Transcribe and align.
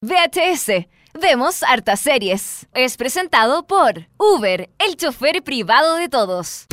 VHS. 0.00 0.86
Vemos 1.20 1.64
hartas 1.64 1.98
series. 1.98 2.68
Es 2.72 2.96
presentado 2.96 3.66
por 3.66 4.06
Uber, 4.16 4.70
el 4.78 4.96
chofer 4.96 5.42
privado 5.42 5.96
de 5.96 6.08
todos. 6.08 6.66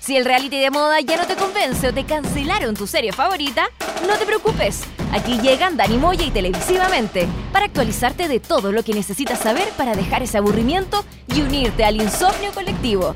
Si 0.00 0.16
el 0.16 0.24
reality 0.24 0.58
de 0.58 0.70
moda 0.70 1.00
ya 1.00 1.18
no 1.18 1.26
te 1.26 1.36
convence 1.36 1.88
o 1.88 1.92
te 1.92 2.04
cancelaron 2.04 2.74
tu 2.74 2.86
serie 2.86 3.12
favorita, 3.12 3.68
no 4.06 4.16
te 4.16 4.24
preocupes. 4.24 4.84
Aquí 5.12 5.38
llegan 5.42 5.76
Dani 5.76 5.98
Moya 5.98 6.24
y 6.24 6.30
Televisivamente 6.30 7.28
para 7.52 7.66
actualizarte 7.66 8.28
de 8.28 8.40
todo 8.40 8.72
lo 8.72 8.82
que 8.82 8.94
necesitas 8.94 9.40
saber 9.40 9.68
para 9.76 9.94
dejar 9.94 10.22
ese 10.22 10.38
aburrimiento 10.38 11.04
y 11.26 11.42
unirte 11.42 11.84
al 11.84 11.96
insomnio 11.96 12.50
colectivo. 12.54 13.14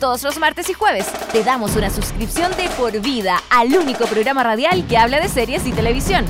Todos 0.00 0.22
los 0.24 0.38
martes 0.38 0.68
y 0.68 0.74
jueves 0.74 1.06
te 1.32 1.42
damos 1.42 1.74
una 1.74 1.88
suscripción 1.88 2.52
de 2.58 2.68
por 2.76 3.00
vida 3.00 3.42
al 3.48 3.74
único 3.74 4.04
programa 4.04 4.42
radial 4.42 4.86
que 4.86 4.98
habla 4.98 5.20
de 5.20 5.28
series 5.28 5.66
y 5.66 5.72
televisión. 5.72 6.26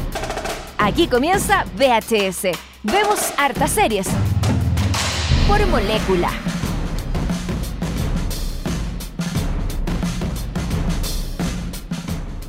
Aquí 0.79 1.09
comienza 1.09 1.65
VHS. 1.77 2.57
Vemos 2.84 3.19
hartas 3.37 3.73
series. 3.73 4.07
Por 5.48 5.66
molécula. 5.66 6.30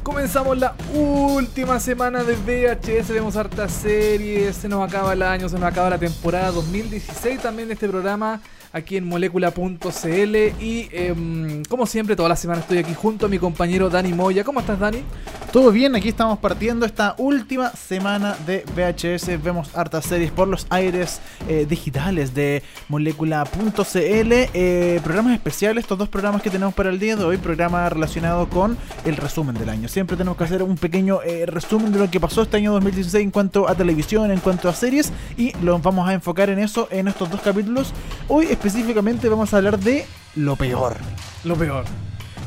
Comenzamos 0.03 0.59
la 0.59 0.75
última 0.94 1.80
semana 1.80 2.23
de 2.23 2.36
VHS, 2.36 3.09
vemos 3.09 3.36
hartas 3.36 3.72
series, 3.72 4.55
se 4.55 4.67
nos 4.67 4.88
acaba 4.88 5.13
el 5.13 5.23
año, 5.23 5.49
se 5.49 5.55
nos 5.58 5.66
acaba 5.66 5.89
la 5.89 5.97
temporada 5.97 6.52
2016 6.52 7.41
también 7.41 7.70
de 7.70 7.73
este 7.73 7.88
programa 7.88 8.39
aquí 8.73 8.98
en 8.98 9.07
molécula.cl 9.07 10.35
y 10.59 10.89
em, 10.91 11.63
como 11.66 11.85
siempre 11.85 12.16
toda 12.16 12.30
la 12.30 12.35
semana 12.35 12.62
estoy 12.62 12.80
aquí 12.80 12.94
junto 12.94 13.25
a 13.25 13.30
mi 13.30 13.39
compañero 13.39 13.89
Dani 13.89 14.13
Moya. 14.13 14.44
¿Cómo 14.44 14.59
estás 14.59 14.80
Dani? 14.80 15.03
Todo 15.52 15.71
bien, 15.71 15.95
aquí 15.95 16.09
estamos 16.09 16.39
partiendo 16.39 16.85
esta 16.85 17.16
última 17.17 17.72
semana 17.72 18.35
de 18.45 18.66
VHS. 18.75 19.41
Vemos 19.41 19.75
hartas 19.75 20.05
series 20.05 20.30
por 20.31 20.48
los 20.48 20.67
aires 20.70 21.22
eh, 21.48 21.66
digitales 21.67 22.33
de 22.33 22.64
molécula.cl. 22.89 23.52
Eh, 23.94 25.00
programas 25.03 25.34
especiales, 25.34 25.86
estos 25.86 25.97
dos 25.97 26.09
programas 26.09 26.41
que 26.41 26.50
tenemos 26.50 26.73
para 26.73 26.89
el 26.89 27.00
día 27.00 27.16
de 27.16 27.23
hoy. 27.23 27.38
Programa 27.38 27.88
relacionado 27.89 28.50
con 28.50 28.78
el 29.06 29.16
resumen 29.16 29.56
del 29.56 29.69
año. 29.69 29.88
Siempre 29.88 30.17
tenemos 30.17 30.38
que 30.38 30.44
hacer 30.44 30.61
un 30.63 30.78
pequeño 30.78 31.22
eh, 31.23 31.45
resumen 31.45 31.91
de 31.91 32.00
lo 32.00 32.11
que 32.11 32.19
pasó 32.19 32.41
este 32.41 32.58
año 32.58 32.73
2016 32.73 33.23
en 33.23 33.31
cuanto 33.31 33.69
a 33.69 33.75
televisión, 33.75 34.31
en 34.31 34.39
cuanto 34.39 34.67
a 34.67 34.73
series. 34.73 35.13
Y 35.38 35.53
lo 35.63 35.80
vamos 35.80 36.08
a 36.09 36.13
enfocar 36.13 36.50
en 36.50 36.59
eso 36.59 36.88
en 36.91 37.08
estos 37.08 37.31
dos 37.31 37.41
capítulos. 37.41 37.94
Hoy 38.28 38.47
específicamente 38.58 39.30
vamos 39.30 39.53
a 39.53 39.58
hablar 39.58 39.80
de 39.80 40.05
lo 40.36 40.55
peor. 40.55 40.97
Lo 41.44 41.55
peor. 41.55 41.86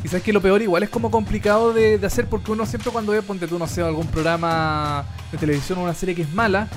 Y 0.03 0.09
sabes 0.09 0.25
que 0.25 0.33
lo 0.33 0.41
peor 0.41 0.61
igual 0.61 0.83
es 0.83 0.91
como 0.91 1.11
complicado 1.11 1.73
de, 1.73 1.99
de, 1.99 2.07
hacer 2.07 2.27
porque 2.27 2.51
uno 2.51 2.67
siempre 2.67 2.91
cuando 2.91 3.13
ve, 3.13 3.23
ponte 3.23 3.47
tú, 3.47 3.59
no 3.59 3.69
sé, 3.69 3.83
algún 3.83 4.09
programa 4.09 5.05
de 5.31 5.39
televisión 5.39 5.79
o 5.79 5.83
una 5.83 5.95
serie 5.95 6.17
que 6.17 6.23
es 6.23 6.33
mala, 6.35 6.69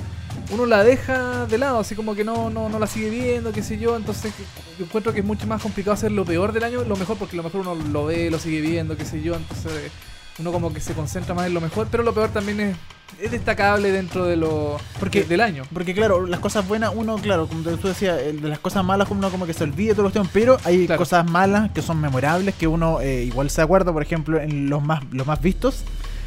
uno 0.50 0.66
la 0.66 0.84
deja 0.84 1.46
de 1.46 1.58
lado, 1.58 1.80
así 1.80 1.96
como 1.96 2.14
que 2.14 2.22
no, 2.22 2.48
no, 2.48 2.68
no 2.68 2.78
la 2.78 2.86
sigue 2.86 3.10
viendo, 3.10 3.50
qué 3.50 3.62
sé 3.62 3.76
yo. 3.78 3.96
Entonces 3.96 4.32
yo 4.78 4.84
encuentro 4.84 5.12
que 5.12 5.20
es 5.20 5.26
mucho 5.26 5.48
más 5.48 5.60
complicado 5.60 5.94
hacer 5.94 6.12
lo 6.12 6.24
peor 6.24 6.52
del 6.52 6.62
año, 6.62 6.84
lo 6.84 6.96
mejor 6.96 7.16
porque 7.16 7.36
lo 7.36 7.42
mejor 7.42 7.62
uno 7.62 7.74
lo 7.74 8.06
ve, 8.06 8.30
lo 8.30 8.38
sigue 8.38 8.60
viendo, 8.60 8.96
qué 8.96 9.04
sé 9.04 9.20
yo. 9.20 9.34
Entonces 9.34 9.90
uno 10.38 10.52
como 10.52 10.72
que 10.72 10.80
se 10.80 10.94
concentra 10.94 11.34
más 11.34 11.46
en 11.46 11.54
lo 11.54 11.60
mejor, 11.60 11.88
pero 11.90 12.02
lo 12.02 12.12
peor 12.12 12.30
también 12.30 12.60
es 12.60 12.76
es 13.20 13.30
destacable 13.30 13.92
dentro 13.92 14.26
de 14.26 14.36
lo 14.36 14.78
porque, 14.98 15.24
del 15.24 15.40
año. 15.40 15.64
Porque 15.72 15.94
claro, 15.94 16.26
las 16.26 16.40
cosas 16.40 16.66
buenas, 16.66 16.92
uno, 16.94 17.16
claro, 17.16 17.46
como 17.46 17.62
tú 17.62 17.88
decías, 17.88 18.16
de 18.16 18.48
las 18.48 18.58
cosas 18.58 18.84
malas 18.84 19.08
uno 19.10 19.30
como 19.30 19.46
que 19.46 19.54
se 19.54 19.64
olvida 19.64 19.92
todo 19.94 20.04
los 20.04 20.12
temas, 20.12 20.28
pero 20.32 20.58
hay 20.64 20.86
claro. 20.86 20.98
cosas 20.98 21.28
malas 21.30 21.70
que 21.72 21.82
son 21.82 22.00
memorables, 22.00 22.54
que 22.54 22.66
uno 22.66 23.00
eh, 23.00 23.24
igual 23.24 23.50
se 23.50 23.62
acuerda, 23.62 23.92
por 23.92 24.02
ejemplo, 24.02 24.40
en 24.40 24.68
los 24.68 24.82
más, 24.82 25.02
los 25.12 25.26
más 25.26 25.40
vistos. 25.40 25.84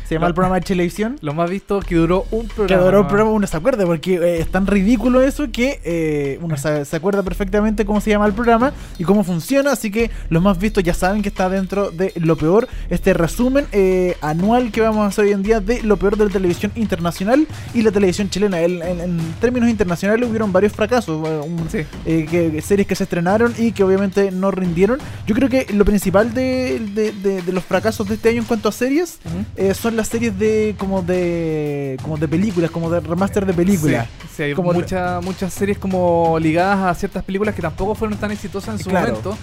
Se 0.07 0.15
llama 0.15 0.27
el 0.27 0.33
programa 0.33 0.55
de 0.55 0.61
televisión. 0.61 1.17
Lo 1.19 1.33
más 1.33 1.49
visto 1.49 1.81
que 1.81 1.95
duró 1.95 2.25
un 2.31 2.47
programa. 2.47 2.67
Que 2.81 2.85
duró 2.85 3.01
un 3.01 3.07
programa, 3.07 3.31
uno 3.31 3.45
se 3.45 3.57
acuerda, 3.57 3.85
porque 3.85 4.15
eh, 4.15 4.39
es 4.39 4.47
tan 4.49 4.65
ridículo 4.65 5.21
eso 5.21 5.51
que 5.51 5.81
eh, 5.83 6.39
uno 6.41 6.55
se, 6.55 6.85
se, 6.85 6.95
acuerda 6.95 7.23
perfectamente 7.23 7.85
cómo 7.85 7.99
se 7.99 8.11
llama 8.11 8.25
el 8.25 8.31
programa 8.31 8.71
y 8.97 9.03
cómo 9.03 9.25
funciona. 9.25 9.73
Así 9.73 9.91
que 9.91 10.09
los 10.29 10.41
más 10.41 10.59
vistos 10.59 10.81
ya 10.81 10.93
saben 10.93 11.21
que 11.21 11.27
está 11.27 11.49
dentro 11.49 11.91
de 11.91 12.13
lo 12.15 12.37
peor. 12.37 12.69
Este 12.89 13.13
resumen 13.13 13.67
eh, 13.73 14.15
anual 14.21 14.71
que 14.71 14.79
vamos 14.79 15.03
a 15.03 15.07
hacer 15.07 15.25
hoy 15.25 15.33
en 15.33 15.43
día 15.43 15.59
de 15.59 15.83
lo 15.83 15.97
peor 15.97 16.15
de 16.15 16.23
la 16.23 16.31
televisión 16.31 16.71
internacional 16.75 17.45
y 17.73 17.81
la 17.81 17.91
televisión 17.91 18.29
chilena. 18.29 18.61
En, 18.61 18.81
en, 18.81 19.01
en 19.01 19.33
términos 19.41 19.69
internacionales 19.69 20.29
hubieron 20.29 20.53
varios 20.53 20.71
fracasos. 20.71 21.17
Un, 21.27 21.67
sí. 21.69 21.79
que, 22.05 22.61
series 22.61 22.87
que 22.87 22.95
se 22.95 23.03
estrenaron 23.03 23.53
y 23.57 23.73
que 23.73 23.83
obviamente 23.83 24.31
no 24.31 24.51
rindieron. 24.51 24.99
Yo 25.25 25.35
creo 25.35 25.49
que 25.49 25.65
lo 25.73 25.83
principal 25.83 26.33
de, 26.33 26.79
de, 26.95 27.11
de, 27.11 27.41
de 27.41 27.51
los 27.51 27.65
fracasos 27.65 28.07
de 28.07 28.15
este 28.15 28.29
año 28.29 28.39
en 28.39 28.45
cuanto 28.45 28.69
a 28.69 28.71
series 28.71 29.19
uh 29.25 29.61
-huh. 29.61 29.73
son 29.73 29.96
las 29.97 30.07
series 30.07 30.37
de 30.37 30.75
como 30.77 31.01
de 31.01 31.97
como 32.01 32.17
de 32.17 32.27
películas, 32.27 32.71
como 32.71 32.89
de 32.89 33.01
remaster 33.01 33.45
de 33.45 33.53
películas. 33.53 34.07
Sí, 34.21 34.27
sí 34.37 34.43
hay 34.43 34.53
como 34.53 34.71
mucha, 34.71 35.19
muchas 35.21 35.53
series 35.53 35.77
como 35.77 36.37
ligadas 36.39 36.79
a 36.85 36.93
ciertas 36.97 37.23
películas 37.23 37.53
que 37.53 37.61
tampoco 37.61 37.95
fueron 37.95 38.17
tan 38.17 38.31
exitosas 38.31 38.75
en 38.75 38.83
su 38.83 38.89
claro. 38.89 39.07
momento. 39.07 39.37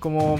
Como, 0.00 0.38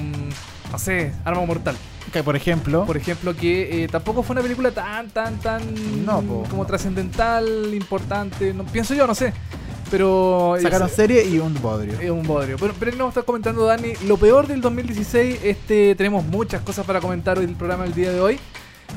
no 0.72 0.78
sé, 0.78 1.12
Arma 1.24 1.44
Mortal. 1.44 1.76
Que 2.12 2.22
por 2.24 2.34
ejemplo. 2.34 2.86
Por 2.86 2.96
ejemplo, 2.96 3.36
que 3.36 3.84
eh, 3.84 3.88
tampoco 3.88 4.22
fue 4.22 4.34
una 4.34 4.42
película 4.42 4.70
tan, 4.72 5.10
tan, 5.10 5.38
tan. 5.38 5.62
No, 6.04 6.22
po, 6.22 6.44
como 6.48 6.66
trascendental, 6.66 7.72
importante. 7.74 8.52
No, 8.54 8.64
pienso 8.64 8.94
yo, 8.94 9.06
no 9.06 9.14
sé. 9.14 9.32
Pero. 9.90 10.56
Sacaron 10.60 10.88
es, 10.88 10.94
serie 10.94 11.24
y 11.28 11.38
un 11.38 11.54
bodrio. 11.60 12.00
Es 12.00 12.10
un 12.10 12.26
bodrio. 12.26 12.56
Pero, 12.58 12.74
pero 12.80 12.96
nos 12.96 13.08
está 13.10 13.22
comentando 13.22 13.66
Dani. 13.66 13.92
Lo 14.06 14.16
peor 14.16 14.46
del 14.46 14.60
2016. 14.60 15.40
Este, 15.44 15.94
tenemos 15.94 16.24
muchas 16.24 16.62
cosas 16.62 16.86
para 16.86 17.00
comentar 17.00 17.38
hoy 17.38 17.46
del 17.46 17.54
programa 17.54 17.84
el 17.84 17.94
día 17.94 18.10
de 18.10 18.20
hoy. 18.20 18.40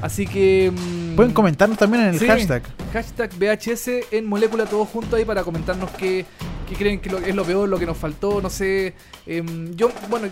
Así 0.02 0.28
que. 0.28 0.72
Mmm, 0.72 1.16
Pueden 1.16 1.34
comentarnos 1.34 1.78
también 1.78 2.04
en 2.04 2.10
el 2.10 2.20
sí, 2.20 2.28
hashtag. 2.28 2.64
Hashtag 2.92 3.32
VHS 3.38 4.12
en 4.12 4.26
molécula 4.26 4.66
todo 4.66 4.86
junto 4.86 5.16
ahí 5.16 5.26
para 5.26 5.44
comentarnos 5.44 5.90
qué, 5.92 6.26
qué 6.68 6.76
creen 6.76 7.00
que 7.00 7.10
lo, 7.10 7.20
es 7.20 7.36
lo 7.36 7.44
peor, 7.44 7.70
lo 7.70 7.80
que 7.80 7.86
nos 7.86 7.98
faltó, 7.98 8.42
no 8.42 8.50
sé. 8.50 8.94
Eh, 9.26 9.44
yo, 9.76 9.92
bueno, 10.10 10.28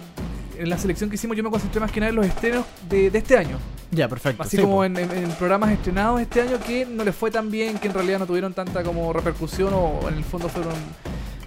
en 0.57 0.69
la 0.69 0.77
selección 0.77 1.09
que 1.09 1.15
hicimos 1.15 1.35
yo 1.37 1.43
me 1.43 1.49
concentré 1.49 1.79
más 1.79 1.91
que 1.91 1.99
nada 1.99 2.09
en 2.09 2.15
los 2.15 2.25
estrenos 2.25 2.65
de, 2.89 3.09
de 3.09 3.17
este 3.17 3.37
año. 3.37 3.57
Ya, 3.91 4.07
perfecto. 4.07 4.43
Así 4.43 4.57
sí, 4.57 4.61
como 4.61 4.85
en, 4.85 4.97
en, 4.97 5.11
en, 5.11 5.31
programas 5.31 5.71
estrenados 5.71 6.21
este 6.21 6.41
año 6.41 6.59
que 6.65 6.85
no 6.85 7.03
les 7.03 7.15
fue 7.15 7.29
tan 7.29 7.51
bien, 7.51 7.77
que 7.77 7.87
en 7.87 7.93
realidad 7.93 8.19
no 8.19 8.25
tuvieron 8.25 8.53
tanta 8.53 8.83
como 8.83 9.11
repercusión 9.11 9.73
o 9.73 10.07
en 10.07 10.15
el 10.15 10.23
fondo 10.23 10.47
fueron 10.47 10.73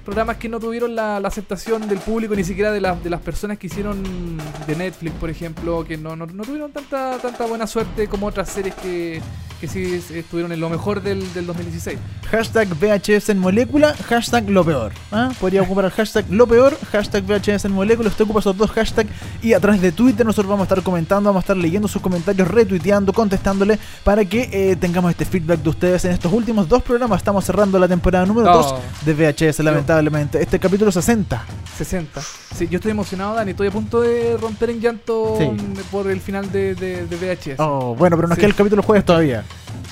programas 0.05 0.37
que 0.37 0.49
no 0.49 0.61
tuvieron 0.61 0.95
la, 0.95 1.19
la, 1.19 1.29
aceptación 1.29 1.89
del 1.89 1.99
público 1.99 2.35
ni 2.35 2.45
siquiera 2.45 2.71
de, 2.71 2.81
la, 2.81 2.95
de 2.95 3.11
las 3.11 3.21
personas 3.21 3.59
que 3.59 3.67
hicieron 3.67 4.03
de 4.67 4.77
Netflix, 4.77 5.15
por 5.17 5.31
ejemplo, 5.31 5.85
que 5.85 5.97
no, 5.97 6.15
no, 6.15 6.27
no 6.27 6.45
tuvieron 6.45 6.71
tanta, 6.71 7.19
tanta 7.19 7.47
buena 7.47 7.67
suerte 7.67 8.07
como 8.07 8.27
otras 8.27 8.49
series 8.51 8.75
que, 8.77 9.21
que 9.61 9.69
sí 9.69 10.03
estuvieron 10.15 10.53
en 10.53 10.61
lo 10.61 10.69
mejor 10.69 11.03
del, 11.03 11.33
del 11.33 11.47
2016. 11.47 11.99
Hashtag 12.31 12.69
VHS 12.69 13.31
en 13.31 13.39
molécula, 13.39 13.95
hashtag 13.95 14.49
lo 14.51 14.65
peor. 14.65 14.93
¿Ah? 15.11 15.33
Podría 15.41 15.63
ocupar 15.63 15.87
el 15.87 15.91
hashtag 15.91 16.27
lo 16.31 16.47
peor, 16.47 16.77
hashtag 16.93 17.25
VHS 17.25 17.65
en 17.65 17.73
molécula. 17.73 18.09
Usted 18.11 18.25
ocupa 18.25 18.41
esos 18.41 18.57
dos 18.57 18.71
hashtags 18.73 19.11
y 19.43 19.55
a 19.55 19.61
través 19.61 19.81
de 19.81 19.93
Twitter 19.93 20.27
nosotros 20.27 20.51
vamos 20.51 20.65
a 20.65 20.69
estar 20.69 20.83
comentando, 20.83 21.31
vamos 21.31 21.41
a 21.41 21.45
estar 21.45 21.57
leyendo 21.57 21.89
sus 21.89 22.03
comentarios, 22.03 22.47
retuiteando, 22.47 23.13
contestándole 23.13 23.79
para 24.03 24.25
que 24.25 24.51
eh, 24.53 24.77
tengamos 24.77 25.11
este 25.11 25.25
feedback 25.25 25.61
de 25.61 25.71
ustedes 25.71 26.05
en 26.05 26.13
estos 26.13 26.33
últimos 26.33 26.69
dos 26.69 26.83
programas. 26.83 27.19
Estamos 27.19 27.45
cerrando 27.45 27.79
la 27.79 27.89
temporada 27.89 28.27
número 28.27 28.53
2 28.53 28.67
oh. 28.67 28.81
de 29.05 29.15
VHS, 29.15 29.61
lamentablemente. 29.61 29.94
Este 29.95 30.59
capítulo 30.59 30.91
60. 30.91 31.45
60. 31.79 32.21
Sí, 32.21 32.67
yo 32.69 32.79
estoy 32.79 32.91
emocionado, 32.91 33.37
Dani. 33.37 33.53
Estoy 33.53 33.69
a 33.69 33.71
punto 33.71 34.01
de 34.01 34.37
romper 34.37 34.71
en 34.71 34.81
llanto 34.81 35.37
sí. 35.39 35.51
por 35.93 36.11
el 36.11 36.21
final 36.21 36.51
de, 36.51 36.75
de, 36.75 37.07
de, 37.07 37.17
VHS. 37.17 37.61
Oh, 37.61 37.95
bueno, 37.95 38.17
pero 38.17 38.27
nos 38.27 38.35
sí. 38.35 38.41
queda 38.41 38.49
el 38.49 38.57
capítulo 38.57 38.83
jueves 38.83 39.05
todavía. 39.05 39.45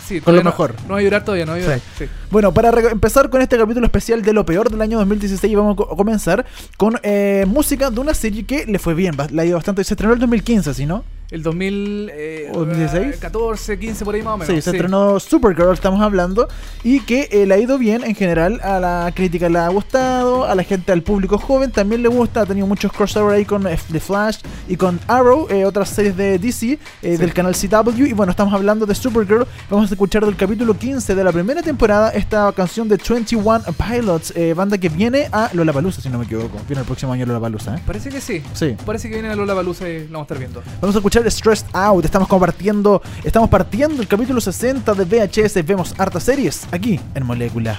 Sí, 0.05 0.21
con 0.21 0.35
lo 0.35 0.43
mejor. 0.43 0.75
No, 0.83 0.89
no, 0.89 0.95
va 0.95 1.01
a 1.01 1.03
llorar 1.03 1.25
todavía, 1.25 1.47
no 1.47 1.53
va 1.53 1.59
a 1.59 1.61
llorar. 1.61 1.81
Sí. 1.97 2.07
Bueno, 2.31 2.53
para 2.53 2.71
empezar 2.91 3.31
con 3.31 3.43
este 3.43 3.57
capítulo 3.57 3.87
especial 3.87 4.23
de 4.23 4.33
lo 4.33 4.45
peor 4.45 4.71
del 4.71 4.83
año 4.83 4.99
2016, 4.99 5.55
vamos 5.57 5.77
a 5.79 5.97
comenzar 5.97 6.45
con 6.77 6.99
eh, 7.05 7.45
música 7.47 7.91
de 7.91 8.01
una 8.01 8.15
serie 8.15 8.45
que 8.45 8.67
le 8.67 8.81
fue 8.81 8.95
bien, 8.95 9.15
ha 9.21 9.45
ido 9.45 9.57
bastante. 9.57 9.85
Se 9.85 9.95
estrenó 9.95 10.15
el 10.15 10.19
2015, 10.19 10.75
¿sí 10.75 10.85
no? 10.85 11.05
El 11.33 11.43
2000, 11.43 12.11
eh, 12.13 12.51
2016 12.53 13.17
14, 13.17 13.79
15 13.79 14.05
por 14.05 14.15
ahí 14.15 14.21
más 14.21 14.35
o 14.35 14.37
menos. 14.37 14.55
Sí, 14.55 14.61
se 14.61 14.71
sí. 14.71 14.77
estrenó 14.77 15.19
Supergirl, 15.19 15.73
estamos 15.73 16.03
hablando, 16.03 16.47
y 16.85 17.01
que 17.01 17.27
eh, 17.33 17.47
le 17.47 17.55
ha 17.55 17.59
ido 17.59 17.79
bien 17.79 18.05
en 18.05 18.15
general, 18.15 18.61
a 18.63 18.79
la 18.79 19.11
crítica 19.15 19.49
le 19.49 19.59
ha 19.59 19.69
gustado, 19.69 20.45
a 20.45 20.55
la 20.55 20.63
gente, 20.63 20.93
al 20.93 21.03
público 21.03 21.39
joven 21.39 21.71
también 21.71 22.03
le 22.03 22.09
gusta, 22.09 22.43
ha 22.43 22.47
tenido 22.47 22.67
muchos 22.67 22.93
crossover 22.93 23.35
ahí 23.35 23.47
con 23.47 23.63
The 23.63 23.99
Flash 24.01 24.41
y 24.69 24.77
con 24.77 25.01
Arrow, 25.09 25.47
eh, 25.49 25.65
otras 25.65 25.89
series 25.89 26.15
de 26.19 26.39
DC, 26.39 26.73
eh, 26.73 26.79
sí. 27.01 27.17
del 27.17 27.33
canal 27.33 27.55
CW, 27.55 28.05
y 28.05 28.13
bueno, 28.13 28.31
estamos 28.31 28.53
hablando 28.53 28.85
de 28.85 28.95
Supergirl, 28.95 29.47
vamos 29.71 29.91
a 29.91 29.95
escuchar 29.95 30.27
del 30.27 30.37
capítulo 30.37 30.77
15 30.77 31.15
de 31.15 31.25
la 31.25 31.33
primera 31.33 31.63
temporada 31.63 32.11
esta 32.11 32.53
canción 32.53 32.89
de 32.89 33.01
21 33.09 33.63
Pilots, 33.89 34.35
eh, 34.37 34.53
banda 34.53 34.77
que 34.77 34.91
viene 34.91 35.31
a 35.33 35.49
Lollapalooza, 35.55 36.03
si 36.03 36.11
no 36.11 36.19
me 36.19 36.27
equivoco, 36.27 36.59
viene 36.69 36.81
el 36.81 36.87
próximo 36.87 37.15
año 37.15 37.25
Lollapalooza, 37.25 37.77
¿eh? 37.77 37.83
Parece 37.87 38.11
que 38.11 38.21
sí, 38.21 38.43
sí. 38.53 38.77
parece 38.85 39.09
que 39.09 39.15
viene 39.15 39.31
a 39.31 39.35
Lollapalooza 39.35 39.89
y 39.89 40.01
lo 40.09 40.13
vamos 40.13 40.19
a 40.19 40.23
estar 40.25 40.39
viendo. 40.39 40.63
Vamos 40.83 40.95
a 40.95 40.99
escuchar 40.99 41.22
Stressed 41.31 41.69
Out. 41.73 42.05
Estamos 42.05 42.29
compartiendo, 42.29 43.03
estamos 43.25 43.49
partiendo 43.49 44.03
el 44.03 44.09
capítulo 44.09 44.41
60 44.41 44.95
de 44.95 45.05
VHS. 45.05 45.65
Vemos 45.65 45.95
hartas 45.99 46.25
series 46.25 46.67
aquí 46.71 47.01
en 47.15 47.27
Molécula. 47.27 47.79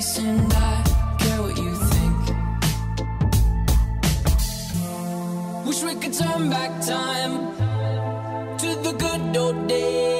And 0.00 0.50
I 0.54 0.82
care 1.18 1.42
what 1.42 1.58
you 1.58 1.74
think. 1.74 2.20
Wish 5.66 5.82
we 5.82 5.94
could 5.96 6.14
turn 6.14 6.48
back 6.48 6.80
time 6.86 7.54
to 8.56 8.66
the 8.82 8.92
good 8.98 9.36
old 9.36 9.68
days 9.68 10.19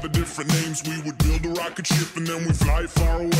We 0.00 1.02
would 1.02 1.18
build 1.18 1.44
a 1.44 1.60
rocket 1.60 1.86
ship 1.86 2.16
and 2.16 2.26
then 2.26 2.54
fly 2.54 2.86
far 2.86 3.18
away. 3.18 3.30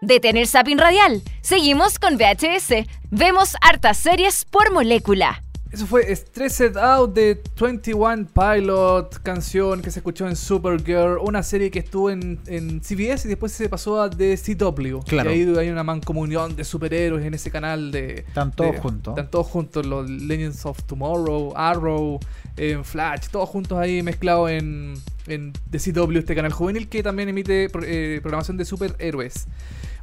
Detener 0.00 0.46
Sapin 0.46 0.78
Radial. 0.78 1.22
Seguimos 1.42 1.98
con 1.98 2.18
VHS. 2.18 2.86
Vemos 3.10 3.56
hartas 3.60 3.98
series 3.98 4.44
por 4.44 4.72
molécula. 4.72 5.45
Eso 5.72 5.84
fue 5.86 6.14
Stressed 6.14 6.76
Out 6.76 7.12
de 7.12 7.42
21 7.60 8.28
Pilot, 8.32 9.20
canción 9.22 9.82
que 9.82 9.90
se 9.90 9.98
escuchó 9.98 10.26
en 10.28 10.36
Supergirl, 10.36 11.18
una 11.20 11.42
serie 11.42 11.70
que 11.72 11.80
estuvo 11.80 12.08
en, 12.08 12.38
en 12.46 12.80
CBS 12.80 13.26
y 13.26 13.28
después 13.28 13.50
se 13.52 13.68
pasó 13.68 14.00
a 14.00 14.08
DCW. 14.08 15.00
Claro. 15.06 15.30
Y 15.34 15.42
ahí 15.42 15.54
hay 15.58 15.68
una 15.68 15.82
mancomunión 15.82 16.54
de 16.54 16.64
superhéroes 16.64 17.26
en 17.26 17.34
ese 17.34 17.50
canal 17.50 17.90
de... 17.90 18.20
Están 18.28 18.52
todos 18.52 18.76
juntos. 18.78 19.12
Están 19.12 19.30
todos 19.30 19.46
juntos, 19.48 19.84
los 19.84 20.08
Legends 20.08 20.64
of 20.64 20.82
Tomorrow, 20.84 21.52
Arrow, 21.56 22.20
eh, 22.56 22.78
Flash, 22.84 23.26
todos 23.30 23.48
juntos 23.48 23.76
ahí 23.76 24.02
mezclados 24.04 24.50
en, 24.50 24.94
en 25.26 25.52
DCW, 25.70 26.18
este 26.18 26.36
canal 26.36 26.52
juvenil 26.52 26.88
que 26.88 27.02
también 27.02 27.28
emite 27.28 27.68
pro- 27.68 27.82
eh, 27.84 28.20
programación 28.22 28.56
de 28.56 28.64
superhéroes. 28.64 29.46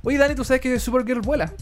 Oye, 0.03 0.17
Dani, 0.17 0.35
¿tú 0.35 0.43
sabes 0.43 0.61
que 0.61 0.77
Supergirl 0.77 1.21
vuela? 1.21 1.53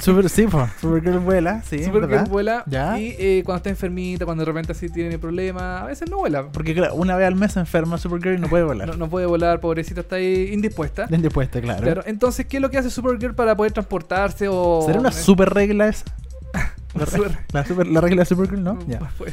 Super, 0.00 0.28
sí, 0.28 0.46
po, 0.46 0.68
Supergirl 0.80 1.18
vuela, 1.18 1.62
sí. 1.62 1.78
Supergirl 1.84 2.06
¿verdad? 2.10 2.28
vuela 2.28 2.62
Ya. 2.66 2.98
y 2.98 3.14
eh, 3.18 3.42
cuando 3.44 3.56
está 3.58 3.70
enfermita, 3.70 4.24
cuando 4.24 4.42
de 4.42 4.46
repente 4.46 4.72
así 4.72 4.88
tiene 4.88 5.18
problemas, 5.18 5.82
a 5.82 5.86
veces 5.86 6.08
no 6.10 6.18
vuela. 6.18 6.44
Porque 6.52 6.74
claro, 6.74 6.94
una 6.94 7.16
vez 7.16 7.26
al 7.26 7.34
mes 7.34 7.52
se 7.52 7.60
enferma 7.60 7.98
Supergirl 7.98 8.36
y 8.36 8.40
no 8.40 8.48
puede 8.48 8.64
volar. 8.64 8.88
No, 8.88 8.94
no 8.96 9.08
puede 9.08 9.26
volar, 9.26 9.60
pobrecita, 9.60 10.02
está 10.02 10.16
ahí 10.16 10.50
indispuesta. 10.52 11.06
Bien 11.06 11.22
dispuesta, 11.22 11.60
claro. 11.60 11.82
Claro, 11.82 12.02
entonces, 12.06 12.46
¿qué 12.46 12.58
es 12.58 12.60
lo 12.62 12.70
que 12.70 12.78
hace 12.78 12.90
Supergirl 12.90 13.34
para 13.34 13.56
poder 13.56 13.72
transportarse 13.72 14.46
o...? 14.48 14.82
¿Será 14.86 15.00
una 15.00 15.10
super 15.12 15.50
regla 15.52 15.88
esa? 15.88 16.04
La, 16.94 17.06
super- 17.06 17.38
la, 17.52 17.64
super- 17.64 17.86
la 17.86 18.00
regla 18.02 18.20
de 18.22 18.26
Supergirl, 18.26 18.62
¿no? 18.62 18.78
Ya. 18.86 18.98
pues, 19.16 19.32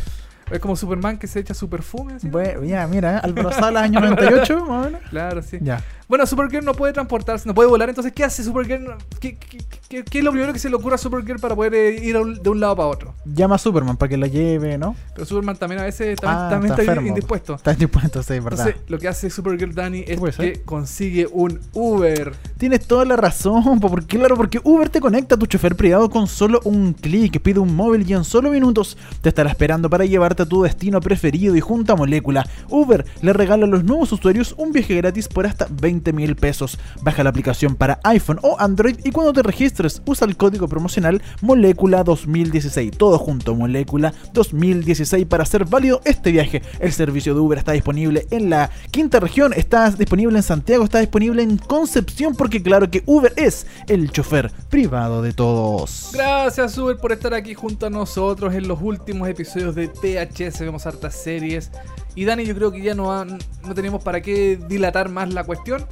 es 0.49 0.59
como 0.59 0.75
Superman 0.77 1.17
que 1.19 1.27
se 1.27 1.39
echa 1.41 1.53
su 1.53 1.69
perfume. 1.69 2.13
¿no? 2.23 2.29
Bueno, 2.31 2.63
ya, 2.63 2.87
mira. 2.87 3.19
Álvaro 3.23 3.51
Sala, 3.51 3.81
año 3.81 3.99
98, 3.99 4.65
más 4.65 4.69
o 4.69 4.89
menos. 4.89 5.01
Claro, 5.09 5.41
sí. 5.41 5.59
Ya. 5.61 5.81
Bueno, 6.09 6.25
Supergirl 6.25 6.65
no 6.65 6.73
puede 6.73 6.91
transportarse, 6.91 7.47
no 7.47 7.53
puede 7.53 7.69
volar, 7.69 7.87
entonces, 7.87 8.11
¿qué 8.11 8.23
hace 8.23 8.43
Supergirl? 8.43 8.95
¿Qué, 9.19 9.37
qué, 9.37 9.59
qué- 9.87 10.03
qué 10.03 10.17
es 10.17 10.23
lo 10.23 10.31
primero 10.31 10.51
que 10.51 10.57
se 10.57 10.67
le 10.67 10.75
ocurre 10.75 10.95
a 10.95 10.97
Supergirl 10.97 11.39
para 11.39 11.55
poder 11.55 11.75
eh, 11.75 12.03
ir 12.03 12.17
un- 12.17 12.41
de 12.41 12.49
un 12.49 12.59
lado 12.59 12.75
para 12.75 12.87
otro? 12.89 13.13
Llama 13.25 13.55
a 13.55 13.57
Superman 13.59 13.95
para 13.95 14.09
que 14.09 14.17
la 14.17 14.25
lleve, 14.25 14.75
¿no? 14.79 14.95
Pero 15.13 15.27
Superman 15.27 15.55
también 15.57 15.81
a 15.81 15.83
veces 15.83 16.19
también, 16.19 16.45
Ah, 16.45 16.49
también 16.49 16.71
está, 16.73 16.81
enfermo. 16.81 17.07
indispuesto. 17.09 17.53
Está 17.53 17.73
indispuesto, 17.73 18.23
sí, 18.23 18.33
verdad. 18.39 18.67
Entonces, 18.69 18.89
lo 18.89 18.97
que 18.97 19.07
hace 19.07 19.29
Supergirl 19.29 19.75
Danny 19.75 20.03
es 20.07 20.19
ser? 20.35 20.53
que 20.53 20.61
consigue 20.63 21.27
un 21.31 21.59
Uber. 21.73 22.33
Tienes 22.57 22.87
toda 22.87 23.05
la 23.05 23.15
razón, 23.15 23.79
po, 23.79 23.89
porque 23.91 24.17
claro, 24.17 24.35
porque 24.35 24.59
Uber 24.63 24.89
te 24.89 24.99
conecta 25.01 25.35
a 25.35 25.37
tu 25.37 25.45
chofer 25.45 25.75
privado 25.75 26.09
con 26.09 26.25
solo 26.25 26.59
un 26.63 26.93
clic, 26.93 27.39
pide 27.39 27.59
un 27.59 27.75
móvil 27.75 28.09
y 28.09 28.13
en 28.13 28.23
solo 28.23 28.49
minutos 28.49 28.97
te 29.21 29.29
estará 29.29 29.51
esperando 29.51 29.91
para 29.91 30.05
llevarte 30.05 30.41
a 30.41 30.45
tu 30.47 30.63
destino 30.63 30.99
preferido 31.01 31.55
y 31.55 31.59
junto 31.61 31.93
a 31.93 31.95
Molécula, 31.95 32.49
Uber 32.67 33.05
le 33.21 33.31
regala 33.31 33.65
a 33.65 33.69
los 33.69 33.83
nuevos 33.83 34.11
usuarios 34.11 34.55
un 34.57 34.71
viaje 34.71 34.95
gratis 34.95 35.27
por 35.27 35.45
hasta 35.45 35.67
20 35.69 35.98
mil 36.13 36.35
pesos. 36.35 36.79
Baja 37.01 37.23
la 37.23 37.29
aplicación 37.29 37.75
para 37.75 37.99
iPhone 38.03 38.39
o 38.41 38.55
Android 38.59 38.97
y 39.03 39.11
cuando 39.11 39.33
te 39.33 39.43
registres 39.43 40.01
usa 40.05 40.25
el 40.25 40.37
código 40.37 40.67
promocional 40.67 41.21
Molécula 41.41 42.03
2016, 42.03 42.91
todo 42.97 43.17
junto 43.17 43.55
Molécula 43.55 44.13
2016 44.33 45.25
para 45.27 45.43
hacer 45.43 45.65
válido 45.65 46.01
este 46.05 46.31
viaje. 46.31 46.61
El 46.79 46.93
servicio 46.93 47.33
de 47.33 47.41
Uber 47.41 47.57
está 47.57 47.73
disponible 47.73 48.25
en 48.31 48.49
la 48.49 48.69
quinta 48.91 49.19
región, 49.19 49.53
está 49.53 49.89
disponible 49.91 50.37
en 50.37 50.43
Santiago, 50.43 50.83
está 50.83 50.99
disponible 50.99 51.43
en 51.43 51.57
Concepción 51.57 52.35
porque 52.35 52.63
claro 52.63 52.89
que 52.89 53.03
Uber 53.05 53.33
es 53.35 53.67
el 53.87 54.11
chofer 54.11 54.51
privado 54.69 55.21
de 55.21 55.33
todos. 55.33 56.11
Gracias, 56.13 56.77
Uber, 56.77 56.97
por 56.97 57.11
estar 57.11 57.33
aquí 57.33 57.53
junto 57.53 57.85
a 57.85 57.89
nosotros 57.89 58.53
en 58.53 58.67
los 58.67 58.79
últimos 58.81 59.27
episodios 59.27 59.75
de 59.75 59.87
VHS, 59.87 60.59
vemos 60.61 60.85
hartas 60.85 61.15
series. 61.15 61.71
Y 62.15 62.25
Dani, 62.25 62.45
yo 62.45 62.55
creo 62.55 62.71
que 62.71 62.81
ya 62.81 62.95
no, 62.95 63.23
no 63.23 63.75
tenemos 63.75 64.03
para 64.03 64.21
qué 64.21 64.59
dilatar 64.67 65.09
más 65.09 65.33
la 65.33 65.43
cuestión. 65.43 65.85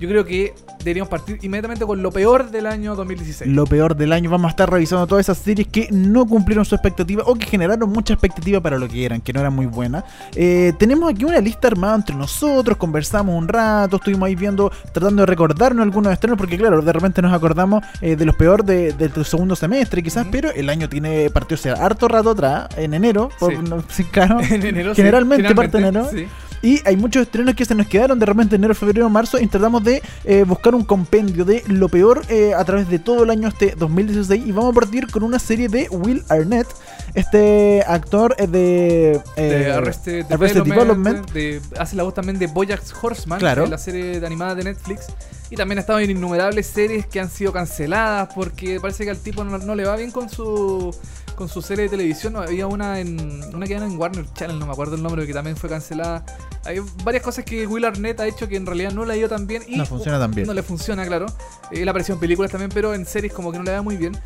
Yo 0.00 0.08
creo 0.08 0.24
que 0.24 0.54
deberíamos 0.78 1.08
partir 1.08 1.38
inmediatamente 1.42 1.84
con 1.84 2.00
lo 2.02 2.12
peor 2.12 2.50
del 2.50 2.66
año 2.66 2.94
2016. 2.94 3.50
Lo 3.50 3.64
peor 3.66 3.96
del 3.96 4.12
año, 4.12 4.30
vamos 4.30 4.46
a 4.46 4.50
estar 4.50 4.70
revisando 4.70 5.06
todas 5.08 5.26
esas 5.26 5.38
series 5.38 5.66
que 5.66 5.88
no 5.90 6.24
cumplieron 6.24 6.64
su 6.64 6.76
expectativa 6.76 7.24
o 7.26 7.34
que 7.34 7.46
generaron 7.46 7.90
mucha 7.90 8.12
expectativa 8.14 8.60
para 8.60 8.78
lo 8.78 8.86
que 8.88 9.04
eran, 9.04 9.20
que 9.20 9.32
no 9.32 9.40
eran 9.40 9.54
muy 9.54 9.66
buenas. 9.66 10.04
Eh, 10.36 10.72
tenemos 10.78 11.10
aquí 11.12 11.24
una 11.24 11.40
lista 11.40 11.66
armada 11.66 11.96
entre 11.96 12.14
nosotros, 12.14 12.76
conversamos 12.76 13.34
un 13.34 13.48
rato, 13.48 13.96
estuvimos 13.96 14.28
ahí 14.28 14.36
viendo, 14.36 14.70
tratando 14.92 15.22
de 15.22 15.26
recordarnos 15.26 15.82
algunos 15.82 16.12
estrenos, 16.12 16.38
porque 16.38 16.56
claro, 16.56 16.80
de 16.80 16.92
repente 16.92 17.20
nos 17.20 17.32
acordamos 17.32 17.82
eh, 18.00 18.14
de 18.14 18.24
los 18.24 18.36
peor 18.36 18.64
de- 18.64 18.92
del 18.92 19.24
segundo 19.24 19.56
semestre 19.56 20.00
quizás, 20.02 20.26
pero 20.30 20.50
el 20.52 20.68
año 20.70 20.88
tiene 20.88 21.28
partió 21.30 21.56
o 21.56 21.58
sea, 21.58 21.72
harto 21.74 22.06
rato 22.06 22.30
atrás, 22.30 22.68
en 22.76 22.94
enero, 22.94 23.30
por- 23.40 23.52
Sí. 23.52 23.58
no- 23.68 23.82
sí, 23.88 24.04
claro. 24.04 24.38
En 24.48 24.64
enero, 24.64 24.94
sí, 24.94 25.02
Generalmente 25.02 25.54
parte 25.56 25.78
en 25.78 25.84
enero. 25.86 26.08
sí. 26.12 26.26
Y 26.62 26.80
hay 26.84 26.96
muchos 26.96 27.22
estrenos 27.22 27.54
que 27.54 27.64
se 27.64 27.74
nos 27.74 27.86
quedaron 27.86 28.18
de 28.18 28.26
repente 28.26 28.56
enero, 28.56 28.74
febrero, 28.74 29.08
marzo. 29.08 29.38
Y 29.38 29.46
tratamos 29.46 29.84
de 29.84 30.02
eh, 30.24 30.44
buscar 30.44 30.74
un 30.74 30.84
compendio 30.84 31.44
de 31.44 31.62
lo 31.68 31.88
peor 31.88 32.22
eh, 32.28 32.52
a 32.54 32.64
través 32.64 32.88
de 32.88 32.98
todo 32.98 33.22
el 33.24 33.30
año 33.30 33.48
este 33.48 33.74
2016. 33.76 34.46
Y 34.46 34.52
vamos 34.52 34.72
a 34.76 34.80
partir 34.80 35.06
con 35.10 35.22
una 35.22 35.38
serie 35.38 35.68
de 35.68 35.88
Will 35.90 36.22
Arnett, 36.28 36.66
este 37.14 37.82
actor 37.86 38.34
eh, 38.38 38.46
de, 38.46 39.20
de 39.36 39.72
Arrested, 39.72 40.26
Arrested 40.30 40.62
Development, 40.64 41.26
Development. 41.28 41.30
de- 41.32 41.60
hace 41.78 41.96
la 41.96 42.02
voz 42.02 42.14
también 42.14 42.38
de 42.38 42.46
Bojack 42.46 42.82
Horseman, 43.02 43.38
Claro. 43.38 43.66
la 43.66 43.78
serie 43.78 44.24
animada 44.24 44.54
de 44.54 44.64
Netflix. 44.64 45.06
Y 45.50 45.56
también 45.56 45.78
ha 45.78 45.80
estado 45.80 45.98
en 46.00 46.10
innumerables 46.10 46.66
series 46.66 47.06
que 47.06 47.20
han 47.20 47.30
sido 47.30 47.52
canceladas 47.52 48.28
porque 48.34 48.78
parece 48.80 49.04
que 49.04 49.10
al 49.10 49.18
tipo 49.18 49.44
no, 49.44 49.56
no 49.56 49.74
le 49.74 49.84
va 49.86 49.96
bien 49.96 50.10
con 50.10 50.28
su 50.28 50.94
con 51.38 51.48
su 51.48 51.62
serie 51.62 51.84
de 51.84 51.90
televisión. 51.90 52.32
No, 52.32 52.40
había 52.40 52.66
una 52.66 52.98
en 52.98 53.54
una 53.54 53.64
que 53.64 53.74
era 53.74 53.86
en 53.86 53.96
Warner 53.96 54.26
Channel, 54.34 54.58
no 54.58 54.66
me 54.66 54.72
acuerdo 54.72 54.96
el 54.96 55.02
nombre, 55.04 55.24
que 55.24 55.32
también 55.32 55.56
fue 55.56 55.70
cancelada. 55.70 56.24
Hay 56.64 56.80
varias 57.04 57.22
cosas 57.22 57.44
que 57.44 57.64
Will 57.64 57.84
Arnett 57.84 58.18
ha 58.18 58.26
hecho 58.26 58.48
que 58.48 58.56
en 58.56 58.66
realidad 58.66 58.90
no 58.90 59.04
le 59.04 59.14
ha 59.14 59.16
ido 59.16 59.28
tan 59.28 59.46
bien. 59.46 59.62
Y 59.68 59.76
No 59.76 59.86
funciona 59.86 60.18
tan 60.18 60.32
bien. 60.32 60.48
No 60.48 60.52
le 60.52 60.64
funciona, 60.64 61.06
claro. 61.06 61.26
Eh, 61.70 61.82
Él 61.82 61.88
apareció 61.88 62.14
en 62.14 62.20
películas 62.20 62.50
también, 62.50 62.72
pero 62.74 62.92
en 62.92 63.06
series 63.06 63.32
como 63.32 63.52
que 63.52 63.58
no 63.58 63.64
le 63.64 63.70
va 63.70 63.82
muy 63.82 63.96
bien. 63.96 64.18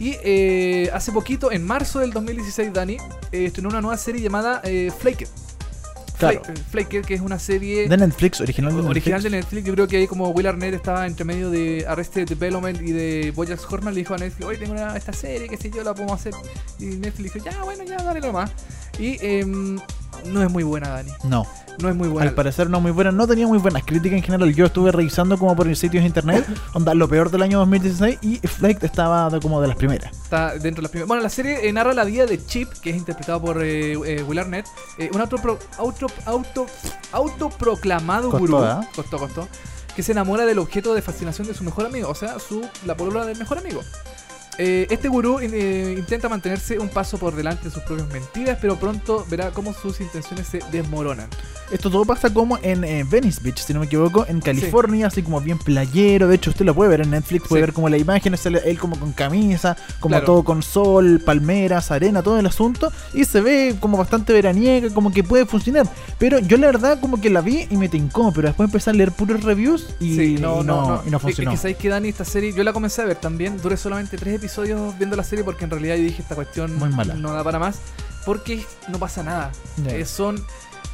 Y 0.00 0.16
eh, 0.24 0.90
hace 0.92 1.12
poquito, 1.12 1.52
en 1.52 1.64
marzo 1.64 2.00
del 2.00 2.12
2016, 2.12 2.72
Dani, 2.72 2.96
eh, 3.30 3.46
estrenó 3.46 3.68
una 3.68 3.80
nueva 3.80 3.96
serie 3.96 4.20
llamada 4.20 4.60
eh, 4.64 4.90
Flaked. 4.98 5.28
Claro. 6.18 6.42
Eh, 6.48 6.54
Flaked, 6.70 7.04
que 7.04 7.14
es 7.14 7.20
una 7.20 7.38
serie 7.38 7.88
de 7.88 7.96
Netflix, 7.96 8.40
original 8.40 8.72
de 8.74 8.88
original 8.88 9.22
de 9.22 9.30
Netflix. 9.30 9.52
Netflix. 9.52 9.66
Yo 9.66 9.74
creo 9.74 9.86
que 9.88 9.96
ahí 9.98 10.06
como 10.06 10.30
Will 10.30 10.46
Arnett 10.46 10.74
estaba 10.74 11.06
entre 11.06 11.24
medio 11.24 11.50
de 11.50 11.84
Arrested 11.86 12.26
Development 12.28 12.80
y 12.80 12.92
de 12.92 13.32
Bojack 13.34 13.60
Horseman, 13.70 13.94
le 13.94 14.00
dijo 14.00 14.14
a 14.14 14.18
Netflix, 14.18 14.46
oye, 14.46 14.58
tengo 14.58 14.72
una- 14.72 14.96
esta 14.96 15.12
serie, 15.12 15.48
que 15.48 15.56
sé 15.56 15.70
yo, 15.70 15.82
la 15.84 15.94
podemos 15.94 16.18
hacer. 16.20 16.32
Y 16.78 16.86
Netflix 16.86 17.34
dijo, 17.34 17.44
ya, 17.50 17.62
bueno, 17.64 17.84
ya, 17.84 17.96
dale 17.98 18.20
nomás. 18.20 18.50
Y 18.98 19.18
em, 19.20 19.78
no 20.26 20.42
es 20.42 20.50
muy 20.50 20.62
buena, 20.64 20.88
Dani. 20.90 21.10
No, 21.24 21.46
No 21.78 21.88
es 21.88 21.94
muy 21.94 22.08
buena. 22.08 22.28
al 22.30 22.34
parecer 22.34 22.68
no 22.70 22.80
muy 22.80 22.90
buena. 22.90 23.12
No 23.12 23.26
tenía 23.26 23.46
muy 23.46 23.58
buenas 23.58 23.84
críticas 23.84 24.16
en 24.18 24.22
general. 24.22 24.54
Yo 24.54 24.66
estuve 24.66 24.92
revisando 24.92 25.38
como 25.38 25.54
por 25.56 25.66
sitios 25.76 26.02
de 26.02 26.06
internet, 26.08 26.46
onda 26.74 26.94
lo 26.94 27.08
peor 27.08 27.30
del 27.30 27.42
año 27.42 27.58
2016. 27.58 28.18
Y 28.22 28.38
Flake 28.46 28.84
estaba 28.86 29.30
como 29.40 29.60
de 29.60 29.68
las 29.68 29.76
primeras. 29.76 30.12
Está 30.12 30.52
dentro 30.52 30.76
de 30.76 30.82
las 30.82 30.90
primeras. 30.90 31.08
Bueno, 31.08 31.22
la 31.22 31.30
serie 31.30 31.68
eh, 31.68 31.72
narra 31.72 31.92
la 31.94 32.04
vida 32.04 32.26
de 32.26 32.44
Chip, 32.44 32.68
que 32.82 32.90
es 32.90 32.96
interpretado 32.96 33.40
por 33.40 33.62
eh, 33.62 33.92
eh, 33.92 34.22
Will 34.22 34.38
Arnett, 34.38 34.66
eh, 34.98 35.10
un 35.12 35.20
auto, 35.20 35.36
auto, 35.78 36.06
auto, 36.24 36.66
autoproclamado 37.12 38.30
Costó, 38.30 38.38
gurú. 38.38 38.64
¿eh? 38.64 38.88
Costó, 38.94 39.18
costó. 39.18 39.48
Que 39.94 40.02
se 40.02 40.12
enamora 40.12 40.44
del 40.44 40.58
objeto 40.58 40.94
de 40.94 41.00
fascinación 41.02 41.46
de 41.46 41.54
su 41.54 41.64
mejor 41.64 41.86
amigo, 41.86 42.08
o 42.10 42.14
sea, 42.14 42.38
su, 42.38 42.62
la 42.84 42.96
polola 42.96 43.24
del 43.24 43.38
mejor 43.38 43.58
amigo. 43.58 43.80
Eh, 44.58 44.86
este 44.88 45.08
gurú 45.08 45.38
eh, 45.40 45.94
intenta 45.98 46.28
mantenerse 46.30 46.78
un 46.78 46.88
paso 46.88 47.18
por 47.18 47.34
delante 47.36 47.64
de 47.64 47.70
sus 47.70 47.82
propias 47.82 48.08
mentiras, 48.08 48.56
pero 48.60 48.76
pronto 48.76 49.26
verá 49.28 49.50
cómo 49.50 49.74
sus 49.74 50.00
intenciones 50.00 50.46
se 50.46 50.60
desmoronan. 50.72 51.28
Esto 51.70 51.90
todo 51.90 52.04
pasa 52.04 52.32
como 52.32 52.58
en 52.62 52.84
eh, 52.84 53.04
Venice 53.06 53.40
Beach, 53.42 53.58
si 53.58 53.74
no 53.74 53.80
me 53.80 53.86
equivoco, 53.86 54.24
en 54.28 54.40
California, 54.40 55.08
así 55.08 55.20
como 55.22 55.40
bien 55.40 55.58
playero. 55.58 56.28
De 56.28 56.36
hecho, 56.36 56.50
usted 56.50 56.64
lo 56.64 56.74
puede 56.74 56.88
ver 56.88 57.00
en 57.00 57.10
Netflix, 57.10 57.48
puede 57.48 57.60
Sí. 57.62 57.66
ver 57.66 57.72
como 57.74 57.88
la 57.88 57.98
imagen, 57.98 58.32
es 58.34 58.46
él, 58.46 58.78
como 58.78 58.98
con 58.98 59.12
camisa, 59.12 59.76
como 60.00 60.12
Claro. 60.12 60.26
todo 60.26 60.44
con 60.44 60.62
sol, 60.62 61.20
palmeras, 61.24 61.90
arena, 61.90 62.22
todo 62.22 62.38
el 62.38 62.46
asunto. 62.46 62.92
Y 63.12 63.24
se 63.24 63.40
ve 63.40 63.74
como 63.80 63.98
bastante 63.98 64.32
veraniega, 64.32 64.88
como 64.94 65.10
que 65.12 65.24
puede 65.24 65.44
funcionar. 65.44 65.86
Pero 66.18 66.38
yo 66.38 66.56
la 66.56 66.68
verdad 66.68 67.00
como 67.00 67.20
que 67.20 67.30
la 67.30 67.40
vi 67.40 67.66
y 67.68 67.76
me 67.76 67.88
tincó, 67.88 68.32
pero 68.32 68.46
después 68.48 68.68
empecé 68.68 68.90
a 68.90 68.92
leer 68.92 69.10
puros 69.10 69.42
reviews 69.42 69.88
y, 69.98 70.14
Sí, 70.14 70.34
y 70.36 70.38
no, 70.40 70.62
y 70.62 70.64
no 70.64 71.02
Es- 71.04 71.20
funcionó. 71.22 71.50
Es 71.50 71.56
que 71.58 71.62
sabéis 71.62 71.76
que 71.78 71.88
Dani, 71.88 72.08
esta 72.08 72.24
serie, 72.24 72.52
yo 72.54 72.62
la 72.62 72.72
comencé 72.72 73.02
a 73.02 73.06
ver 73.06 73.16
también. 73.16 73.60
Duré 73.60 73.76
solamente 73.76 74.16
tres 74.16 74.34
episodios 74.36 74.45
viendo 74.98 75.16
la 75.16 75.24
serie 75.24 75.44
porque 75.44 75.64
en 75.64 75.70
realidad 75.70 75.96
yo 75.96 76.02
dije 76.02 76.22
esta 76.22 76.34
cuestión 76.34 76.76
Muy 76.78 76.88
mala. 76.90 77.14
no 77.14 77.32
da 77.32 77.42
para 77.44 77.58
más. 77.58 77.76
Porque 78.24 78.64
no 78.88 78.98
pasa 78.98 79.22
nada. 79.22 79.52
Eh, 79.86 80.04
son. 80.04 80.44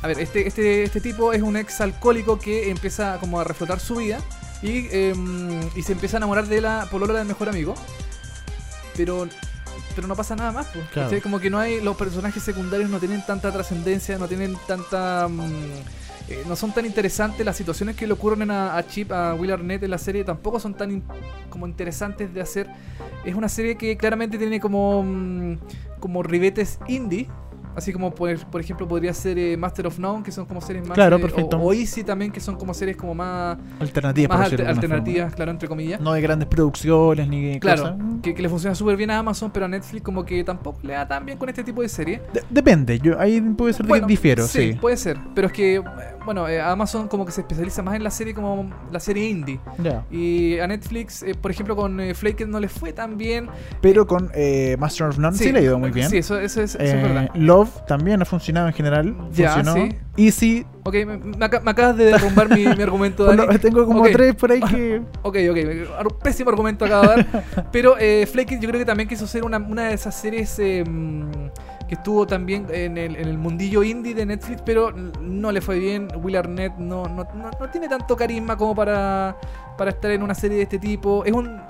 A 0.03 0.07
ver, 0.07 0.19
este, 0.21 0.47
este, 0.47 0.83
este 0.85 1.01
tipo 1.01 1.33
es 1.33 1.43
un 1.43 1.57
ex 1.57 1.81
alcohólico 1.81 2.39
que 2.39 2.71
empieza 2.71 3.19
como 3.19 3.41
a 3.41 3.45
reflotar 3.45 3.81
su 3.81 3.97
vida 3.97 4.19
y, 4.63 4.89
em, 4.91 5.61
y 5.75 5.83
se 5.83 5.93
empieza 5.93 6.17
a 6.17 6.19
enamorar 6.19 6.47
de 6.47 6.61
la 6.61 6.87
polola 6.91 7.15
del 7.15 7.27
mejor 7.27 7.49
amigo. 7.49 7.75
Pero. 8.97 9.29
Pero 9.95 10.09
no 10.09 10.17
pasa 10.17 10.35
nada 10.37 10.53
más, 10.53 10.67
pues. 10.69 11.23
Como 11.23 11.39
que 11.39 11.51
no 11.51 11.59
hay. 11.59 11.81
Los 11.81 11.97
personajes 11.97 12.43
secundarios 12.43 12.89
no 12.91 12.99
tienen 12.99 13.25
tanta 13.25 13.53
trascendencia, 13.53 14.19
no 14.19 14.27
tienen 14.29 14.57
tanta. 14.67 15.29
mm, 15.29 15.51
eh, 16.29 16.45
no 16.47 16.57
son 16.57 16.73
tan 16.73 16.87
interesantes. 16.87 17.45
Las 17.45 17.57
situaciones 17.57 17.97
que 17.97 18.07
le 18.07 18.13
ocurren 18.13 18.51
a, 18.51 18.83
Chip, 18.89 19.13
a 19.13 19.35
Will 19.35 19.53
Arnett 19.53 19.83
en 19.83 19.91
la 19.91 19.99
serie 19.99 20.25
tampoco 20.25 20.61
son 20.61 20.75
tan 20.75 21.03
como 21.51 21.67
interesantes 21.67 22.33
de 22.33 22.41
hacer. 22.41 22.69
Es 23.25 23.35
una 23.35 23.49
serie 23.49 23.77
que 23.77 23.97
claramente 23.97 24.39
tiene 24.39 24.61
como, 24.61 25.03
mm, 25.03 25.59
como 26.01 26.23
ribetes 26.23 26.79
indie. 26.89 27.29
Así 27.75 27.93
como 27.93 28.15
por, 28.15 28.37
por 28.47 28.61
ejemplo 28.61 28.87
podría 28.87 29.15
ser 29.15 29.39
eh, 29.39 29.57
Master 29.57 29.87
of 29.87 29.99
None, 29.99 30.23
que 30.23 30.31
son 30.33 30.45
como 30.47 30.61
series 30.61 30.87
más... 30.87 30.95
Claro, 30.95 31.17
eh, 31.17 31.21
perfecto. 31.21 31.57
O, 31.59 31.69
o 31.69 31.73
Easy 31.73 32.05
también, 32.05 32.31
que 32.31 32.41
son 32.41 32.57
como 32.57 32.75
series 32.75 32.97
como 32.97 33.15
más, 33.15 33.57
Alternativas, 33.81 34.39
más 34.39 34.51
alter- 34.53 34.67
alternativas, 34.67 35.35
claro, 35.35 35.51
entre 35.53 35.69
comillas. 35.69 36.01
No 36.01 36.13
de 36.13 36.21
grandes 36.21 36.49
producciones 36.49 37.29
ni 37.29 37.59
Claro, 37.61 37.83
cosas. 37.83 37.97
que, 38.23 38.35
que 38.35 38.43
le 38.43 38.49
funciona 38.49 38.75
súper 38.75 38.97
bien 38.97 39.11
a 39.11 39.19
Amazon, 39.19 39.51
pero 39.51 39.67
a 39.67 39.69
Netflix 39.69 40.03
como 40.03 40.25
que 40.25 40.45
tampoco 40.45 40.81
le 40.83 40.95
da 40.95 41.07
tan 41.09 41.25
bien 41.25 41.39
con 41.39 41.49
este 41.49 41.65
tipo 41.65 41.83
de 41.83 41.89
serie. 41.89 42.21
De- 42.33 42.43
depende, 42.51 42.99
yo 42.99 43.19
ahí 43.19 43.41
puede 43.41 43.73
ser 43.73 43.87
de 43.87 44.01
que 44.01 44.07
difiero, 44.07 44.47
sí. 44.47 44.77
puede 44.81 44.97
ser. 44.97 45.17
Pero 45.35 45.47
es 45.47 45.53
que, 45.53 45.77
eh, 45.77 45.83
bueno, 46.25 46.49
eh, 46.49 46.61
Amazon 46.61 47.09
como 47.09 47.25
que 47.27 47.33
se 47.33 47.41
especializa 47.43 47.83
más 47.83 47.95
en 47.97 48.05
la 48.05 48.11
serie 48.11 48.35
como 48.35 48.71
la 48.91 49.01
serie 49.01 49.29
indie. 49.29 49.61
Y 50.11 50.59
a 50.59 50.67
Netflix, 50.67 51.23
eh, 51.23 51.35
por 51.35 51.51
ejemplo, 51.51 51.77
con 51.77 51.99
eh, 52.01 52.15
Flaked 52.15 52.47
no 52.47 52.61
le 52.61 52.69
fue 52.69 52.93
tan 52.93 53.17
bien. 53.19 53.49
Pero 53.81 54.07
con 54.07 54.31
eh, 54.35 54.77
Master 54.79 55.09
of 55.09 55.19
None 55.19 55.37
sí, 55.37 55.53
le 55.53 55.59
ha 55.61 55.63
ido 55.63 55.79
muy 55.79 55.91
bien. 55.91 56.09
Sí, 56.11 56.19
eso, 56.19 56.39
eso 56.39 56.63
es, 56.63 56.75
eso 56.75 56.83
es 56.97 57.03
verdad. 57.03 57.31
Love 57.35 57.71
también 57.87 58.23
ha 58.23 58.25
funcionado 58.25 58.69
en 58.69 58.75
general. 58.75 59.15
Ya, 59.33 59.55
funcionó. 59.55 59.75
sí. 59.87 59.97
Easy. 60.17 60.67
Ok, 60.85 60.95
me, 61.07 61.17
me 61.17 61.45
aca- 61.47 61.61
me 61.61 61.71
acabas 61.71 61.97
de 61.97 62.05
derrumbar 62.07 62.51
mi, 62.51 62.67
mi 62.67 62.83
argumento, 62.83 63.25
Dani. 63.35 63.59
tengo 63.59 63.87
como 63.87 64.03
tres 64.11 64.35
por 64.35 64.51
ahí 64.53 64.61
que. 64.61 65.01
Ok, 65.23 65.37
ok, 65.51 66.09
pésimo 66.23 66.51
argumento 66.51 66.85
acabo 66.85 67.03
de 67.03 67.09
dar. 67.09 67.45
pero 67.73 67.97
eh, 67.99 68.27
Flaked 68.31 68.59
yo 68.61 68.69
creo 68.69 68.79
que 68.81 68.85
también 68.85 69.09
quiso 69.09 69.27
ser 69.27 69.45
una, 69.45 69.59
una 69.59 69.85
de 69.89 69.95
esas 69.95 70.15
series 70.15 70.59
mm, 70.87 71.23
estuvo 71.95 72.27
también 72.27 72.67
en 72.71 72.97
el, 72.99 73.17
en 73.17 73.29
el 73.29 73.39
mundillo 73.39 73.83
indie 73.83 74.15
de 74.15 74.27
Netflix, 74.27 74.63
pero 74.65 74.91
no 74.93 75.53
le 75.53 75.61
fue 75.61 75.79
bien. 75.79 76.09
Will 76.23 76.37
Arnett 76.37 76.75
no, 76.79 77.05
no, 77.09 77.27
no, 77.35 77.69
tiene 77.71 77.89
tanto 77.89 78.17
carisma 78.17 78.57
como 78.57 78.75
para, 78.75 79.37
para 79.77 79.91
estar 79.91 80.11
en 80.11 80.23
una 80.23 80.35
serie 80.35 80.57
de 80.59 80.63
este 80.65 80.79
tipo. 80.79 81.25
Es 81.25 81.33
un. 81.33 81.61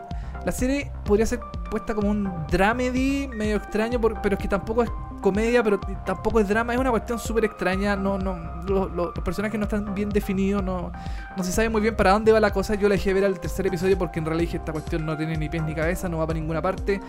La 0.44 0.50
serie 0.50 0.90
podría 1.04 1.24
ser 1.24 1.38
puesta 1.70 1.94
como 1.94 2.10
un 2.10 2.28
dramedy 2.50 3.28
medio 3.28 3.56
extraño, 3.56 4.00
por- 4.00 4.20
pero 4.20 4.34
es 4.34 4.42
que 4.42 4.48
tampoco 4.48 4.82
es 4.82 4.90
comedia, 5.20 5.62
pero 5.62 5.78
tampoco 6.04 6.40
es 6.40 6.48
drama. 6.48 6.74
Es 6.74 6.80
una 6.80 6.90
cuestión 6.90 7.16
súper 7.20 7.44
extraña. 7.44 7.94
No, 7.94 8.18
no, 8.18 8.34
lo- 8.66 8.88
lo- 8.88 9.12
los 9.14 9.24
personajes 9.24 9.56
no 9.56 9.64
están 9.66 9.94
bien 9.94 10.08
definidos. 10.10 10.60
No, 10.64 10.90
no 11.36 11.44
se 11.44 11.52
sabe 11.52 11.68
muy 11.68 11.80
bien 11.80 11.94
para 11.94 12.10
dónde 12.10 12.32
va 12.32 12.40
la 12.40 12.52
cosa. 12.52 12.74
Yo 12.74 12.88
la 12.88 12.96
dejé 12.96 13.14
ver 13.14 13.24
al 13.24 13.38
tercer 13.38 13.68
episodio 13.68 13.96
porque 13.96 14.18
en 14.18 14.26
realidad 14.26 14.56
esta 14.56 14.72
cuestión 14.72 15.06
no 15.06 15.16
tiene 15.16 15.36
ni 15.36 15.48
pies 15.48 15.62
ni 15.62 15.74
cabeza, 15.76 16.08
no 16.08 16.18
va 16.18 16.26
para 16.26 16.40
ninguna 16.40 16.60
parte. 16.60 17.00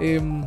Em, 0.00 0.42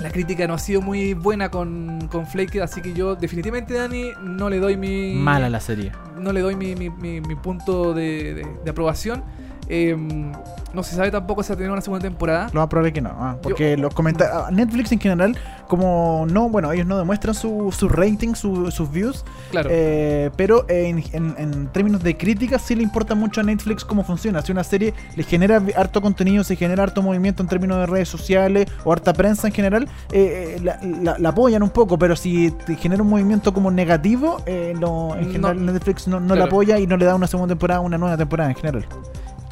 la 0.00 0.10
crítica 0.10 0.46
no 0.46 0.54
ha 0.54 0.58
sido 0.58 0.80
muy 0.82 1.14
buena 1.14 1.50
con, 1.50 2.08
con 2.10 2.26
Flaked, 2.26 2.60
así 2.60 2.80
que 2.82 2.92
yo 2.94 3.14
definitivamente, 3.16 3.74
Dani, 3.74 4.10
no 4.22 4.50
le 4.50 4.58
doy 4.58 4.76
mi... 4.76 5.14
Mala 5.14 5.48
la 5.48 5.60
serie. 5.60 5.92
No 6.18 6.32
le 6.32 6.40
doy 6.40 6.56
mi, 6.56 6.74
mi- 6.74 6.90
mi- 6.90 7.20
mi 7.20 7.34
punto 7.36 7.94
de, 7.94 8.34
de- 8.34 8.46
de 8.64 8.70
aprobación. 8.70 9.22
Em, 9.68 10.32
no 10.74 10.82
se 10.82 10.96
sabe 10.96 11.10
tampoco 11.10 11.42
si 11.42 11.50
va 11.50 11.54
a 11.54 11.56
tener 11.56 11.70
una 11.70 11.80
segunda 11.80 12.02
temporada. 12.02 12.48
Lo 12.52 12.60
más 12.60 12.68
probable 12.68 12.92
que 12.92 13.00
no. 13.00 13.10
ah, 13.10 13.36
porque 13.42 13.76
los 13.76 13.94
comentarios. 13.94 14.50
Netflix 14.50 14.90
en 14.92 14.98
general, 15.00 15.36
como 15.68 16.26
no, 16.28 16.48
bueno, 16.48 16.72
ellos 16.72 16.86
no 16.86 16.98
demuestran 16.98 17.34
su, 17.34 17.72
su 17.76 17.88
rating, 17.88 18.34
su- 18.34 18.70
sus 18.70 18.90
views. 18.90 19.24
Claro. 19.50 19.68
eh, 19.72 20.30
pero 20.36 20.66
en, 20.68 21.02
en- 21.12 21.34
en 21.38 21.66
términos 21.68 22.02
de 22.02 22.16
crítica, 22.16 22.58
sí 22.58 22.74
le 22.74 22.82
importa 22.82 23.14
mucho 23.14 23.40
a 23.40 23.44
Netflix 23.44 23.84
cómo 23.84 24.02
funciona. 24.04 24.42
Si 24.42 24.50
una 24.52 24.64
serie 24.64 24.92
le 25.16 25.22
genera 25.22 25.62
harto 25.76 26.02
contenido, 26.02 26.42
se 26.44 26.56
genera 26.56 26.82
harto 26.82 27.02
movimiento 27.02 27.42
en 27.42 27.48
términos 27.48 27.78
de 27.78 27.86
redes 27.86 28.08
sociales 28.08 28.66
o 28.84 28.92
harta 28.92 29.12
prensa 29.12 29.46
en 29.46 29.54
general, 29.54 29.88
eh, 30.12 30.56
eh, 30.58 30.60
la, 30.62 30.78
la- 30.82 31.18
la 31.18 31.28
apoyan 31.28 31.62
un 31.62 31.70
poco. 31.70 31.98
Pero 31.98 32.16
si 32.16 32.50
te 32.50 32.74
genera 32.76 33.02
un 33.02 33.08
movimiento 33.08 33.54
como 33.54 33.70
negativo, 33.70 34.38
eh, 34.46 34.74
no, 34.78 35.14
en 35.14 35.26
No. 35.28 35.32
general 35.32 35.64
Netflix 35.66 36.08
no, 36.08 36.18
no 36.20 36.34
la 36.34 36.44
apoya 36.44 36.78
y 36.80 36.86
no 36.88 36.96
le 36.96 37.04
da 37.06 37.14
una 37.14 37.28
segunda 37.28 37.52
temporada, 37.54 37.80
una 37.80 37.96
nueva 37.96 38.16
temporada 38.16 38.50
en 38.50 38.56
general. 38.56 38.86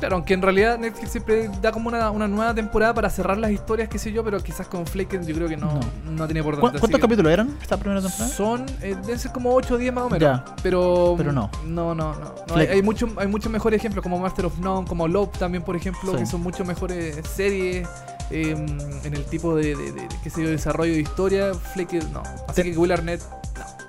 Claro, 0.03 0.17
aunque 0.17 0.35
en 0.35 0.43
realidad 0.43 0.79
Netflix 0.81 1.13
siempre 1.13 1.49
da 1.61 1.71
como 1.71 1.87
una, 1.89 2.11
una 2.11 2.27
nueva 2.27 2.53
temporada 2.53 2.93
para 2.93 3.09
cerrar 3.09 3.39
las 3.39 3.53
historias, 3.53 3.89
qué 3.89 4.01
sé 4.01 4.11
yo, 4.11 4.25
pero 4.25 4.41
quizás 4.43 4.67
con 4.67 4.85
Flake 4.85 5.21
yo 5.25 5.33
creo 5.33 5.49
que 5.49 5.57
no, 5.57 5.79
no. 6.05 6.27
tiene 6.27 6.43
por 6.43 6.57
¿Cu- 6.57 6.61
dónde. 6.63 6.81
¿Cuántos 6.81 6.99
que- 6.99 7.03
capítulos 7.03 7.33
eran 7.33 7.57
esta 7.63 7.77
primera 7.77 8.01
temporada? 8.01 8.29
Son, 8.35 8.67
eh, 8.81 8.97
deben 9.01 9.17
ser 9.21 9.31
como 9.31 9.55
8 9.55 9.75
o 9.75 9.79
10 9.79 9.95
más 9.95 10.03
o 10.07 10.11
menos. 10.11 10.21
Ya. 10.21 10.45
Pero, 10.61 11.15
Pero 11.17 11.31
no. 11.31 11.49
No, 11.69 11.95
no, 11.95 12.15
no. 12.15 12.35
No, 12.49 12.57
hay, 12.57 12.67
hay 12.67 12.83
muchos 12.83 13.11
hay 13.17 13.29
muchos 13.29 13.53
mejores 13.53 13.79
ejemplos, 13.79 14.03
como 14.03 14.19
Master 14.19 14.47
of 14.47 14.59
None, 14.59 14.89
como 14.89 15.07
Love 15.07 15.39
también, 15.39 15.63
por 15.63 15.77
ejemplo, 15.77 16.11
Sí. 16.11 16.19
que 16.19 16.27
son 16.27 16.41
mucho 16.43 16.65
mejores 16.65 17.21
series 17.37 17.89
eh, 18.33 18.57
en 19.05 19.15
el 19.15 19.25
tipo 19.27 19.55
de, 19.55 19.77
de, 19.77 19.93
de- 19.93 20.09
qué 20.25 20.31
sé 20.31 20.43
yo, 20.43 20.49
desarrollo 20.51 20.95
de 20.95 21.01
historia. 21.01 21.55
Fleck, 21.55 21.93
no. 22.13 22.25
Así 22.49 22.63
Te- 22.63 22.73
que 22.73 22.77
Will 22.77 22.91
Arnett, 22.91 23.21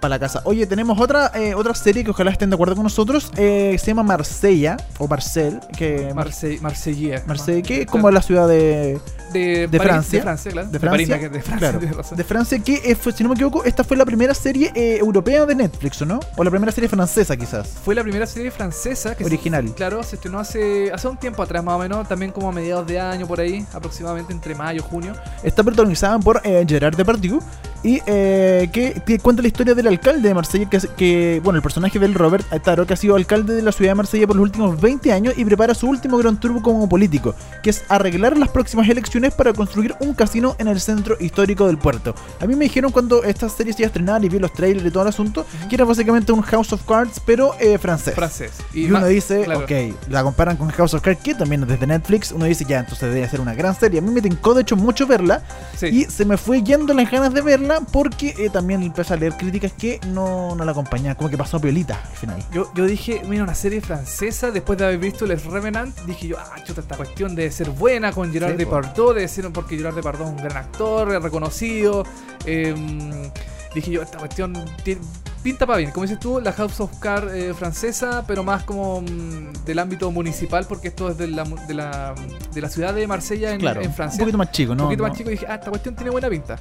Para 0.03 0.15
la 0.15 0.19
casa. 0.19 0.41
Oye, 0.43 0.67
tenemos 0.67 0.99
otra 0.99 1.31
eh, 1.33 1.55
otra 1.55 1.73
serie 1.73 2.03
que 2.03 2.11
ojalá 2.11 2.29
estén 2.29 2.49
de 2.49 2.55
acuerdo 2.55 2.75
con 2.75 2.83
nosotros. 2.83 3.31
eh, 3.37 3.77
se 3.79 3.87
llama 3.87 4.03
Marsella 4.03 4.75
o 4.97 5.07
Marcel. 5.07 5.61
Que 5.77 6.11
Marseille, 6.13 6.59
Marsella. 6.59 7.23
Marsella, 7.25 7.61
que 7.61 7.81
es 7.83 7.87
como 7.87 8.11
la 8.11 8.21
ciudad 8.21 8.45
de, 8.49 8.99
de, 9.33 9.67
de 9.67 9.77
París, 9.77 9.81
Francia. 9.91 10.19
De 10.19 10.23
Francia, 10.23 10.51
claro. 10.51 10.69
de 10.69 10.79
París, 10.79 11.07
Francia. 11.07 11.29
de 11.29 11.41
Francia, 11.41 11.57
Claro, 11.57 11.79
tienes 11.79 11.97
razón. 11.97 12.17
de 12.17 12.23
Francia, 12.23 12.59
que 12.59 12.81
eh, 12.85 12.95
fue, 12.95 13.11
si 13.11 13.23
no 13.23 13.29
me 13.29 13.35
equivoco, 13.35 13.63
esta 13.65 13.83
fue 13.83 13.97
la 13.97 14.05
primera 14.05 14.33
serie 14.33 14.71
eh, 14.75 14.97
europea 14.99 15.45
de 15.45 15.55
Netflix, 15.55 16.01
¿o 16.01 16.05
no? 16.05 16.19
O 16.37 16.43
la 16.43 16.49
primera 16.51 16.71
serie 16.71 16.87
francesa, 16.89 17.35
quizás. 17.35 17.67
Fue 17.83 17.95
la 17.95 18.03
primera 18.03 18.25
serie 18.25 18.51
francesa 18.51 19.15
que 19.15 19.23
se- 19.23 19.29
Original. 19.29 19.73
claro, 19.75 20.03
se 20.03 20.15
estrenó 20.15 20.39
hace, 20.39 20.91
hace 20.93 21.07
un 21.07 21.17
tiempo 21.17 21.41
atrás 21.43 21.63
más 21.63 21.75
o 21.75 21.79
menos, 21.79 22.07
también 22.07 22.31
como 22.31 22.49
a 22.49 22.51
mediados 22.51 22.85
de 22.87 22.99
año 22.99 23.27
por 23.27 23.39
ahí, 23.39 23.65
aproximadamente 23.73 24.31
entre 24.33 24.55
mayo, 24.55 24.83
junio. 24.83 25.13
Está 25.43 25.63
protagonizada 25.63 26.19
por 26.19 26.41
eh, 26.43 26.65
Gerard 26.67 26.95
Depardieu 26.95 27.39
y 27.85 28.01
eh, 28.05 28.69
que, 28.71 29.01
que 29.05 29.19
cuenta 29.19 29.41
la 29.41 29.47
historia 29.49 29.75
del 29.75 29.87
alcalde 29.87 30.27
de 30.29 30.33
Marsella, 30.33 30.69
que, 30.69 30.79
que, 30.95 31.41
bueno, 31.43 31.57
el 31.57 31.63
personaje 31.63 31.99
del 31.99 32.13
Robert 32.13 32.45
Ataro, 32.53 32.85
que 32.85 32.93
ha 32.93 32.97
sido 32.97 33.15
alcalde 33.15 33.53
de 33.55 33.61
la 33.61 33.71
ciudad 33.71 33.91
de 33.91 33.95
Marsella 33.95 34.25
por 34.27 34.35
los 34.37 34.43
últimos 34.43 34.79
20 34.79 35.11
años 35.11 35.33
y 35.37 35.43
prepara 35.45 35.73
su 35.73 35.87
último 35.87 36.17
gran 36.17 36.39
turbo 36.39 36.61
como 36.61 36.87
político, 36.87 37.35
que 37.61 37.69
es 37.69 37.83
arreglar 37.89 38.37
las 38.37 38.49
próximas 38.49 38.87
elecciones 38.89 39.22
para 39.31 39.53
construir 39.53 39.95
un 39.99 40.13
casino 40.13 40.55
en 40.57 40.67
el 40.67 40.81
centro 40.81 41.15
histórico 41.19 41.67
del 41.67 41.77
puerto. 41.77 42.13
A 42.41 42.45
mí 42.45 42.55
me 42.55 42.65
dijeron 42.65 42.91
cuando 42.91 43.23
esta 43.23 43.47
serie 43.47 43.71
se 43.73 43.83
iba 43.83 43.85
a 43.85 43.87
estrenar 43.87 44.25
y 44.25 44.29
vi 44.29 44.39
los 44.39 44.51
trailers 44.53 44.85
y 44.85 44.91
todo 44.91 45.03
el 45.03 45.09
asunto, 45.09 45.45
que 45.69 45.75
era 45.75 45.85
básicamente 45.85 46.31
un 46.31 46.41
House 46.41 46.73
of 46.73 46.81
Cards, 46.85 47.21
pero 47.25 47.53
eh, 47.59 47.77
francés. 47.77 48.15
Francés. 48.15 48.51
Y, 48.73 48.87
ma- 48.87 48.99
uno 48.99 49.07
dice, 49.07 49.43
claro. 49.43 49.61
ok, 49.61 49.71
la 50.09 50.23
comparan 50.23 50.57
con 50.57 50.69
House 50.71 50.93
of 50.93 51.01
Cards, 51.01 51.21
que 51.21 51.35
también 51.35 51.63
es 51.63 51.69
desde 51.69 51.87
Netflix. 51.87 52.31
Uno 52.31 52.45
dice, 52.45 52.65
ya, 52.67 52.79
entonces 52.79 53.13
debe 53.13 53.27
ser 53.29 53.39
una 53.41 53.53
gran 53.53 53.75
serie. 53.79 53.99
A 53.99 54.01
mí 54.01 54.11
me 54.11 54.21
tincó, 54.21 54.53
de 54.53 54.63
hecho, 54.63 54.75
mucho 54.75 55.07
verla. 55.07 55.43
Sí. 55.77 55.87
Y 55.87 56.03
se 56.05 56.25
me 56.25 56.37
fue 56.37 56.61
yendo 56.63 56.93
las 56.93 57.09
ganas 57.09 57.33
de 57.33 57.41
verla 57.41 57.81
porque 57.91 58.33
eh, 58.37 58.49
también 58.51 58.81
empecé 58.83 59.13
a 59.13 59.17
leer 59.17 59.33
críticas 59.37 59.71
que 59.73 59.99
no, 60.07 60.55
no 60.55 60.65
la 60.65 60.71
acompañaban. 60.71 61.15
Como 61.15 61.29
que 61.29 61.37
pasó 61.37 61.59
piolita 61.61 62.01
al 62.09 62.17
final. 62.17 62.43
Yo, 62.51 62.71
yo 62.75 62.85
dije, 62.85 63.21
mira, 63.27 63.43
una 63.43 63.55
serie 63.55 63.81
francesa, 63.81 64.51
después 64.51 64.77
de 64.79 64.85
haber 64.85 64.97
visto 64.97 65.25
Les 65.25 65.43
Revenant, 65.45 65.95
dije 66.05 66.27
yo, 66.27 66.37
ah, 66.39 66.55
chuta, 66.63 66.81
esta 66.81 66.95
cuestión 66.97 67.35
debe 67.35 67.51
ser 67.51 67.69
buena 67.69 68.11
con 68.11 68.31
Gerard 68.31 68.51
Sí. 68.53 68.57
Depardieu, 68.57 69.12
ser 69.27 69.51
porque 69.51 69.77
Gerard 69.77 69.95
Depardieu 69.95 70.25
es 70.25 70.31
un 70.31 70.37
gran 70.37 70.57
actor, 70.57 71.07
reconocido. 71.21 72.03
em, 72.45 73.29
dije 73.73 73.91
yo, 73.91 74.01
esta 74.01 74.17
cuestión 74.19 74.53
ti- 74.83 74.97
pinta 75.41 75.65
para 75.65 75.77
bien. 75.79 75.91
Como 75.91 76.03
dices 76.03 76.19
tú, 76.19 76.39
la 76.39 76.51
House 76.53 76.79
of 76.79 76.97
Cards 76.99 77.33
eh, 77.33 77.53
francesa, 77.53 78.23
pero 78.27 78.43
más 78.43 78.63
como 78.63 79.01
mm, 79.01 79.65
del 79.65 79.79
ámbito 79.79 80.11
municipal, 80.11 80.65
porque 80.67 80.89
esto 80.89 81.09
es 81.09 81.17
de 81.17 81.27
la, 81.27 81.43
de 81.43 81.73
la, 81.73 82.13
de 82.53 82.61
la 82.61 82.69
ciudad 82.69 82.93
de 82.93 83.07
Marsella 83.07 83.51
en, 83.53 83.59
Claro, 83.59 83.81
en 83.81 83.87
un 83.87 83.93
Francia. 83.93 84.19
poquito 84.19 84.37
más 84.37 84.51
chico, 84.51 84.75
¿no? 84.75 84.83
un 84.83 84.87
poquito 84.89 85.03
No. 85.03 85.09
más 85.09 85.17
chico 85.17 85.29
y 85.29 85.33
dije, 85.33 85.45
ah, 85.49 85.55
esta 85.55 85.69
cuestión 85.69 85.95
tiene 85.95 86.11
buena 86.11 86.29
pinta. 86.29 86.59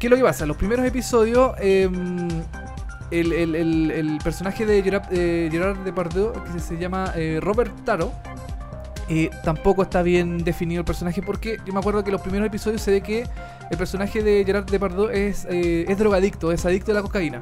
¿Qué 0.00 0.06
es 0.06 0.10
lo 0.10 0.16
que 0.16 0.22
pasa? 0.22 0.46
Los 0.46 0.56
primeros 0.56 0.86
episodios, 0.86 1.52
eh, 1.60 1.88
el, 3.10 3.32
el- 3.32 3.54
el- 3.54 3.90
el 3.90 4.18
personaje 4.22 4.64
de 4.66 4.82
Gerard, 4.82 5.04
eh, 5.10 5.48
Gerard 5.50 5.78
Depardieu, 5.78 6.32
que 6.52 6.60
se 6.60 6.76
llama 6.78 7.12
eh, 7.16 7.38
Robert 7.42 7.72
Taro, 7.84 8.12
eh, 9.08 9.30
tampoco 9.42 9.82
está 9.82 10.02
bien 10.02 10.44
definido 10.44 10.80
el 10.80 10.84
personaje 10.84 11.22
porque 11.22 11.58
yo 11.64 11.72
me 11.72 11.78
acuerdo 11.78 12.04
que 12.04 12.10
los 12.10 12.20
primeros 12.20 12.46
episodios 12.46 12.82
se 12.82 12.90
ve 12.90 13.00
que 13.00 13.26
el 13.70 13.78
personaje 13.78 14.22
de 14.22 14.44
Gerard 14.44 14.66
Depardieu 14.70 15.08
es, 15.08 15.46
eh, 15.50 15.86
es 15.88 15.98
drogadicto, 15.98 16.52
es 16.52 16.64
adicto 16.66 16.92
a 16.92 16.94
la 16.94 17.02
cocaína. 17.02 17.40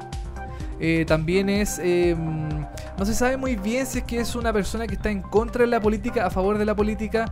Eh, 0.79 1.05
también 1.07 1.49
es. 1.49 1.79
eh, 1.83 2.15
no 2.15 3.05
se 3.05 3.13
sabe 3.13 3.37
muy 3.37 3.55
bien 3.55 3.85
si 3.85 3.99
es 3.99 4.03
que 4.03 4.19
es 4.19 4.35
una 4.35 4.53
persona 4.53 4.87
que 4.87 4.95
está 4.95 5.09
en 5.09 5.21
contra 5.21 5.61
de 5.61 5.67
la 5.67 5.79
política, 5.79 6.25
a 6.25 6.29
favor 6.29 6.57
de 6.57 6.65
la 6.65 6.75
política. 6.75 7.31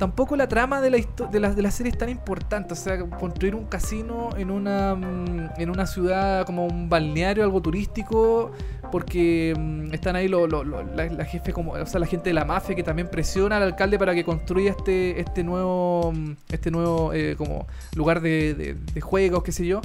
Tampoco 0.00 0.34
la 0.34 0.48
trama 0.48 0.80
de 0.80 0.88
la, 0.90 0.96
de, 1.30 1.40
la, 1.40 1.52
de 1.54 1.60
la 1.62 1.70
serie 1.70 1.92
es 1.92 1.98
tan 1.98 2.08
importante. 2.08 2.72
O 2.72 2.76
sea, 2.76 2.98
construir 3.08 3.54
un 3.54 3.66
casino 3.66 4.30
en 4.36 4.50
una, 4.50 4.94
mm, 4.94 5.50
en 5.58 5.68
una 5.70 5.86
ciudad 5.86 6.46
como 6.46 6.66
un 6.66 6.88
balneario, 6.88 7.44
algo 7.44 7.60
turístico, 7.60 8.50
porque 8.90 9.54
mm, 9.56 9.92
están 9.92 10.16
ahí 10.16 10.26
lo- 10.26 10.46
lo- 10.46 10.64
lo- 10.64 10.82
la, 10.82 11.04
la 11.04 11.24
jefe, 11.26 11.52
como, 11.52 11.72
o 11.72 11.84
sea, 11.86 12.00
la 12.00 12.06
gente 12.06 12.30
de 12.30 12.34
la 12.34 12.46
mafia 12.46 12.74
que 12.74 12.82
también 12.82 13.08
presiona 13.10 13.58
al 13.58 13.62
alcalde 13.62 13.98
para 13.98 14.14
que 14.14 14.24
construya 14.24 14.70
este, 14.70 15.20
este 15.20 15.44
nuevo, 15.44 16.12
mm, 16.14 16.32
este 16.50 16.70
nuevo 16.70 17.12
eh, 17.12 17.34
como 17.36 17.66
lugar 17.94 18.22
de, 18.22 18.54
de- 18.54 18.74
de 18.74 19.00
juegos, 19.02 19.42
qué 19.42 19.52
sé 19.52 19.66
yo 19.66 19.82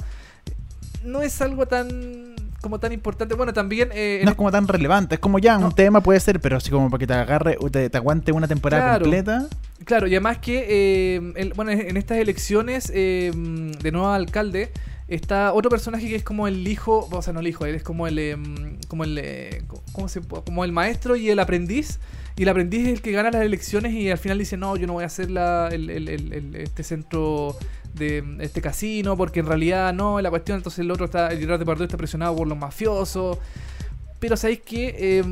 no 1.04 1.22
es 1.22 1.40
algo 1.40 1.66
tan 1.66 2.34
como 2.60 2.78
tan 2.80 2.92
importante. 2.92 3.34
Bueno, 3.34 3.52
también 3.52 3.90
eh, 3.92 4.20
No 4.24 4.30
es 4.30 4.36
como 4.36 4.50
tan 4.50 4.66
relevante, 4.68 5.16
es 5.16 5.20
como 5.20 5.38
ya, 5.38 5.58
No. 5.58 5.66
un 5.66 5.72
tema 5.72 6.00
puede 6.00 6.20
ser, 6.20 6.40
pero 6.40 6.56
así 6.56 6.70
como 6.70 6.90
para 6.90 6.98
que 6.98 7.06
te 7.06 7.14
agarre, 7.14 7.56
o 7.60 7.70
te, 7.70 7.88
te 7.90 7.96
aguante 7.96 8.32
una 8.32 8.48
temporada 8.48 8.82
Claro. 8.84 9.04
completa. 9.04 9.46
Claro, 9.84 10.06
y 10.06 10.10
además 10.12 10.38
que, 10.38 10.66
eh, 10.68 11.32
el- 11.36 11.52
bueno, 11.54 11.70
en 11.70 11.96
estas 11.96 12.18
elecciones 12.18 12.90
eh, 12.94 13.30
de 13.82 13.92
nuevo 13.92 14.08
alcalde 14.08 14.70
está 15.08 15.52
otro 15.52 15.70
personaje 15.70 16.08
que 16.08 16.16
es 16.16 16.24
como 16.24 16.48
el 16.48 16.66
hijo, 16.66 17.08
o 17.12 17.22
sea, 17.22 17.32
no 17.32 17.40
el 17.40 17.46
hijo, 17.46 17.64
él 17.66 17.76
es 17.76 17.82
como 17.84 18.06
el, 18.08 18.18
eh, 18.18 18.36
como 18.88 19.04
el, 19.04 19.18
eh, 19.22 19.62
¿cómo 19.92 20.08
se 20.08 20.20
puede? 20.20 20.42
Como 20.44 20.64
el 20.64 20.72
maestro 20.72 21.14
y 21.16 21.30
el 21.30 21.38
aprendiz. 21.38 22.00
Y 22.38 22.42
el 22.42 22.48
aprendiz 22.50 22.82
es 22.86 22.88
el 22.94 23.00
que 23.02 23.12
gana 23.12 23.30
las 23.30 23.42
elecciones 23.42 23.92
y 23.94 24.10
al 24.10 24.18
final 24.18 24.38
dice, 24.38 24.56
no, 24.58 24.76
yo 24.76 24.86
no 24.86 24.94
voy 24.94 25.04
a 25.04 25.06
hacer 25.06 25.30
la, 25.30 25.68
el- 25.72 25.88
el- 25.88 26.08
el- 26.08 26.32
el- 26.32 26.56
este 26.56 26.82
centro 26.82 27.56
de 27.96 28.22
este 28.40 28.60
casino 28.62 29.16
porque 29.16 29.40
en 29.40 29.46
realidad 29.46 29.92
no, 29.92 30.20
la 30.20 30.30
cuestión, 30.30 30.58
entonces 30.58 30.80
el 30.80 30.90
otro 30.90 31.06
está, 31.06 31.28
el 31.32 31.38
Gerard 31.38 31.58
Depardieu 31.58 31.84
está 31.86 31.96
presionado 31.96 32.36
por 32.36 32.46
los 32.46 32.56
mafiosos. 32.58 33.38
Pero 34.20 34.36
sabéis 34.36 34.60
que 34.60 35.24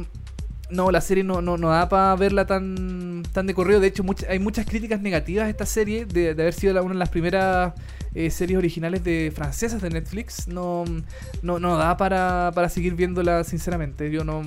no, 0.70 0.90
la 0.90 1.00
serie 1.00 1.24
no, 1.24 1.40
no, 1.42 1.56
no 1.56 1.68
da 1.68 1.88
para 1.88 2.14
verla 2.16 2.46
tan, 2.46 3.22
tan 3.32 3.46
de 3.46 3.54
correo. 3.54 3.80
De 3.80 3.86
hecho, 3.88 4.02
hay 4.28 4.38
muchas 4.38 4.66
críticas 4.66 5.00
negativas 5.00 5.46
a 5.46 5.50
esta 5.50 5.66
serie 5.66 6.06
de, 6.06 6.34
de 6.34 6.42
haber 6.42 6.54
sido 6.54 6.72
la- 6.74 6.82
una 6.82 6.94
de 6.94 6.98
las 6.98 7.10
primeras 7.10 7.72
eh, 8.14 8.30
series 8.30 8.58
originales 8.58 9.04
de 9.04 9.32
francesas 9.34 9.80
de 9.82 9.90
Netflix. 9.90 10.48
No, 10.48 10.84
no, 11.42 11.58
no 11.58 11.76
da 11.76 11.96
para, 11.96 12.50
para 12.54 12.68
seguir 12.68 12.94
viéndola, 12.94 13.44
sinceramente. 13.44 14.10
Yo 14.10 14.24
no 14.24 14.42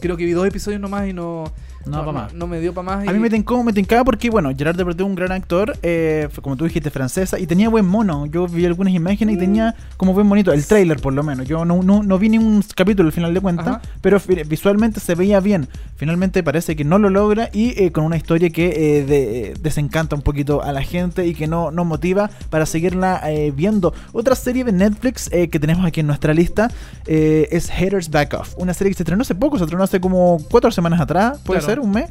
creo 0.00 0.16
que 0.16 0.24
vi 0.24 0.32
dos 0.32 0.46
episodios 0.46 0.80
nomás 0.80 1.08
y 1.08 1.12
no, 1.12 1.44
No, 1.86 2.04
pa' 2.04 2.12
más. 2.12 2.34
no 2.34 2.46
me 2.46 2.60
dio 2.60 2.72
para 2.74 2.96
más. 2.96 3.08
A 3.08 3.10
y- 3.10 3.14
mí 3.14 3.20
me 3.20 3.30
tincó, 3.30 3.62
me 3.62 3.72
tincaba 3.72 4.04
porque, 4.04 4.30
bueno, 4.30 4.50
Gerard 4.56 4.76
Depardieu 4.76 5.06
es 5.06 5.10
un 5.10 5.14
gran 5.16 5.32
actor, 5.32 5.76
eh, 5.82 6.28
como 6.42 6.56
tú 6.56 6.64
dijiste, 6.64 6.90
francesa, 6.90 7.38
y 7.38 7.46
tenía 7.46 7.68
buen 7.68 7.86
mono. 7.86 8.26
Yo 8.26 8.46
vi 8.46 8.64
algunas 8.66 8.94
imágenes 8.94 9.36
y 9.36 9.38
tenía 9.38 9.74
como 9.96 10.12
buen 10.14 10.28
bonito, 10.28 10.52
el 10.52 10.64
trailer 10.66 10.98
por 11.00 11.12
lo 11.12 11.22
menos. 11.22 11.46
Yo 11.48 11.64
no, 11.64 11.82
no, 11.82 12.02
no 12.02 12.18
vi 12.18 12.28
ni 12.28 12.38
un 12.38 12.62
capítulo 12.74 13.08
al 13.08 13.12
final 13.12 13.34
de 13.34 13.40
cuentas, 13.40 13.66
Ajá. 13.66 13.82
pero 14.00 14.20
visualmente 14.48 15.00
se 15.00 15.14
veía 15.14 15.40
bien. 15.40 15.68
Finalmente 15.96 16.42
parece 16.42 16.74
que 16.76 16.84
no 16.84 16.98
lo 16.98 17.10
logra 17.10 17.48
y 17.52 17.80
eh, 17.82 17.92
con 17.92 18.04
una 18.04 18.16
historia 18.16 18.50
que 18.50 18.68
eh, 18.98 19.04
de- 19.04 19.54
desencanta 19.60 20.16
un 20.16 20.22
poquito 20.22 20.62
a 20.62 20.72
la 20.72 20.82
gente 20.82 21.26
y 21.26 21.34
que 21.34 21.46
no, 21.46 21.70
no 21.70 21.84
motiva 21.84 22.30
para 22.50 22.66
seguirla 22.66 23.20
eh, 23.30 23.52
viendo. 23.54 23.94
Otra 24.12 24.34
serie 24.34 24.64
de 24.64 24.72
Netflix 24.72 25.28
eh, 25.32 25.48
que 25.48 25.58
tenemos 25.60 25.84
aquí 25.84 26.00
en 26.00 26.06
nuestra 26.06 26.34
lista 26.34 26.70
eh, 27.06 27.48
es 27.50 27.70
Haters 27.70 28.10
Back 28.10 28.34
Off, 28.34 28.54
una 28.56 28.74
serie 28.74 28.90
que 28.90 28.96
se 28.96 29.02
estrenó 29.02 29.22
hace 29.22 29.34
poco, 29.34 29.58
se 29.58 29.64
estrenó 29.64 29.84
hace 29.84 30.00
como 30.00 30.38
cuatro 30.50 30.70
semanas 30.70 31.00
atrás, 31.00 31.38
puede 31.44 31.60
Claro. 31.60 31.71
ser, 31.71 31.71
un 31.80 31.90
mes. 31.90 32.10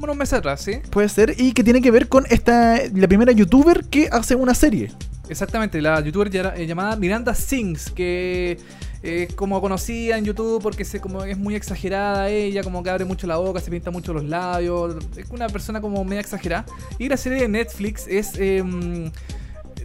Unos 0.00 0.16
meses 0.16 0.34
atrás, 0.34 0.60
¿sí? 0.60 0.72
Puede 0.90 1.08
ser, 1.08 1.34
y 1.38 1.52
que 1.52 1.64
tiene 1.64 1.82
que 1.82 1.90
ver 1.90 2.08
con 2.08 2.24
esta 2.30 2.78
la 2.94 3.08
primera 3.08 3.32
youtuber 3.32 3.84
que 3.86 4.08
hace 4.12 4.36
una 4.36 4.54
serie. 4.54 4.92
Exactamente, 5.28 5.82
la 5.82 6.00
youtuber 6.00 6.30
ya- 6.30 6.54
eh, 6.56 6.66
llamada 6.66 6.94
Miranda 6.96 7.34
Sings, 7.34 7.90
que 7.90 8.58
es 9.02 9.34
como 9.34 9.60
conocida 9.60 10.16
en 10.16 10.24
YouTube 10.24 10.62
porque 10.62 10.84
se, 10.84 11.00
como 11.00 11.24
es 11.24 11.36
muy 11.36 11.54
exagerada 11.56 12.28
ella, 12.30 12.62
como 12.62 12.82
que 12.82 12.90
abre 12.90 13.04
mucho 13.04 13.26
la 13.26 13.36
boca, 13.36 13.60
se 13.60 13.70
pinta 13.70 13.90
mucho 13.90 14.12
los 14.14 14.24
labios, 14.24 14.96
es 15.16 15.28
una 15.30 15.48
persona 15.48 15.80
como 15.80 16.02
media 16.04 16.20
exagerada. 16.20 16.64
Y 16.98 17.08
la 17.08 17.16
serie 17.16 17.40
de 17.42 17.48
Netflix 17.48 18.06
es... 18.08 18.32
em, 18.38 19.10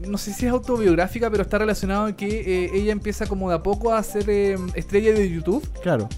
no 0.08 0.18
sé 0.18 0.34
si 0.34 0.46
es 0.46 0.52
autobiográfica, 0.52 1.30
pero 1.32 1.44
está 1.44 1.58
relacionado 1.60 2.10
en 2.10 2.16
que 2.16 2.66
eh, 2.66 2.72
ella 2.74 2.92
empieza 2.92 3.26
como 3.26 3.50
de 3.50 3.56
a 3.56 3.64
poco 3.64 3.94
a 3.94 4.04
ser 4.04 4.30
em, 4.30 4.68
estrella 4.76 5.14
de 5.14 5.30
YouTube 5.30 5.66
Claro. 5.82 6.10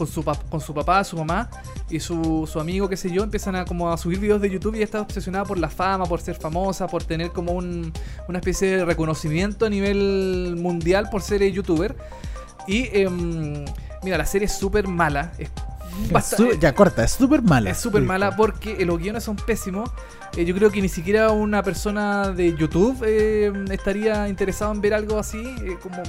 Con 0.00 0.06
su, 0.08 0.24
con 0.24 0.60
su 0.62 0.72
papá, 0.72 1.04
su 1.04 1.14
mamá 1.18 1.50
y 1.90 2.00
su, 2.00 2.48
su 2.50 2.58
amigo, 2.58 2.88
qué 2.88 2.96
sé 2.96 3.10
yo, 3.10 3.22
empiezan 3.22 3.54
a 3.54 3.66
como 3.66 3.92
a 3.92 3.98
subir 3.98 4.18
videos 4.18 4.40
de 4.40 4.48
YouTube 4.48 4.76
y 4.76 4.82
está 4.82 5.02
obsesionada 5.02 5.44
por 5.44 5.58
la 5.58 5.68
fama, 5.68 6.06
por 6.06 6.20
ser 6.22 6.36
famosa, 6.36 6.86
por 6.86 7.04
tener 7.04 7.32
como 7.32 7.52
un, 7.52 7.92
una 8.28 8.38
especie 8.38 8.78
de 8.78 8.84
reconocimiento 8.86 9.66
a 9.66 9.68
nivel 9.70 10.56
mundial 10.58 11.08
por 11.10 11.20
ser 11.20 11.42
youtuber. 11.52 11.94
Y 12.66 12.88
em, 12.96 13.64
mira, 14.02 14.16
la 14.16 14.24
serie 14.26 14.46
es 14.46 14.52
súper 14.52 14.88
mala. 14.88 15.32
Es, 15.38 15.50
ya 16.60 16.74
corta, 16.74 17.04
es 17.04 17.10
súper 17.10 17.42
mala. 17.42 17.70
es 17.70 17.78
súper 17.78 18.02
mala 18.02 18.36
porque 18.36 18.84
los 18.86 18.98
guiones 18.98 19.24
son 19.24 19.36
pésimos. 19.36 19.90
eh, 20.36 20.44
yo 20.44 20.54
creo 20.54 20.70
que 20.70 20.80
ni 20.80 20.88
siquiera 20.88 21.30
una 21.32 21.62
persona 21.64 22.30
de 22.30 22.54
YouTube 22.56 22.96
eh, 23.04 23.52
estaría 23.70 24.28
interesado 24.28 24.72
en 24.72 24.80
ver 24.80 24.94
algo 24.94 25.18
así, 25.18 25.42
eh, 25.64 25.76
como, 25.82 26.00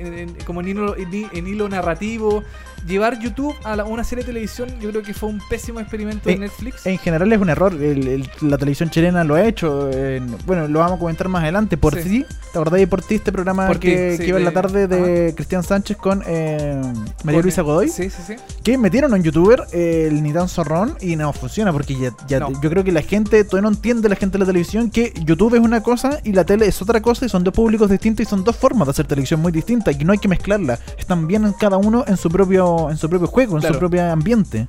en, 0.00 0.18
en- 0.18 0.34
como 0.44 0.60
hilo, 0.62 0.96
en 0.96 1.46
hilo 1.46 1.68
narrativo. 1.68 2.42
Llevar 2.86 3.18
YouTube 3.20 3.54
a 3.64 3.76
la- 3.76 3.84
una 3.84 4.04
serie 4.04 4.24
de 4.24 4.28
televisión, 4.32 4.68
yo 4.80 4.90
creo 4.90 5.02
que 5.02 5.14
fue 5.14 5.28
un 5.28 5.40
pésimo 5.48 5.80
experimento 5.80 6.28
de 6.28 6.34
Eh, 6.34 6.38
Netflix. 6.38 6.86
En 6.86 6.98
general 6.98 7.32
es 7.32 7.38
un 7.40 7.48
error. 7.50 7.72
el- 7.74 8.06
el- 8.08 8.30
la 8.42 8.58
televisión 8.58 8.90
chilena 8.90 9.22
lo 9.24 9.34
ha 9.34 9.44
hecho. 9.44 9.90
en- 9.90 10.36
bueno, 10.46 10.66
lo 10.68 10.78
vamos 10.80 10.96
a 10.96 10.98
comentar 10.98 11.28
más 11.28 11.42
adelante. 11.42 11.76
Por 11.76 11.94
Sí. 12.00 12.08
ti, 12.08 12.26
¿te 12.52 12.58
acordás 12.58 12.80
de 12.80 12.86
por 12.86 13.02
ti 13.02 13.16
este 13.16 13.32
programa 13.32 13.66
Por 13.66 13.78
que, 13.78 14.12
sí, 14.16 14.18
que 14.22 14.28
iba 14.28 14.38
en 14.38 14.44
la 14.44 14.50
de- 14.50 14.54
tarde 14.54 14.86
de 14.88 15.34
Cristian 15.34 15.62
Sánchez 15.62 15.96
con 15.96 16.22
eh, 16.26 16.80
María 17.24 17.42
Luisa 17.42 17.62
Godoy? 17.62 17.88
Sí, 17.88 18.10
sí, 18.10 18.22
sí. 18.26 18.34
Que 18.62 18.76
metieron 18.78 19.12
a 19.12 19.16
un 19.16 19.22
youtuber, 19.22 19.62
eh, 19.72 20.06
el 20.10 20.22
Nitan 20.22 20.48
Zorrón, 20.48 20.96
y 21.00 21.16
no 21.16 21.32
funciona 21.32 21.72
porque 21.72 21.94
ya, 21.96 22.10
ya 22.28 22.40
No. 22.40 22.50
yo 22.60 22.70
creo 22.70 22.82
que 22.84 22.92
la 22.92 23.02
gente, 23.02 23.44
todavía 23.44 23.70
no 23.70 23.76
entiende 23.76 24.08
la 24.08 24.16
gente 24.16 24.34
de 24.38 24.40
la 24.40 24.46
televisión 24.46 24.90
que 24.90 25.12
YouTube 25.24 25.54
es 25.54 25.60
una 25.60 25.82
cosa 25.82 26.20
y 26.24 26.32
la 26.32 26.44
tele 26.44 26.66
es 26.66 26.80
otra 26.82 27.00
cosa 27.00 27.26
y 27.26 27.28
son 27.28 27.44
dos 27.44 27.54
públicos 27.54 27.90
distintos 27.90 28.26
y 28.26 28.28
son 28.28 28.42
dos 28.44 28.56
formas 28.56 28.86
de 28.86 28.90
hacer 28.92 29.06
televisión 29.06 29.40
muy 29.40 29.52
distintas 29.52 30.00
y 30.00 30.04
no 30.04 30.12
hay 30.12 30.18
que 30.18 30.28
mezclarlas. 30.28 30.80
Están 30.98 31.26
bien 31.26 31.44
en 31.44 31.52
cada 31.52 31.76
uno 31.76 32.04
en 32.06 32.16
su 32.16 32.28
propio, 32.30 32.69
en 32.90 32.96
su 32.96 33.08
propio 33.08 33.26
juego, 33.28 33.54
en 33.56 33.60
Claro. 33.60 33.74
su 33.74 33.78
propio 33.78 34.02
ambiente. 34.10 34.66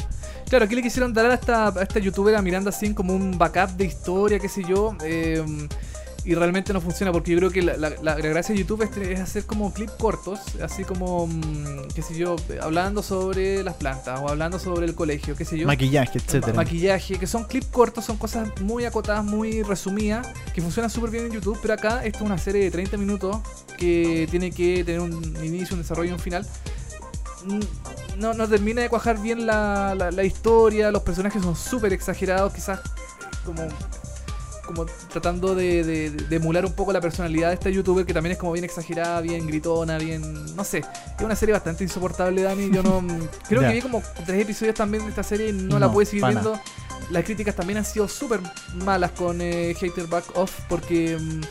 Claro, 0.50 0.66
aquí 0.66 0.76
le 0.76 0.82
quisieron 0.82 1.14
dar 1.14 1.28
a 1.28 1.34
esta, 1.36 1.68
a 1.70 1.82
esta 1.82 2.00
youtuber 2.00 2.36
a 2.36 2.42
Miranda 2.42 2.72
Sin 2.72 2.94
como 2.94 3.14
un 3.14 3.38
backup 3.38 3.78
de 3.78 3.86
historia, 3.86 4.40
qué 4.40 4.50
sé 4.50 4.64
yo. 4.68 4.96
eh, 5.04 5.44
y 6.24 6.36
realmente 6.36 6.72
no 6.72 6.80
funciona 6.82 7.12
porque 7.12 7.32
yo 7.32 7.38
creo 7.40 7.50
que 7.50 7.64
la, 7.64 7.76
la- 7.78 7.94
la- 8.00 8.14
gracia 8.16 8.54
de 8.54 8.62
YouTube 8.62 8.84
es, 8.84 8.96
es 8.96 9.20
hacer 9.20 9.44
como 9.46 9.74
clips 9.74 9.94
cortos, 9.94 10.40
así 10.64 10.84
como, 10.84 11.26
mm, 11.26 11.88
qué 11.96 12.04
sé 12.04 12.16
yo, 12.16 12.36
hablando 12.62 13.02
sobre 13.02 13.64
las 13.64 13.74
plantas 13.74 14.20
o 14.22 14.30
hablando 14.30 14.60
sobre 14.60 14.86
el 14.86 14.94
colegio, 14.94 15.36
qué 15.36 15.46
sé 15.46 15.58
yo. 15.58 15.66
Maquillaje, 15.66 16.20
etcétera. 16.20 16.54
Ma- 16.54 16.58
maquillaje, 16.64 17.18
que 17.18 17.26
son 17.26 17.46
clips 17.46 17.66
cortos, 17.72 18.06
son 18.06 18.18
cosas 18.18 18.50
muy 18.62 18.86
acotadas, 18.86 19.26
muy 19.26 19.64
resumidas, 19.64 20.28
que 20.54 20.62
funcionan 20.62 20.92
súper 20.92 21.10
bien 21.10 21.26
en 21.26 21.32
YouTube, 21.32 21.58
pero 21.60 21.74
acá 21.74 22.06
esto 22.06 22.20
es 22.20 22.26
una 22.26 22.38
serie 22.38 22.66
de 22.66 22.70
30 22.70 22.98
minutos 22.98 23.38
que 23.80 24.28
tiene 24.30 24.52
que 24.52 24.84
tener 24.84 25.02
un 25.02 25.14
inicio, 25.44 25.76
un 25.76 25.82
desarrollo 25.82 26.12
y 26.12 26.14
un 26.14 26.20
final. 26.20 26.46
No, 28.18 28.34
no 28.34 28.48
termina 28.48 28.82
de 28.82 28.90
cuajar 28.90 29.20
bien 29.22 29.46
la, 29.46 29.96
la- 29.96 30.12
la 30.12 30.24
historia, 30.24 30.92
los 30.92 31.02
personajes 31.04 31.42
son 31.42 31.56
súper 31.56 31.92
exagerados, 31.94 32.54
quizás 32.54 32.80
eh, 32.80 33.38
como, 33.46 33.68
como 34.66 34.86
tratando 35.12 35.56
de, 35.56 35.84
de- 35.84 36.10
de 36.12 36.36
emular 36.36 36.66
un 36.66 36.74
poco 36.74 36.94
la 36.94 37.02
personalidad 37.02 37.48
de 37.50 37.56
esta 37.56 37.70
youtuber 37.70 38.06
que 38.06 38.14
también 38.14 38.34
es 38.34 38.38
como 38.38 38.52
bien 38.52 38.64
exagerada, 38.66 39.22
bien 39.22 39.48
gritona, 39.48 39.98
bien... 39.98 40.56
no 40.56 40.64
sé, 40.64 40.80
es 41.18 41.24
una 41.26 41.36
serie 41.36 41.54
bastante 41.54 41.84
insoportable, 41.84 42.44
Dani, 42.44 42.70
yo 42.72 42.84
no... 42.84 43.04
creo 43.48 43.62
que 43.62 43.74
vi 43.74 43.82
como 43.82 44.04
tres 44.26 44.42
episodios 44.42 44.76
también 44.76 45.04
de 45.04 45.10
esta 45.10 45.24
serie 45.24 45.50
y 45.50 45.54
no, 45.54 45.80
la 45.80 45.92
pude 45.92 46.06
seguir 46.06 46.22
pana. 46.22 46.42
viendo. 46.42 46.62
Las 47.10 47.24
críticas 47.26 47.56
también 47.56 47.78
han 47.80 47.86
sido 47.86 48.08
súper 48.08 48.40
malas 48.86 49.12
con 49.12 49.42
eh, 49.42 49.74
Hater 49.80 50.06
Back 50.08 50.26
Off 50.36 50.52
porque... 50.70 51.18
mm, 51.20 51.42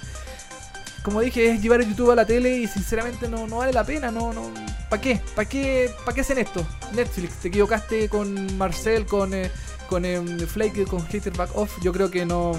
como 1.02 1.20
dije, 1.20 1.52
es 1.52 1.62
llevar 1.62 1.82
YouTube 1.82 2.10
a 2.10 2.14
la 2.14 2.26
tele 2.26 2.58
y 2.58 2.66
sinceramente 2.66 3.28
no, 3.28 3.46
no 3.46 3.58
vale 3.58 3.72
la 3.72 3.84
pena, 3.84 4.10
no, 4.10 4.32
no. 4.32 4.50
¿Para 4.88 5.00
qué? 5.00 5.20
¿Para 5.34 5.48
qué? 5.48 5.90
¿Para 6.04 6.14
qué 6.14 6.20
hacen 6.20 6.38
esto? 6.38 6.66
Netflix, 6.92 7.36
te 7.36 7.48
equivocaste 7.48 8.08
con 8.08 8.58
Marcel, 8.58 9.06
con, 9.06 9.32
eh, 9.32 9.50
con 9.88 10.04
em, 10.04 10.38
Flake, 10.40 10.84
con 10.84 11.06
Hater 11.06 11.32
Back 11.36 11.50
Off. 11.54 11.78
Yo 11.82 11.92
creo 11.92 12.10
que 12.10 12.26
no. 12.26 12.52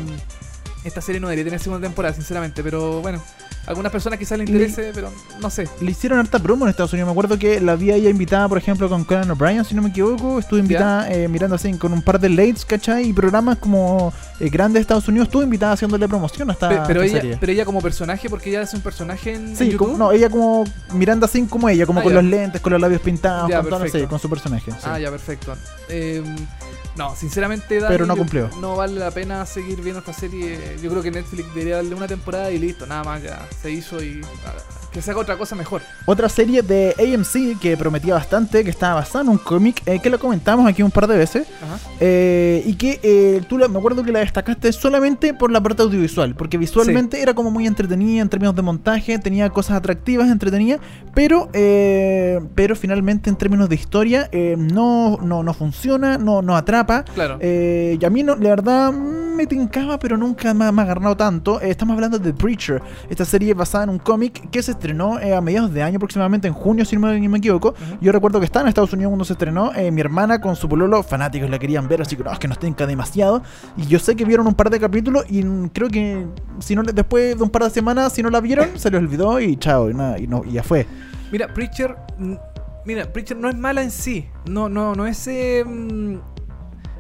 Esta 0.84 1.02
serie 1.02 1.22
no 1.22 1.28
debería 1.28 1.46
tener 1.46 1.60
segunda 1.60 1.88
temporada, 1.88 2.16
sinceramente. 2.16 2.64
Pero 2.64 3.02
bueno, 3.02 3.22
algunas 3.68 3.92
personas 3.92 4.18
quizás 4.20 4.38
les 4.40 4.50
interese, 4.50 4.92
pero 4.94 5.12
no 5.40 5.50
sé. 5.50 5.68
Le 5.82 5.92
hicieron 5.92 6.20
harta 6.20 6.40
promo 6.40 6.66
en 6.66 6.70
Estados 6.72 6.94
Unidos. 6.94 7.08
Me 7.08 7.12
acuerdo 7.12 7.38
que 7.38 7.62
la 7.62 7.76
vi 7.76 7.92
ella 7.92 8.10
invitada, 8.10 8.48
por 8.50 8.58
ejemplo, 8.58 8.90
con 8.90 9.04
Conan 9.04 9.30
O'Brien, 9.32 9.64
si 9.64 9.76
no 9.76 9.82
me 9.82 9.90
equivoco. 9.90 10.40
Estuve 10.40 10.60
invitada 10.60 11.12
eh, 11.12 11.28
mirando 11.28 11.56
así 11.56 11.72
con 11.74 11.94
un 11.94 12.02
par 12.02 12.20
de 12.20 12.30
lates, 12.30 12.66
¿cachai? 12.66 13.10
Y 13.10 13.14
programas 13.14 13.58
como 13.60 14.12
eh, 14.40 14.50
grandes 14.50 14.76
de 14.76 14.82
Estados 14.82 15.08
Unidos. 15.08 15.28
Estuve 15.28 15.44
invitada 15.44 15.74
haciéndole 15.74 16.08
promoción 16.08 16.50
a 16.50 16.54
esta, 16.54 16.70
Pe- 16.70 16.80
pero, 16.88 17.02
esta 17.02 17.18
ella, 17.18 17.22
serie. 17.22 17.38
pero 17.40 17.52
ella 17.52 17.66
como 17.66 17.82
personaje, 17.82 18.30
porque 18.30 18.50
ella 18.50 18.62
es 18.64 18.74
un 18.74 18.82
personaje 18.82 19.34
en, 19.36 19.50
en 19.50 19.56
Sí, 19.56 19.66
YouTube. 19.70 19.78
como, 19.92 19.98
no, 19.98 20.12
ella 20.12 20.30
como 20.30 20.64
Miranda 20.94 21.28
Singh 21.28 21.48
como 21.48 21.70
ella, 21.70 21.86
como 21.86 22.00
Ah, 22.00 22.04
con 22.04 22.14
ya. 22.14 22.22
los 22.22 22.30
lentes, 22.30 22.62
con 22.62 22.74
los 22.74 22.82
labios 22.82 23.02
pintados, 23.02 23.50
Ya, 23.50 23.62
con 23.62 23.70
todo, 23.70 23.80
no 23.80 23.88
sé, 23.88 24.06
con 24.08 24.20
su 24.20 24.30
personaje. 24.30 24.72
sí. 24.72 24.78
Ah, 24.84 25.00
ya, 25.00 25.10
perfecto. 25.12 25.54
Eh, 25.88 26.24
no, 26.96 27.16
sinceramente, 27.16 27.80
Dani, 27.80 27.94
Pero 27.94 28.06
no 28.06 28.18
cumplió. 28.18 28.50
No 28.60 28.76
vale 28.76 29.00
la 29.00 29.12
pena 29.12 29.46
seguir 29.46 29.82
viendo 29.82 30.00
esta 30.00 30.14
serie. 30.14 30.78
Yo 30.82 30.90
creo 30.90 31.02
que 31.02 31.12
Netflix 31.12 31.48
debería 31.50 31.78
darle 31.78 31.96
una 31.96 32.08
temporada 32.08 32.52
y 32.52 32.60
listo, 32.60 32.86
nada 32.86 33.04
más 33.04 33.24
ya 33.24 33.48
se 33.62 33.72
hizo 33.72 34.04
y 34.04 34.22
que 34.92 35.02
se 35.02 35.12
haga 35.12 35.20
otra 35.22 35.38
cosa 35.38 35.56
mejor. 35.56 35.82
Otra 36.06 36.28
serie 36.30 36.62
de 36.62 36.94
AMC 37.00 37.60
que 37.60 37.78
prometía 37.78 38.14
bastante, 38.14 38.64
que 38.64 38.70
estaba 38.70 38.96
basada 38.96 39.24
en 39.24 39.30
un 39.30 39.38
cómic, 39.38 39.82
eh, 39.86 40.00
que 40.00 40.10
lo 40.10 40.20
comentamos 40.20 40.68
aquí 40.68 40.84
un 40.84 40.92
par 40.92 41.08
de 41.08 41.18
veces, 41.18 41.48
Ajá. 41.64 41.78
eh, 42.00 42.62
y 42.66 42.74
que 42.76 43.00
eh, 43.04 43.42
tú 43.48 43.58
la- 43.58 43.68
me 43.68 43.78
acuerdo 43.80 44.04
que 44.04 44.12
la 44.12 44.20
destacaste 44.20 44.72
solamente 44.74 45.34
por 45.34 45.52
la 45.52 45.62
parte 45.62 45.82
audiovisual, 45.84 46.36
porque 46.36 46.58
visualmente 46.58 47.22
era 47.22 47.34
como 47.34 47.52
muy 47.52 47.68
entretenida 47.68 48.22
en 48.22 48.30
términos 48.30 48.56
de 48.56 48.62
montaje, 48.64 49.18
tenía 49.20 49.50
cosas 49.50 49.78
atractivas, 49.78 50.30
entretenida, 50.30 50.80
pero 51.14 51.50
eh, 51.54 52.40
pero 52.56 52.76
finalmente 52.76 53.30
en 53.30 53.36
términos 53.38 53.70
de 53.70 53.76
historia 53.76 54.28
eh, 54.32 54.56
no, 54.58 55.18
no, 55.22 55.44
no 55.44 55.54
funciona, 55.54 56.18
no, 56.18 56.42
no 56.42 56.56
atrapa. 56.58 57.04
Claro. 57.14 57.40
Y 57.42 58.04
a 58.04 58.10
mí, 58.10 58.24
no, 58.24 58.36
la 58.36 58.50
verdad, 58.50 58.92
mm, 58.92 59.31
me 59.42 59.48
tincaba, 59.48 59.98
pero 59.98 60.18
nunca 60.18 60.54
me, 60.54 60.66
ha- 60.66 60.70
agarrado 60.70 61.18
tanto. 61.18 61.60
Eh, 61.62 61.70
estamos 61.72 61.96
hablando 61.96 62.20
de 62.20 62.32
Preacher, 62.34 62.82
esta 63.10 63.26
serie 63.26 63.54
basada 63.54 63.86
en 63.86 63.90
un 63.90 63.98
cómic 64.00 64.50
que 64.52 64.62
se 64.62 64.72
estrenó 64.72 65.20
eh, 65.20 65.36
a 65.36 65.42
mediados 65.42 65.74
de 65.74 65.82
año, 65.82 65.98
aproximadamente 65.98 66.48
en 66.48 66.54
junio, 66.54 66.86
si 66.86 66.96
no 66.96 67.02
me, 67.08 67.28
me 67.28 67.38
equivoco. 67.40 67.70
Ujú. 67.70 67.98
Yo 68.02 68.12
recuerdo 68.12 68.40
que 68.40 68.46
estaba 68.46 68.64
en 68.64 68.70
Estados 68.70 68.94
Unidos 68.94 69.10
cuando 69.10 69.26
se 69.26 69.34
estrenó. 69.34 69.74
eh, 69.76 69.90
mi 69.92 70.00
hermana 70.02 70.40
con 70.40 70.56
su 70.56 70.70
pololo, 70.70 71.02
fanáticos, 71.04 71.50
la 71.50 71.58
querían 71.60 71.88
ver, 71.88 72.02
así 72.02 72.16
que 72.16 72.24
no, 72.24 72.32
es 72.32 72.40
que 72.40 72.48
nos 72.48 72.60
tinca 72.60 72.86
demasiado. 72.86 73.42
Y 73.78 73.88
yo 73.88 73.98
sé 74.00 74.16
que 74.16 74.26
vieron 74.26 74.46
un 74.48 74.54
par 74.54 74.70
de 74.70 74.80
capítulos 74.80 75.26
y 75.30 75.44
creo 75.70 75.90
que 75.90 76.28
si 76.60 76.76
no, 76.76 76.84
después 76.84 77.36
de 77.38 77.44
un 77.44 77.50
par 77.50 77.64
de 77.64 77.70
semanas, 77.72 78.14
si 78.14 78.22
no 78.22 78.30
la 78.30 78.42
vieron, 78.42 78.78
se 78.78 78.92
les 78.92 79.00
olvidó 79.02 79.40
y 79.40 79.56
chao, 79.58 79.90
y, 79.90 79.94
nada, 79.96 80.20
y, 80.20 80.28
no, 80.28 80.44
y 80.46 80.52
ya 80.54 80.64
fue. 80.64 80.86
Mira, 81.32 81.52
Preacher. 81.54 81.96
Mira, 82.86 83.06
Preacher 83.14 83.38
no 83.38 83.48
es 83.50 83.56
mala 83.56 83.84
en 83.84 83.92
sí. 83.92 84.28
No, 84.50 84.68
no, 84.68 84.96
no 84.96 85.06
es. 85.06 85.28
eh, 85.28 85.64
mm, 85.66 86.16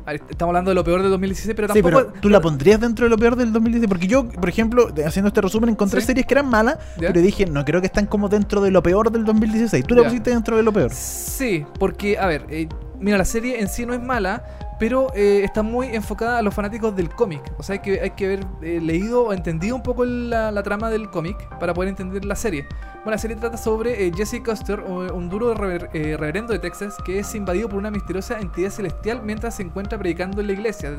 estamos 0.08 0.50
hablando 0.52 0.72
de 0.72 0.76
lo 0.76 0.84
peor 0.84 1.02
de 1.04 1.10
2016, 1.10 1.56
pero 1.56 1.74
Sí, 1.74 1.82
tampoco. 1.82 2.06
pero 2.10 2.22
tú 2.22 2.30
la 2.30 2.42
pondrías 2.42 2.80
dentro 2.80 3.06
de 3.06 3.10
lo 3.10 3.18
peor 3.18 3.36
del 3.36 3.52
2010. 3.54 3.88
Porque 3.88 4.08
yo, 4.08 4.28
por 4.30 4.50
ejemplo, 4.50 4.90
haciendo 5.06 5.28
este 5.28 5.42
resumen, 5.42 5.70
encontré 5.70 6.02
Sí. 6.02 6.08
series 6.08 6.26
que 6.26 6.34
eran 6.34 6.50
malas, 6.50 6.78
¿Ya? 7.00 7.08
pero 7.10 7.22
dije, 7.22 7.46
no 7.46 7.64
creo 7.66 7.82
que 7.82 7.88
están 7.88 8.06
como 8.06 8.30
dentro 8.30 8.62
de 8.62 8.72
lo 8.72 8.82
peor 8.84 9.12
del 9.12 9.26
2016. 9.26 9.86
Tú 9.86 9.96
la 9.96 10.04
pusiste 10.04 10.30
dentro 10.32 10.58
de 10.58 10.64
lo 10.64 10.74
peor. 10.74 10.92
Sí, 10.94 11.66
porque, 11.80 12.18
a 12.18 12.26
ver, 12.28 12.46
eh, 12.50 12.68
mira, 13.00 13.18
la 13.18 13.26
serie 13.26 13.60
en 13.62 13.68
sí 13.70 13.86
no 13.86 13.94
es 13.94 14.02
mala, 14.02 14.44
pero 14.82 15.14
eh, 15.14 15.44
está 15.44 15.62
muy 15.62 15.90
enfocada 15.90 16.40
a 16.40 16.42
los 16.42 16.56
fanáticos 16.56 16.96
del 16.96 17.08
cómic. 17.08 17.40
O 17.60 17.62
sea, 17.62 17.74
hay 17.74 17.82
que, 17.82 18.02
hay 18.02 18.10
que 18.10 18.26
haber 18.26 18.48
eh, 18.64 18.82
leído 18.82 19.26
o 19.26 19.32
entendido 19.32 19.76
un 19.76 19.84
poco 19.84 20.04
la, 20.06 20.64
trama 20.64 20.90
del 20.90 21.12
cómic 21.12 21.38
para 21.60 21.72
poder 21.76 21.90
entender 21.90 22.26
la 22.26 22.36
serie. 22.36 22.66
Bueno, 22.96 23.12
la 23.12 23.20
serie 23.20 23.38
trata 23.38 23.58
sobre 23.58 24.08
eh, 24.08 24.12
Jesse 24.12 24.42
Custer, 24.44 24.80
un 24.80 25.30
duro 25.30 25.54
rever- 25.54 25.92
eh, 25.94 26.18
reverendo 26.18 26.52
de 26.52 26.58
Texas, 26.58 26.96
que 27.06 27.20
es 27.20 27.36
invadido 27.36 27.70
por 27.70 27.78
una 27.78 27.92
misteriosa 27.92 28.40
entidad 28.40 28.72
celestial 28.72 29.22
mientras 29.24 29.54
se 29.54 29.62
encuentra 29.62 30.00
predicando 30.00 30.42
en 30.42 30.48
la 30.48 30.54
iglesia. 30.54 30.90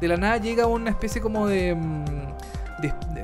De, 0.00 0.08
la 0.08 0.16
nada 0.16 0.38
llega 0.38 0.66
una 0.66 0.90
especie 0.90 1.22
como 1.22 1.46
de... 1.46 1.76
mm, 1.76 2.04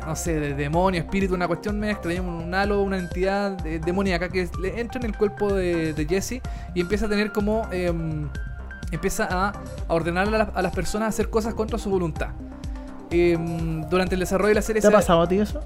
no 0.07 0.15
sé, 0.15 0.39
de 0.39 0.55
demonio, 0.55 1.01
espíritu, 1.01 1.35
una 1.35 1.49
cuestión 1.49 1.81
media 1.81 1.95
extraña, 1.95 2.23
un, 2.23 2.55
halo, 2.55 2.83
una 2.83 2.99
entidad 2.99 3.51
demoníaca 3.61 4.29
que 4.29 4.49
le 4.61 4.81
entra 4.81 5.01
en 5.01 5.07
el 5.07 5.17
cuerpo 5.17 5.53
de, 5.53 5.93
de 5.93 6.07
Jesse 6.07 6.41
y 6.73 6.81
empieza 6.81 7.07
a 7.07 7.09
tener 7.09 7.33
como. 7.33 7.69
Em, 8.91 8.95
empieza 8.95 9.25
a, 9.31 9.49
a 9.89 9.95
ordenar 9.95 10.29
a, 10.29 10.31
las- 10.31 10.49
a 10.55 10.63
las 10.63 10.73
personas 10.75 11.07
a 11.07 11.09
hacer 11.11 11.31
cosas 11.31 11.55
contra 11.55 11.79
su 11.79 11.91
voluntad. 11.91 12.29
Em, 13.11 13.83
durante 13.89 14.15
el 14.15 14.21
desarrollo 14.21 14.49
de 14.51 14.55
la 14.57 14.63
serie 14.63 14.83
¿Te 14.83 14.89
ha 14.89 14.91
pasado 14.91 15.23
a 15.23 15.29
ti 15.29 15.39
eso? 15.39 15.61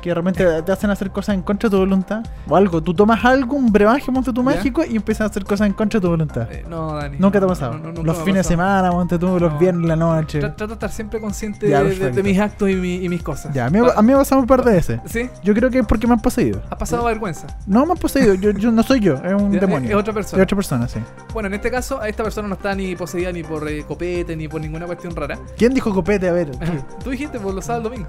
Que 0.00 0.08
de 0.10 0.14
repente 0.14 0.62
te 0.62 0.72
hacen 0.72 0.88
hacer 0.90 1.10
cosas 1.10 1.34
en 1.34 1.42
contra 1.42 1.68
de 1.68 1.72
tu 1.72 1.78
voluntad. 1.78 2.22
O 2.48 2.56
algo. 2.56 2.82
Tú 2.82 2.94
tomas 2.94 3.24
algo, 3.24 3.54
un 3.56 3.70
brebaje, 3.70 4.10
monte 4.10 4.32
tu 4.32 4.42
mágico, 4.42 4.82
y 4.84 4.96
empiezas 4.96 5.22
a 5.22 5.30
hacer 5.30 5.44
cosas 5.44 5.66
en 5.66 5.72
contra 5.74 6.00
de 6.00 6.02
tu 6.02 6.10
voluntad. 6.10 6.50
Eh, 6.50 6.64
no, 6.68 6.94
Dani. 6.94 7.18
Nunca 7.18 7.38
te 7.38 7.44
ha 7.44 7.48
pasado. 7.48 7.72
no, 7.74 7.78
no, 7.78 7.92
nunca 7.92 8.02
los 8.02 8.18
fines 8.18 8.46
de 8.46 8.48
semana, 8.48 8.90
monte 8.90 9.18
tú, 9.18 9.38
los 9.38 9.58
viernes, 9.58 9.86
la 9.86 9.96
noche. 9.96 10.38
Tra- 10.40 10.54
Trato 10.56 10.68
de 10.68 10.72
estar 10.74 10.90
siempre 10.90 11.20
consciente 11.20 11.68
Ya, 11.68 11.78
de, 11.82 11.90
de- 11.90 11.90
de 11.90 11.96
perfecto. 12.00 12.22
mis 12.28 12.38
actos 12.38 12.70
y, 12.70 12.74
mi- 12.76 12.96
y 13.04 13.08
mis 13.08 13.22
cosas. 13.22 13.52
Ya, 13.54 13.66
a 13.66 13.70
mí, 13.70 13.78
a 13.78 14.00
mí 14.02 14.06
me 14.08 14.14
ha 14.14 14.18
pasado 14.18 14.40
un 14.40 14.46
par 14.46 14.64
de 14.64 14.72
veces. 14.72 15.00
¿Sí? 15.06 15.28
Yo 15.44 15.54
creo 15.54 15.70
que 15.70 15.80
es 15.80 15.86
porque 15.86 16.06
me 16.06 16.14
han 16.14 16.20
poseído. 16.20 16.62
¿Has 16.70 16.78
pasado 16.78 17.04
vergüenza? 17.04 17.46
No 17.66 17.84
me 17.84 17.92
han 17.92 17.98
poseído, 17.98 18.34
yo, 18.34 18.50
yo 18.52 18.70
no 18.70 18.82
soy 18.82 19.00
yo, 19.00 19.14
es 19.16 19.32
un 19.34 19.52
Ya, 19.52 19.60
demonio. 19.60 19.90
Es 19.90 19.96
otra 19.96 20.12
Es 20.12 20.14
persona. 20.14 20.42
otra 20.42 20.56
persona, 20.56 20.88
sí. 20.88 20.98
Bueno, 21.34 21.48
en 21.48 21.54
este 21.54 21.70
caso, 21.70 22.02
esta 22.02 22.22
persona 22.22 22.48
no 22.48 22.54
está 22.54 22.74
ni 22.74 22.96
poseída 22.96 23.30
ni 23.32 23.42
por 23.42 23.68
eh, 23.68 23.84
copete 23.86 24.34
ni 24.34 24.48
por 24.48 24.60
ninguna 24.60 24.86
cuestión 24.86 25.14
rara. 25.14 25.38
¿Quién 25.58 25.74
dijo 25.74 25.92
copete? 25.92 26.28
A 26.28 26.32
ver, 26.32 26.50
Tú 27.04 27.10
dijiste 27.10 27.38
por 27.38 27.52
los 27.54 27.64
sábados 27.64 27.84
domingo. 27.90 28.06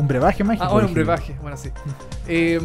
Un 0.00 0.08
brebaje 0.08 0.42
mágico. 0.44 0.64
Ah, 0.64 0.72
bueno, 0.72 0.88
un 0.88 0.94
brebaje, 0.94 1.36
bueno, 1.42 1.56
sí. 1.56 1.70
Eh, 2.26 2.58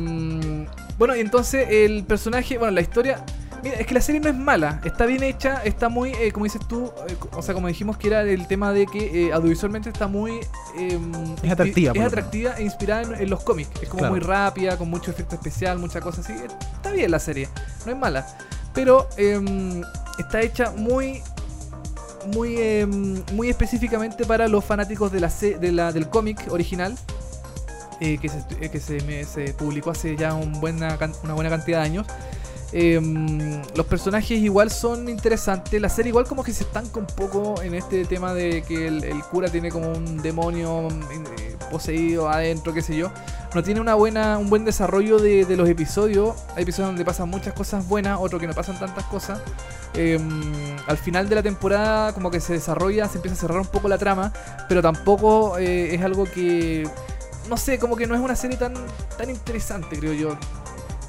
bueno, 0.98 1.16
y 1.16 1.20
entonces 1.20 1.68
el 1.70 2.04
personaje, 2.06 2.58
bueno, 2.58 2.72
la 2.74 2.82
historia. 2.82 3.24
Mira, 3.64 3.78
es 3.78 3.88
que 3.88 3.96
la 3.96 4.02
serie 4.02 4.22
no 4.22 4.30
es 4.30 4.36
mala, 4.36 4.80
está 4.84 5.08
bien 5.08 5.24
hecha, 5.24 5.56
está 5.64 5.90
muy, 5.90 6.12
eh, 6.12 6.32
como 6.32 6.44
dices 6.44 6.62
tú, 6.68 6.92
eh, 7.10 7.16
o 7.32 7.42
sea, 7.42 7.56
como 7.56 7.68
dijimos 7.68 7.98
que 7.98 8.10
era 8.10 8.22
el 8.22 8.46
tema 8.48 8.72
de 8.72 8.86
que 8.86 9.26
eh, 9.30 9.34
audiovisualmente 9.34 9.90
está 9.90 10.06
muy... 10.08 10.34
eh, 10.78 11.00
Es 11.42 11.52
atractiva, 11.52 11.94
Es 11.96 12.02
atractiva 12.04 12.54
e 12.60 12.64
inspirada 12.64 13.02
en, 13.02 13.16
en 13.24 13.30
los 13.30 13.42
cómics. 13.42 13.72
Es 13.82 13.90
como 13.90 14.00
Claro. 14.02 14.14
muy 14.14 14.20
rápida, 14.20 14.78
con 14.78 14.88
mucho 14.90 15.10
efecto 15.10 15.34
especial, 15.34 15.80
mucha 15.80 16.00
cosa 16.00 16.22
así. 16.22 16.34
Está 16.34 16.92
bien 16.92 17.10
la 17.10 17.18
serie, 17.18 17.50
no 17.88 17.92
es 17.94 17.98
mala. 17.98 18.28
Pero 18.76 19.08
eh, 19.18 19.82
está 20.20 20.42
hecha 20.42 20.72
muy 20.72 21.24
muy, 22.34 22.86
muy 23.34 23.50
específicamente 23.50 24.26
para 24.26 24.48
los 24.48 24.64
fanáticos 24.66 25.12
de 25.12 25.20
la, 25.22 25.30
de 25.60 25.72
la- 25.72 25.92
del 25.92 26.10
cómic 26.10 26.40
original, 26.52 26.96
eh, 28.00 28.18
que, 28.18 28.30
se, 28.30 28.40
eh, 28.62 28.70
que 28.70 28.80
se, 28.80 29.54
publicó 29.54 29.92
hace 29.92 30.16
ya 30.16 30.34
un 30.34 30.60
buena, 30.60 30.98
una 31.24 31.34
buena 31.34 31.50
cantidad 31.50 31.80
de 31.80 31.86
años. 31.86 32.08
Eh, 32.78 33.00
los 33.74 33.86
personajes 33.86 34.38
igual 34.38 34.70
son 34.70 35.08
interesantes. 35.08 35.80
La 35.80 35.88
serie 35.88 36.10
igual 36.10 36.26
como 36.26 36.44
que 36.44 36.52
se 36.52 36.64
estanca 36.64 37.00
un 37.00 37.06
poco 37.06 37.62
en 37.62 37.74
este 37.74 38.04
tema 38.04 38.34
de 38.34 38.64
que 38.64 38.88
el, 38.88 39.24
cura 39.32 39.50
tiene 39.50 39.70
como 39.70 39.92
un 39.92 40.22
demonio 40.22 40.90
eh, 40.90 41.56
poseído 41.72 42.28
adentro, 42.28 42.74
qué 42.74 42.82
sé 42.82 42.98
yo. 42.98 43.12
No 43.54 43.64
tiene 43.64 43.80
una 43.80 43.96
buena, 43.96 44.38
un 44.38 44.50
buen 44.50 44.66
desarrollo 44.66 45.20
de, 45.20 45.46
los 45.56 45.70
episodios. 45.70 46.36
Hay 46.58 46.64
episodios 46.64 46.90
donde 46.90 47.06
pasan 47.06 47.30
muchas 47.30 47.54
cosas 47.54 47.88
buenas, 47.88 48.20
otros 48.20 48.42
que 48.42 48.48
no 48.48 48.54
pasan 48.54 48.78
tantas 48.78 49.06
cosas. 49.06 49.40
Eh, 49.94 50.20
al 50.88 50.98
final 50.98 51.30
de 51.30 51.36
la 51.36 51.44
temporada 51.44 52.14
como 52.14 52.30
que 52.30 52.42
se 52.42 52.52
desarrolla, 52.52 53.08
se 53.08 53.20
empieza 53.20 53.38
a 53.38 53.40
cerrar 53.40 53.60
un 53.62 53.68
poco 53.68 53.88
la 53.88 53.98
trama, 53.98 54.34
pero 54.68 54.82
tampoco 54.82 55.58
es 55.58 56.02
algo 56.02 56.26
que... 56.26 56.86
No 57.50 57.58
sé, 57.58 57.78
como 57.80 57.96
que 57.96 58.08
no 58.08 58.16
es 58.16 58.22
una 58.22 58.36
serie 58.36 58.58
tan, 58.58 58.74
tan 59.18 59.30
interesante, 59.30 59.98
creo 60.00 60.14
yo. 60.14 60.38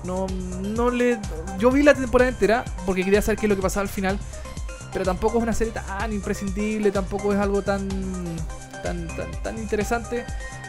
No, 0.05 0.27
no 0.63 0.91
le. 0.91 1.19
Yo 1.59 1.71
vi 1.71 1.83
la 1.83 1.95
temporada 1.95 2.31
entera 2.31 2.65
porque 2.85 3.05
quería 3.05 3.23
saber 3.23 3.39
qué 3.39 3.47
es 3.47 3.51
lo 3.51 3.57
que 3.57 3.63
pasaba 3.63 3.83
al 3.83 3.89
final. 3.89 4.19
Pero 4.93 5.05
tampoco 5.05 5.39
es 5.39 5.43
una 5.43 5.53
serie 5.53 5.73
tan 5.73 6.13
imprescindible, 6.13 6.91
tampoco 6.91 7.33
es 7.33 7.39
algo 7.39 7.63
tan. 7.63 7.89
Tan, 8.83 9.07
tan, 9.09 9.31
tan 9.43 9.59
interesante. 9.59 10.25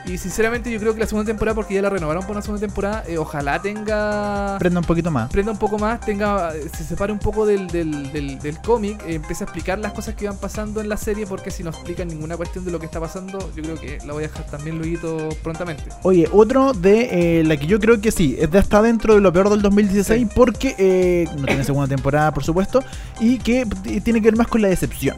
Y 0.05 0.17
sinceramente 0.17 0.71
yo 0.71 0.79
creo 0.79 0.93
que 0.93 1.01
la 1.01 1.05
segunda 1.05 1.25
temporada, 1.29 1.53
porque 1.55 1.73
ya 1.73 1.81
la 1.81 1.89
renovaron 1.89 2.23
por 2.23 2.31
una 2.31 2.41
segunda 2.41 2.65
temporada, 2.65 3.03
eh, 3.07 3.17
ojalá 3.17 3.61
tenga 3.61 4.55
Prenda 4.57 4.79
un 4.79 4.85
poquito 4.85 5.11
más. 5.11 5.29
prenda 5.29 5.51
un 5.51 5.57
poco 5.57 5.77
más, 5.77 5.99
tenga 5.99 6.53
se 6.53 6.85
separe 6.85 7.11
un 7.11 7.19
poco 7.19 7.45
del, 7.45 7.67
del, 7.67 8.13
del, 8.13 8.39
del 8.39 8.57
cómic, 8.61 9.01
eh, 9.05 9.15
empiece 9.15 9.43
a 9.43 9.45
explicar 9.45 9.79
las 9.79 9.91
cosas 9.91 10.15
que 10.15 10.25
van 10.29 10.37
pasando 10.37 10.79
en 10.79 10.87
la 10.87 10.95
serie, 10.95 11.25
porque 11.27 11.51
si 11.51 11.61
no 11.61 11.71
explican 11.71 12.07
ninguna 12.07 12.37
cuestión 12.37 12.63
de 12.63 12.71
lo 12.71 12.79
que 12.79 12.85
está 12.85 13.01
pasando, 13.01 13.37
yo 13.53 13.63
creo 13.63 13.75
que 13.81 13.97
la 14.05 14.13
voy 14.13 14.23
a 14.23 14.27
dejar 14.27 14.45
también 14.45 14.77
luego 14.77 15.27
prontamente. 15.43 15.83
Oye, 16.03 16.29
otro 16.31 16.71
de 16.71 17.39
eh, 17.39 17.43
la 17.43 17.57
que 17.57 17.65
yo 17.67 17.77
creo 17.77 17.99
que 17.99 18.11
sí, 18.11 18.37
es 18.39 18.49
de- 18.49 18.59
está 18.59 18.81
dentro 18.81 19.13
de 19.13 19.19
lo 19.19 19.33
peor 19.33 19.49
del 19.49 19.61
2016 19.61 20.21
Sí. 20.21 20.29
porque 20.33 20.73
eh, 20.77 21.27
no 21.37 21.45
tiene 21.47 21.65
segunda 21.65 21.87
temporada, 21.93 22.33
por 22.33 22.45
supuesto, 22.45 22.81
y 23.19 23.39
que 23.39 23.65
tiene 24.05 24.21
que 24.21 24.27
ver 24.27 24.37
más 24.37 24.47
con 24.47 24.61
la 24.61 24.69
decepción. 24.69 25.17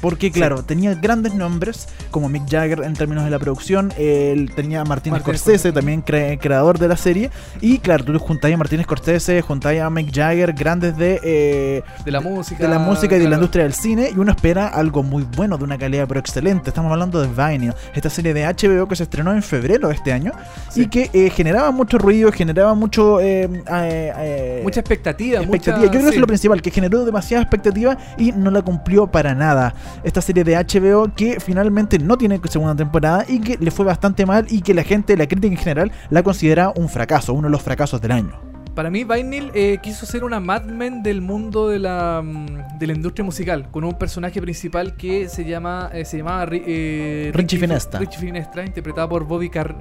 Porque, 0.00 0.30
claro, 0.30 0.62
tenía 0.62 0.94
grandes 0.94 1.34
nombres, 1.34 1.88
como 2.10 2.28
Mick 2.28 2.48
Jagger 2.48 2.82
en 2.84 2.94
términos 2.94 3.24
de 3.24 3.30
la 3.30 3.38
producción, 3.38 3.92
él 3.98 4.50
tenía 4.54 4.80
a 4.80 4.84
Martin 4.84 5.14
Scorsese, 5.18 5.72
también 5.72 6.04
cre- 6.04 6.38
creador 6.40 6.78
de 6.78 6.86
la 6.88 6.96
serie, 6.96 7.30
y 7.60 7.78
claro, 7.78 8.04
tú 8.04 8.16
juntáis 8.18 8.54
a 8.54 8.58
Martin 8.58 8.82
Scorsese, 8.82 9.42
juntáis 9.42 9.80
a 9.80 9.90
Mick 9.90 10.14
Jagger, 10.14 10.52
grandes 10.52 10.96
de, 10.96 11.20
eh, 11.24 11.82
De 12.04 12.10
la 12.12 12.20
música. 12.20 12.62
de 12.62 12.68
la 12.68 12.78
música 12.78 13.16
y 13.16 13.20
de 13.20 13.28
la 13.28 13.34
industria 13.36 13.64
del 13.64 13.74
cine 13.74 14.10
y 14.14 14.18
uno 14.18 14.30
espera 14.30 14.68
algo 14.68 15.02
muy 15.02 15.24
bueno, 15.36 15.58
de 15.58 15.64
una 15.64 15.78
calidad 15.78 16.06
pero 16.06 16.20
excelente. 16.20 16.70
Estamos 16.70 16.92
hablando 16.92 17.20
de 17.20 17.28
Vinyl, 17.28 17.74
esta 17.94 18.08
serie 18.10 18.32
de 18.34 18.44
HBO 18.46 18.86
que 18.88 18.96
se 18.96 19.02
estrenó 19.02 19.32
en 19.32 19.42
febrero 19.42 19.88
de 19.88 19.94
este 19.94 20.12
año 20.12 20.32
Sí. 20.70 20.82
y 20.82 20.86
que 20.86 21.10
eh, 21.12 21.30
generaba 21.30 21.70
mucho 21.72 21.98
ruido, 21.98 22.30
generaba 22.32 22.74
mucho... 22.74 23.20
eh, 23.20 23.44
eh, 23.44 24.12
eh, 24.16 24.60
Mucha 24.62 24.80
expectativa. 24.80 25.40
expectativa. 25.40 25.76
mucha- 25.78 25.84
Yo 25.86 25.90
creo 25.90 25.90
que 25.90 25.98
eso 25.98 26.08
sí. 26.10 26.14
es 26.14 26.20
lo 26.20 26.26
principal, 26.26 26.62
que 26.62 26.70
generó 26.70 27.04
demasiada 27.04 27.42
expectativa 27.42 27.96
y 28.16 28.32
no 28.32 28.50
la 28.50 28.62
cumplió 28.62 29.06
para 29.06 29.34
nada. 29.34 29.74
Esta 30.04 30.20
serie 30.20 30.44
de 30.44 30.56
HBO 30.56 31.12
que 31.14 31.40
finalmente 31.40 31.98
no 31.98 32.16
tiene 32.16 32.40
segunda 32.48 32.74
temporada 32.76 33.24
y 33.28 33.40
que 33.40 33.56
le 33.58 33.70
fue 33.70 33.84
bastante 33.84 34.24
mal 34.26 34.46
y 34.48 34.62
que 34.62 34.74
la 34.74 34.82
gente, 34.84 35.16
la 35.16 35.26
crítica 35.26 35.52
en 35.52 35.58
general, 35.58 35.92
la 36.10 36.22
considera 36.22 36.72
un 36.76 36.88
fracaso, 36.88 37.32
uno 37.34 37.48
de 37.48 37.52
los 37.52 37.62
fracasos 37.62 38.00
del 38.00 38.12
año. 38.12 38.40
Para 38.74 38.90
mí, 38.90 39.02
Vinyl 39.02 39.50
eh, 39.54 39.78
quiso 39.82 40.06
ser 40.06 40.22
una 40.22 40.38
Mad 40.38 40.66
Men 40.66 41.02
del 41.02 41.20
mundo 41.20 41.68
de 41.68 41.80
la, 41.80 42.22
mm, 42.24 42.78
de 42.78 42.86
la 42.86 42.92
industria 42.92 43.24
musical, 43.24 43.68
con 43.72 43.82
un 43.82 43.94
personaje 43.98 44.40
principal 44.40 44.94
que 44.96 45.28
se 45.28 45.44
llama 45.44 45.90
eh, 45.92 46.04
se 46.04 46.18
llamaba 46.18 46.46
eh, 46.52 47.32
Richie 47.34 47.58
Fi- 47.58 47.66
Finestra. 47.66 47.98
Richie 47.98 48.20
Finestra, 48.20 48.64
interpretado 48.64 49.08
por 49.08 49.24
Bobby 49.24 49.50
Car- 49.50 49.78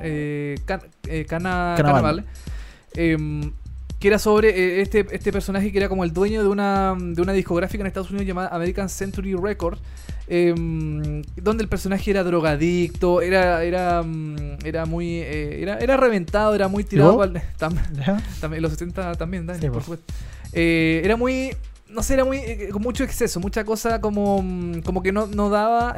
Can- 0.65 0.81
Cana-. 1.27 1.75
Cannavale. 1.77 2.23
Que 3.99 4.09
era 4.09 4.19
sobre 4.19 4.49
eh, 4.49 4.81
este, 4.81 5.07
este 5.11 5.31
personaje 5.31 5.71
que 5.71 5.77
era 5.79 5.89
como 5.89 6.03
el 6.03 6.13
dueño 6.13 6.43
de 6.43 6.49
una, 6.49 6.95
de 6.99 7.19
una 7.21 7.33
discográfica 7.33 7.81
en 7.81 7.87
Estados 7.87 8.09
Unidos 8.11 8.27
llamada 8.27 8.49
American 8.49 8.89
Century 8.89 9.33
Records, 9.33 9.81
em, 10.27 11.23
donde 11.35 11.63
el 11.63 11.69
personaje 11.69 12.11
era 12.11 12.23
drogadicto, 12.23 13.21
era, 13.21 13.63
era, 13.63 14.03
mm, 14.03 14.35
era 14.65 14.85
muy, 14.85 15.15
eh, 15.21 15.61
era, 15.63 15.79
era 15.79 15.97
reventado, 15.97 16.53
era 16.53 16.67
muy 16.67 16.83
tirado 16.83 17.17
pa'l- 17.17 17.41
tam- 17.57 17.75
también, 18.39 18.61
los 18.61 18.71
70 18.73 19.13
también, 19.15 19.45
Dani, 19.47 19.59
Sí, 19.59 19.65
por 19.67 19.73
pues. 19.73 19.85
supuesto. 19.85 20.13
Eh, 20.53 21.01
era 21.03 21.15
muy. 21.15 21.55
No 21.89 22.03
sé, 22.03 22.15
era 22.15 22.25
muy. 22.25 22.39
con 22.71 22.81
mucho 22.81 23.03
exceso, 23.03 23.39
mucha 23.39 23.63
cosa 23.63 23.99
como. 24.01 24.41
mm, 24.43 24.81
Como 24.81 25.01
que 25.01 25.11
no, 25.11 25.25
no 25.27 25.49
daba. 25.49 25.95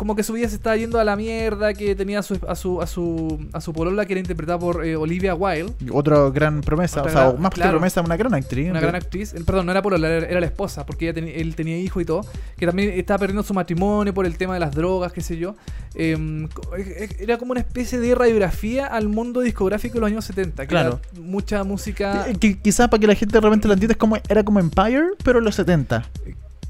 Como 0.00 0.16
que 0.16 0.22
su 0.22 0.32
vida 0.32 0.48
se 0.48 0.54
estaba 0.54 0.78
yendo 0.78 0.98
a 0.98 1.04
la 1.04 1.14
mierda, 1.14 1.74
que 1.74 1.94
tenía 1.94 2.20
a 2.20 2.22
su, 2.22 2.38
a 2.48 2.54
su, 2.56 2.80
a 2.80 2.86
su, 2.86 3.38
a 3.52 3.60
su 3.60 3.74
polola 3.74 4.06
que 4.06 4.14
era 4.14 4.20
interpretada 4.20 4.58
por 4.58 4.82
eh, 4.82 4.96
Olivia 4.96 5.34
Wilde, 5.34 5.74
Otra 5.92 6.30
gran 6.30 6.62
promesa, 6.62 7.00
Otra 7.00 7.10
o 7.10 7.14
sea, 7.14 7.28
gran- 7.28 7.42
más 7.42 7.50
que 7.50 7.56
claro. 7.56 7.72
promesa, 7.72 8.00
una 8.00 8.16
gran 8.16 8.32
actriz. 8.32 8.70
una 8.70 8.80
gran 8.80 8.94
actriz. 8.94 9.34
Eh, 9.34 9.42
Perdón, 9.44 9.66
no 9.66 9.72
era 9.72 9.82
polola, 9.82 10.08
era, 10.08 10.26
era 10.26 10.40
la 10.40 10.46
esposa, 10.46 10.86
porque 10.86 11.06
ella 11.10 11.20
teni- 11.20 11.32
él 11.34 11.54
tenía 11.54 11.76
hijo 11.76 12.00
y 12.00 12.06
todo. 12.06 12.22
Que 12.56 12.64
también 12.64 12.90
estaba 12.98 13.18
perdiendo 13.18 13.42
su 13.42 13.52
matrimonio 13.52 14.14
por 14.14 14.24
el 14.24 14.38
tema 14.38 14.54
de 14.54 14.60
las 14.60 14.74
drogas, 14.74 15.12
qué 15.12 15.20
sé 15.20 15.36
yo. 15.36 15.54
Em, 15.94 16.44
eh, 16.44 16.48
eh, 16.78 17.08
era 17.20 17.36
como 17.36 17.52
una 17.52 17.60
especie 17.60 17.98
de 17.98 18.14
radiografía 18.14 18.86
al 18.86 19.06
mundo 19.08 19.40
discográfico 19.42 19.94
de 19.96 20.00
los 20.00 20.06
años 20.06 20.24
70. 20.24 20.62
Que 20.62 20.68
Claro. 20.68 21.00
era 21.12 21.20
mucha 21.22 21.62
música. 21.62 22.24
Eh, 22.26 22.36
Que, 22.40 22.58
quizás 22.58 22.88
para 22.88 23.00
que 23.02 23.06
la 23.06 23.14
gente 23.14 23.38
realmente 23.38 23.68
lo 23.68 23.74
entienda, 23.74 23.92
es 23.92 23.98
como, 23.98 24.16
era 24.30 24.42
como 24.44 24.60
Empire, 24.60 25.08
pero 25.22 25.40
en 25.40 25.44
los 25.44 25.54
70. 25.56 26.08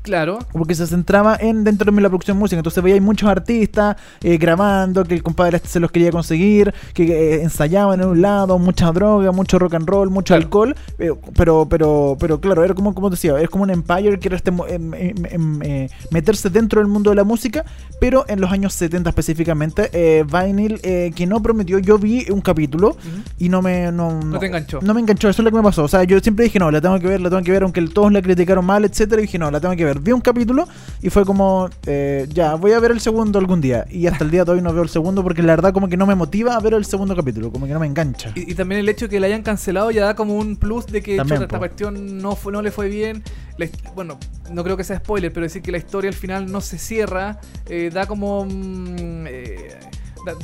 Claro. 0.02 0.38
Como 0.52 0.64
que 0.64 0.74
se 0.74 0.86
centraba 0.86 1.36
en 1.38 1.62
dentro 1.62 1.92
de 1.92 2.00
la 2.00 2.08
producción 2.08 2.36
de 2.36 2.40
música. 2.40 2.58
Entonces 2.58 2.82
veía 2.82 2.94
hay 2.94 3.00
muchos 3.00 3.28
artistas 3.28 3.96
eh, 4.22 4.38
grabando, 4.38 5.04
que 5.04 5.14
el 5.14 5.22
compadre 5.22 5.56
este 5.58 5.68
se 5.68 5.78
los 5.80 5.90
quería 5.90 6.10
conseguir, 6.10 6.72
que 6.94 7.04
eh, 7.04 7.42
ensayaban 7.42 8.00
en 8.00 8.08
un 8.08 8.22
lado, 8.22 8.58
mucha 8.58 8.90
droga, 8.92 9.30
mucho 9.32 9.58
rock 9.58 9.74
and 9.74 9.86
roll, 9.88 10.08
mucho 10.10 10.32
Claro. 10.34 10.42
alcohol. 10.44 10.76
eh, 10.98 11.10
pero, 11.36 11.66
pero, 11.68 12.16
pero 12.18 12.40
claro, 12.40 12.64
era 12.64 12.72
como, 12.74 12.94
como 12.94 13.10
decía, 13.10 13.38
es 13.40 13.48
como 13.50 13.64
un 13.64 13.70
empire 13.70 14.18
que 14.18 14.28
era 14.28 14.36
este, 14.36 14.50
em, 14.50 14.94
em, 14.94 15.14
em, 15.62 15.88
meterse 16.10 16.48
dentro 16.50 16.80
del 16.80 16.88
mundo 16.88 17.10
de 17.10 17.16
la 17.16 17.24
música, 17.24 17.64
pero 18.00 18.24
en 18.28 18.40
los 18.40 18.50
años 18.50 18.72
70 18.74 19.10
específicamente, 19.10 19.90
Vinyl, 20.24 20.80
que 20.80 21.26
no 21.26 21.42
prometió, 21.42 21.78
yo 21.78 21.98
vi 21.98 22.26
un 22.30 22.40
capítulo 22.40 22.90
Ujú. 22.90 22.98
y 23.38 23.48
no 23.48 23.60
me 23.62 23.90
no, 23.92 24.20
No 24.22 24.38
te 24.38 24.46
enganchó. 24.46 24.80
no 24.82 24.94
me 24.94 25.00
enganchó 25.00 25.28
eso 25.28 25.42
es 25.42 25.44
lo 25.44 25.50
que 25.50 25.56
me 25.56 25.62
pasó 25.62 25.84
o 25.84 25.88
sea 25.88 26.04
yo 26.04 26.18
siempre 26.20 26.44
dije 26.44 26.58
no 26.58 26.70
la 26.70 26.80
tengo 26.80 26.98
que 26.98 27.06
ver 27.06 27.20
la 27.20 27.28
tengo 27.30 27.42
que 27.42 27.52
ver 27.52 27.62
aunque 27.62 27.82
todos 27.88 28.12
la 28.12 28.22
criticaron 28.22 28.64
mal 28.64 28.84
etcétera 28.84 29.20
y 29.20 29.26
dije 29.26 29.38
no 29.38 29.50
la 29.50 29.60
tengo 29.60 29.74
que 29.76 29.84
ver 29.84 29.89
vi 29.98 30.12
un 30.12 30.20
capítulo 30.20 30.68
y 31.02 31.10
fue 31.10 31.24
como 31.24 31.68
eh, 31.86 32.28
ya 32.32 32.54
voy 32.54 32.72
a 32.72 32.80
ver 32.80 32.90
el 32.92 33.00
segundo 33.00 33.38
algún 33.38 33.60
día. 33.60 33.86
Y 33.90 34.06
hasta 34.06 34.24
el 34.24 34.30
día 34.30 34.44
de 34.44 34.52
hoy 34.52 34.62
no 34.62 34.72
veo 34.72 34.82
el 34.82 34.88
segundo 34.88 35.22
porque 35.22 35.42
la 35.42 35.56
verdad 35.56 35.72
como 35.72 35.88
que 35.88 35.96
no 35.96 36.06
me 36.06 36.14
motiva 36.14 36.54
a 36.54 36.60
ver 36.60 36.74
el 36.74 36.84
segundo 36.84 37.16
capítulo 37.16 37.50
como 37.50 37.66
que 37.66 37.72
no 37.72 37.80
me 37.80 37.86
engancha. 37.86 38.32
Y, 38.34 38.52
y 38.52 38.54
también 38.54 38.80
el 38.80 38.88
hecho 38.88 39.06
de 39.06 39.10
que 39.10 39.20
la 39.20 39.26
hayan 39.26 39.42
cancelado 39.42 39.90
ya 39.90 40.04
da 40.04 40.14
como 40.14 40.34
un 40.34 40.56
plus 40.56 40.86
de 40.86 41.02
que 41.02 41.16
También, 41.16 41.42
esta 41.42 41.58
cuestión 41.58 42.18
no, 42.18 42.36
fue, 42.36 42.52
no 42.52 42.62
le 42.62 42.70
fue 42.70 42.88
bien. 42.88 43.22
La 43.56 43.66
bueno, 43.94 44.18
no 44.50 44.62
creo 44.62 44.76
que 44.76 44.84
sea 44.84 44.98
spoiler, 44.98 45.32
pero 45.32 45.44
decir 45.44 45.62
que 45.62 45.72
la 45.72 45.78
historia 45.78 46.08
al 46.08 46.14
final 46.14 46.50
no 46.50 46.60
se 46.60 46.78
cierra, 46.78 47.40
eh, 47.66 47.90
da 47.92 48.06
como... 48.06 48.44
mm, 48.44 49.26
eh, 49.26 49.78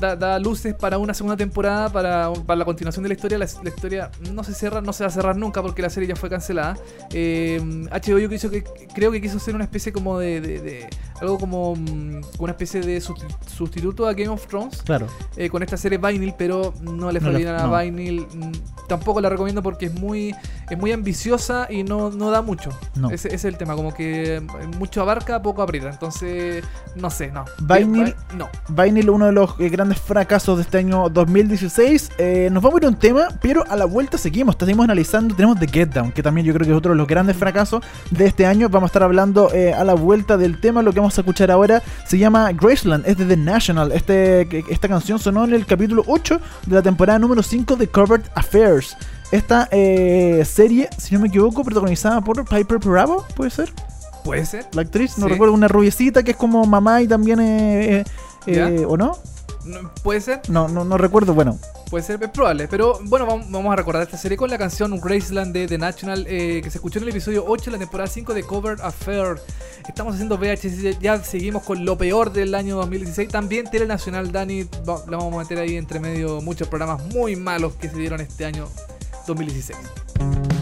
da, 0.00 0.38
luces 0.38 0.74
para 0.74 0.98
una 0.98 1.14
segunda 1.14 1.36
temporada, 1.36 1.90
para, 1.90 2.32
para 2.32 2.58
la 2.58 2.64
continuación 2.64 3.02
de 3.02 3.08
la 3.10 3.14
historia. 3.14 3.38
La, 3.38 3.44
historia 3.44 4.10
no 4.32 4.44
se 4.44 4.54
cierra, 4.54 4.80
no 4.80 4.92
se 4.92 5.04
va 5.04 5.08
a 5.08 5.10
cerrar 5.12 5.36
nunca 5.36 5.62
porque 5.62 5.82
la 5.82 5.90
serie 5.90 6.08
ya 6.08 6.16
fue 6.16 6.28
cancelada. 6.28 6.76
Eh, 7.12 7.60
HBO 7.90 8.18
yo 8.18 8.28
que, 8.50 8.64
creo 8.94 9.12
que 9.12 9.20
quiso 9.20 9.38
ser 9.38 9.54
una 9.54 9.64
especie 9.64 9.92
como 9.92 10.18
de- 10.18 10.88
algo 11.20 11.38
como 11.38 11.74
mm, 11.76 12.20
una 12.38 12.52
especie 12.52 12.80
de 12.80 12.98
susti- 13.00 13.26
sustituto 13.46 14.06
a 14.06 14.12
Game 14.14 14.28
of 14.28 14.46
Thrones 14.46 14.82
claro 14.82 15.06
eh, 15.36 15.48
con 15.50 15.62
esta 15.62 15.76
serie 15.76 15.98
Vinyl, 15.98 16.34
pero 16.38 16.74
no 16.80 17.10
le 17.12 17.20
No 17.20 17.24
fue 17.26 17.32
le- 17.32 17.38
bien 17.38 17.48
a 17.54 17.66
no. 17.66 17.76
Vinyl. 17.78 18.26
Mm, 18.34 18.52
Tampoco 18.86 19.20
la 19.20 19.28
recomiendo 19.28 19.64
porque 19.64 19.86
es 19.86 19.94
muy 19.94 20.32
es 20.70 20.78
muy 20.78 20.92
ambiciosa 20.92 21.66
y 21.70 21.82
no, 21.82 22.10
no 22.10 22.30
da 22.30 22.40
mucho. 22.42 22.70
No. 22.94 23.08
Ese, 23.10 23.28
ese 23.28 23.34
es 23.36 23.44
el 23.44 23.56
tema, 23.56 23.74
como 23.74 23.92
que 23.94 24.36
eh, 24.36 24.40
mucho 24.78 25.00
abarca, 25.02 25.42
poco 25.42 25.62
aprieta. 25.62 25.88
Entonces, 25.90 26.64
no 26.94 27.10
sé, 27.10 27.30
no. 27.32 27.44
Vinyl- 27.60 28.14
Vi- 28.30 28.36
no. 28.36 28.48
Vinyl, 28.68 29.10
uno 29.10 29.26
de 29.26 29.32
los 29.32 29.54
eh, 29.58 29.68
grandes 29.70 29.98
fracasos 30.00 30.56
de 30.58 30.62
este 30.62 30.78
año 30.78 31.08
2016. 31.08 32.10
Eh, 32.18 32.48
nos 32.52 32.62
vamos 32.62 32.76
a 32.76 32.82
ir 32.82 32.86
a 32.86 32.88
un 32.90 32.96
tema, 32.98 33.28
pero 33.40 33.64
a 33.68 33.74
la 33.76 33.84
vuelta 33.86 34.18
seguimos. 34.18 34.56
Seguimos 34.58 34.84
analizando. 34.84 35.34
Tenemos 35.34 35.58
The 35.58 35.66
Get 35.68 35.88
Down, 35.90 36.12
que 36.12 36.22
también 36.22 36.46
yo 36.46 36.52
creo 36.54 36.64
que 36.64 36.72
es 36.72 36.78
otro 36.78 36.92
de 36.92 36.96
los 36.98 37.06
grandes 37.08 37.36
fracasos 37.36 37.82
de 38.10 38.26
este 38.26 38.46
año. 38.46 38.68
Vamos 38.68 38.88
a 38.88 38.90
estar 38.90 39.02
hablando 39.02 39.52
eh, 39.52 39.72
a 39.74 39.82
la 39.84 39.94
vuelta 39.94 40.36
del 40.36 40.60
tema. 40.60 40.82
Lo 40.82 40.92
que 40.92 41.00
vamos 41.06 41.18
a 41.18 41.20
escuchar 41.20 41.52
ahora 41.52 41.82
se 42.04 42.18
llama 42.18 42.50
Graceland, 42.52 43.06
es 43.06 43.16
de 43.16 43.24
The 43.26 43.36
National. 43.36 43.92
Este, 43.92 44.48
esta 44.68 44.88
canción 44.88 45.20
sonó 45.20 45.44
en 45.44 45.54
el 45.54 45.64
capítulo 45.64 46.02
8 46.08 46.40
de 46.66 46.74
la 46.74 46.82
temporada 46.82 47.16
número 47.20 47.44
5 47.44 47.76
de 47.76 47.86
Covered 47.86 48.22
Affairs. 48.34 48.96
Esta 49.30 49.68
eh, 49.70 50.42
serie, 50.44 50.88
si 50.98 51.14
no 51.14 51.20
me 51.20 51.28
equivoco, 51.28 51.62
protagonizada 51.62 52.20
por 52.22 52.44
Piper 52.44 52.78
Bravo, 52.78 53.24
¿puede 53.36 53.50
ser? 53.52 53.72
Puede 54.24 54.44
ser. 54.46 54.66
La 54.72 54.82
actriz, 54.82 55.16
no 55.16 55.26
Sí. 55.26 55.32
recuerdo, 55.32 55.54
una 55.54 55.68
rubiecita 55.68 56.24
que 56.24 56.32
es 56.32 56.36
como 56.36 56.64
mamá 56.64 57.00
y 57.02 57.06
también... 57.06 57.38
eh, 57.38 57.98
eh, 58.00 58.04
eh, 58.48 58.84
¿O 58.88 58.96
no? 58.96 59.16
Puede 60.02 60.20
ser. 60.20 60.40
No, 60.48 60.68
no, 60.68 60.84
no 60.84 60.98
recuerdo, 60.98 61.34
bueno. 61.34 61.58
Puede 61.90 62.04
ser, 62.04 62.22
es 62.22 62.30
probable. 62.30 62.68
Pero 62.68 62.98
bueno, 63.04 63.26
vamos 63.26 63.72
a 63.72 63.76
recordar 63.76 64.02
esta 64.02 64.16
serie 64.16 64.36
con 64.36 64.50
la 64.50 64.58
canción 64.58 64.98
Graceland 65.00 65.52
de 65.52 65.66
The 65.66 65.78
National 65.78 66.26
eh, 66.28 66.60
que 66.62 66.70
se 66.70 66.78
escuchó 66.78 66.98
en 66.98 67.04
el 67.04 67.10
episodio 67.10 67.44
8 67.46 67.66
de 67.66 67.70
la 67.72 67.78
temporada 67.78 68.08
5 68.08 68.34
de 68.34 68.42
Cover 68.42 68.78
Affair. 68.82 69.36
Estamos 69.88 70.14
haciendo 70.14 70.36
VHS, 70.36 70.98
ya 70.98 71.22
seguimos 71.22 71.62
con 71.62 71.84
lo 71.84 71.96
peor 71.96 72.32
del 72.32 72.54
año 72.54 72.76
2016. 72.76 73.28
También 73.28 73.70
Tele 73.70 73.86
Nacional, 73.86 74.32
Dani, 74.32 74.64
la 74.84 75.16
vamos 75.16 75.34
a 75.34 75.38
meter 75.38 75.58
ahí 75.58 75.76
entre 75.76 76.00
medio 76.00 76.40
muchos 76.40 76.68
programas 76.68 77.04
muy 77.14 77.36
malos 77.36 77.74
que 77.74 77.88
se 77.88 77.96
dieron 77.96 78.20
este 78.20 78.44
año 78.44 78.68
2016. 79.26 80.55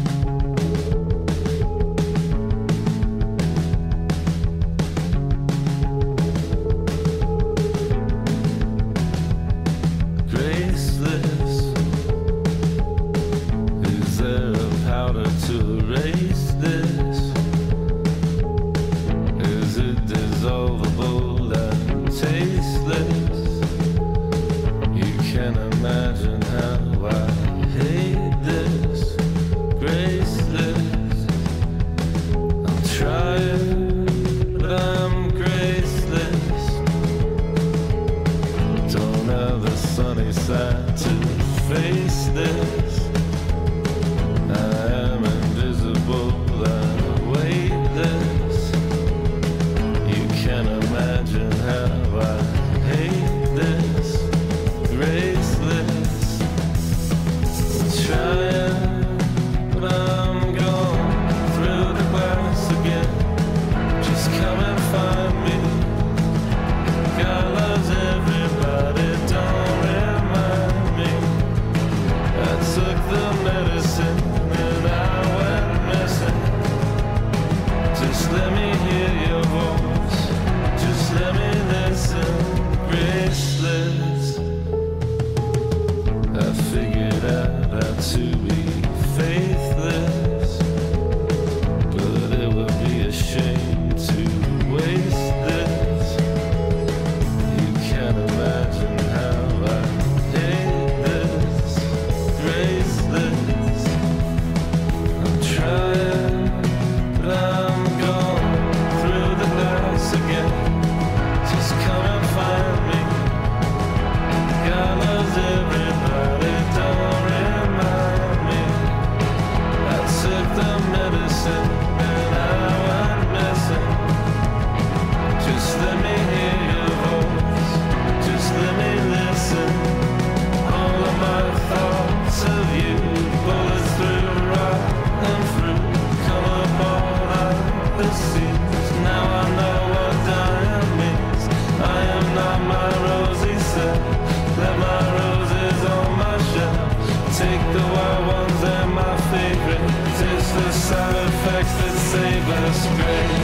despair. 152.61 153.44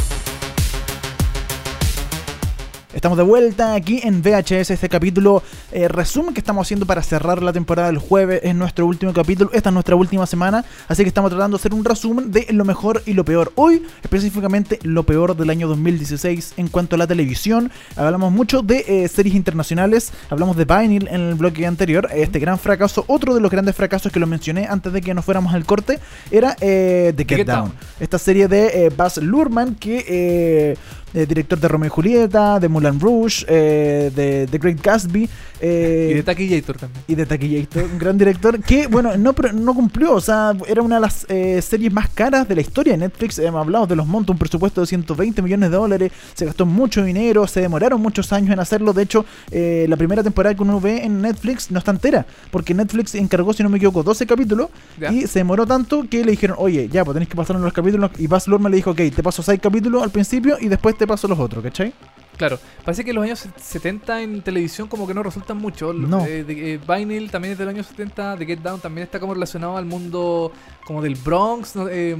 Estamos 2.93 3.17
de 3.17 3.23
vuelta 3.23 3.73
aquí 3.73 4.01
en 4.03 4.21
VHS, 4.21 4.71
este 4.71 4.89
capítulo 4.89 5.41
eh, 5.71 5.87
resumen 5.87 6.33
que 6.33 6.41
estamos 6.41 6.67
haciendo 6.67 6.85
para 6.85 7.01
cerrar 7.01 7.41
la 7.41 7.53
temporada 7.53 7.87
del 7.87 7.99
jueves. 7.99 8.41
Es 8.43 8.53
nuestro 8.53 8.85
último 8.85 9.13
capítulo, 9.13 9.49
esta 9.53 9.69
es 9.69 9.73
nuestra 9.73 9.95
última 9.95 10.25
semana, 10.25 10.65
así 10.89 11.03
que 11.03 11.07
estamos 11.07 11.31
tratando 11.31 11.55
de 11.55 11.61
hacer 11.61 11.73
un 11.73 11.85
resumen 11.85 12.31
de 12.33 12.47
lo 12.49 12.65
mejor 12.65 13.01
y 13.05 13.13
lo 13.13 13.23
peor. 13.23 13.53
Hoy, 13.55 13.83
específicamente, 14.03 14.77
lo 14.83 15.03
peor 15.03 15.37
del 15.37 15.49
año 15.49 15.69
2016 15.69 16.55
en 16.57 16.67
cuanto 16.67 16.95
a 16.95 16.99
la 16.99 17.07
televisión. 17.07 17.71
Hablamos 17.95 18.33
mucho 18.33 18.61
de 18.61 18.83
eh, 18.85 19.07
series 19.07 19.35
internacionales, 19.35 20.11
hablamos 20.29 20.57
de 20.57 20.65
Vinyl 20.65 21.07
en 21.07 21.21
el 21.21 21.35
bloque 21.35 21.65
anterior, 21.65 22.09
este 22.13 22.39
gran 22.39 22.59
fracaso. 22.59 23.05
Otro 23.07 23.33
de 23.33 23.39
los 23.39 23.49
grandes 23.49 23.73
fracasos 23.73 24.11
que 24.11 24.19
lo 24.19 24.27
mencioné 24.27 24.67
antes 24.69 24.91
de 24.91 24.99
que 25.01 25.13
nos 25.13 25.23
fuéramos 25.23 25.53
al 25.53 25.63
corte 25.65 25.97
era 26.29 26.57
eh, 26.59 27.13
The 27.15 27.23
Get, 27.23 27.37
Get 27.37 27.47
Down. 27.47 27.69
Down. 27.69 27.73
Esta 28.01 28.19
serie 28.19 28.49
de 28.49 28.91
Baz 28.97 29.15
Luhrmann 29.15 29.75
que... 29.75 30.77
eh, 31.13 31.25
director 31.25 31.59
de 31.59 31.67
Romeo 31.67 31.87
y 31.87 31.89
Julieta, 31.89 32.59
de 32.59 32.69
Moulin 32.69 32.99
Rouge, 32.99 33.45
eh, 33.47 34.11
de 34.15 34.47
The 34.49 34.57
Great 34.57 34.81
Gatsby 34.81 35.29
eh, 35.61 36.09
Y 36.11 36.13
de 36.15 36.23
Taquillator 36.23 36.77
también. 36.77 37.03
y 37.07 37.15
de 37.15 37.25
Taquillator, 37.25 37.83
un 37.83 37.97
gran 37.99 38.17
director 38.17 38.59
que, 38.61 38.87
bueno, 38.87 39.15
no, 39.17 39.33
no 39.53 39.73
cumplió, 39.75 40.13
o 40.15 40.21
sea, 40.21 40.53
era 40.67 40.81
una 40.81 40.95
de 40.95 41.01
las 41.01 41.25
eh, 41.29 41.61
series 41.61 41.93
más 41.93 42.09
caras 42.09 42.47
de 42.47 42.55
la 42.55 42.61
historia 42.61 42.93
de 42.93 42.97
Netflix. 42.99 43.39
Hemos 43.39 43.61
hablado 43.61 43.87
de 43.87 43.95
los 43.95 44.07
montos, 44.07 44.33
un 44.33 44.39
presupuesto 44.39 44.81
de 44.81 44.87
120 44.87 45.41
millones 45.41 45.69
de 45.71 45.77
dólares, 45.77 46.11
se 46.33 46.45
gastó 46.45 46.65
mucho 46.65 47.03
dinero, 47.03 47.45
se 47.47 47.61
demoraron 47.61 48.01
muchos 48.01 48.33
años 48.33 48.51
en 48.51 48.59
hacerlo. 48.59 48.93
De 48.93 49.03
hecho, 49.03 49.25
eh, 49.51 49.85
la 49.87 49.97
primera 49.97 50.23
temporada 50.23 50.55
que 50.55 50.63
uno 50.63 50.79
ve 50.81 51.03
en 51.03 51.21
Netflix 51.21 51.69
no 51.71 51.79
está 51.79 51.91
entera, 51.91 52.25
porque 52.51 52.73
Netflix 52.73 53.15
encargó, 53.15 53.53
si 53.53 53.63
no 53.63 53.69
me 53.69 53.77
equivoco, 53.77 54.03
12 54.03 54.25
capítulos 54.25 54.69
Ya. 54.99 55.11
y 55.11 55.27
se 55.27 55.39
demoró 55.39 55.65
tanto 55.67 56.05
que 56.09 56.23
le 56.25 56.31
dijeron, 56.31 56.57
oye, 56.59 56.89
ya, 56.91 57.05
pues 57.05 57.13
tenéis 57.13 57.29
que 57.29 57.35
pasar 57.35 57.55
los 57.57 57.73
capítulos. 57.73 58.11
Y 58.17 58.27
Baz 58.27 58.47
Luhrmann 58.47 58.71
le 58.71 58.77
dijo, 58.77 58.91
ok, 58.91 59.01
te 59.15 59.21
paso 59.23 59.43
6 59.43 59.59
capítulos 59.61 60.01
al 60.03 60.09
principio 60.09 60.57
y 60.59 60.67
después 60.67 60.97
te 60.97 61.05
paso 61.05 61.27
los 61.27 61.37
otros, 61.39 61.63
¿cachai? 61.63 61.93
Claro, 62.37 62.57
parece 62.83 63.03
que 63.05 63.13
los 63.13 63.23
años 63.23 63.45
70 63.55 64.21
en 64.23 64.41
televisión 64.41 64.87
como 64.87 65.05
que 65.05 65.13
no 65.13 65.21
resultan 65.21 65.57
mucho. 65.57 65.93
No. 65.93 66.25
Eh, 66.25 66.43
de- 66.43 66.73
eh, 66.75 66.79
Vinyl 66.87 67.29
también 67.29 67.51
es 67.53 67.57
del 67.59 67.67
año 67.69 67.83
70, 67.83 68.35
The 68.37 68.45
Get 68.45 68.59
Down 68.59 68.79
también 68.79 69.03
está 69.05 69.19
como 69.19 69.33
relacionado 69.35 69.77
al 69.77 69.85
mundo 69.85 70.51
como 70.85 71.01
del 71.03 71.15
Bronx, 71.15 71.75
¿no? 71.75 71.87
Eh, 71.87 72.15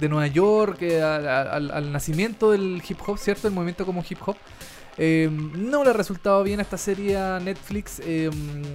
de 0.00 0.08
Nueva 0.08 0.26
York, 0.28 0.78
eh, 0.82 1.02
a- 1.02 1.16
a- 1.16 1.42
al, 1.56 1.70
al 1.70 1.92
nacimiento 1.92 2.50
del 2.52 2.82
hip 2.88 2.98
hop, 3.06 3.18
¿cierto? 3.18 3.46
El 3.48 3.52
movimiento 3.54 3.84
como 3.84 4.02
hip 4.08 4.18
hop. 4.26 4.36
Eh, 4.96 5.28
no 5.30 5.84
le 5.84 5.90
ha 5.90 5.92
resultado 5.92 6.42
bien 6.42 6.58
a 6.60 6.62
esta 6.62 6.78
serie 6.78 7.16
a 7.16 7.38
Netflix. 7.38 8.00
eh, 8.04 8.30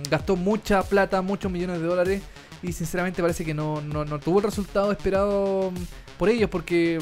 gastó 0.09 0.35
mucha 0.35 0.83
plata, 0.83 1.21
muchos 1.21 1.51
millones 1.51 1.81
de 1.81 1.87
dólares. 1.87 2.21
Y 2.61 2.71
sinceramente 2.71 3.21
parece 3.21 3.43
que 3.43 3.53
no, 3.53 3.81
no, 3.81 4.05
no 4.05 4.19
tuvo 4.19 4.39
el 4.39 4.45
resultado 4.45 4.91
esperado 4.93 5.71
mm, 5.71 6.17
por 6.17 6.29
ellos. 6.29 6.49
Porque 6.49 6.99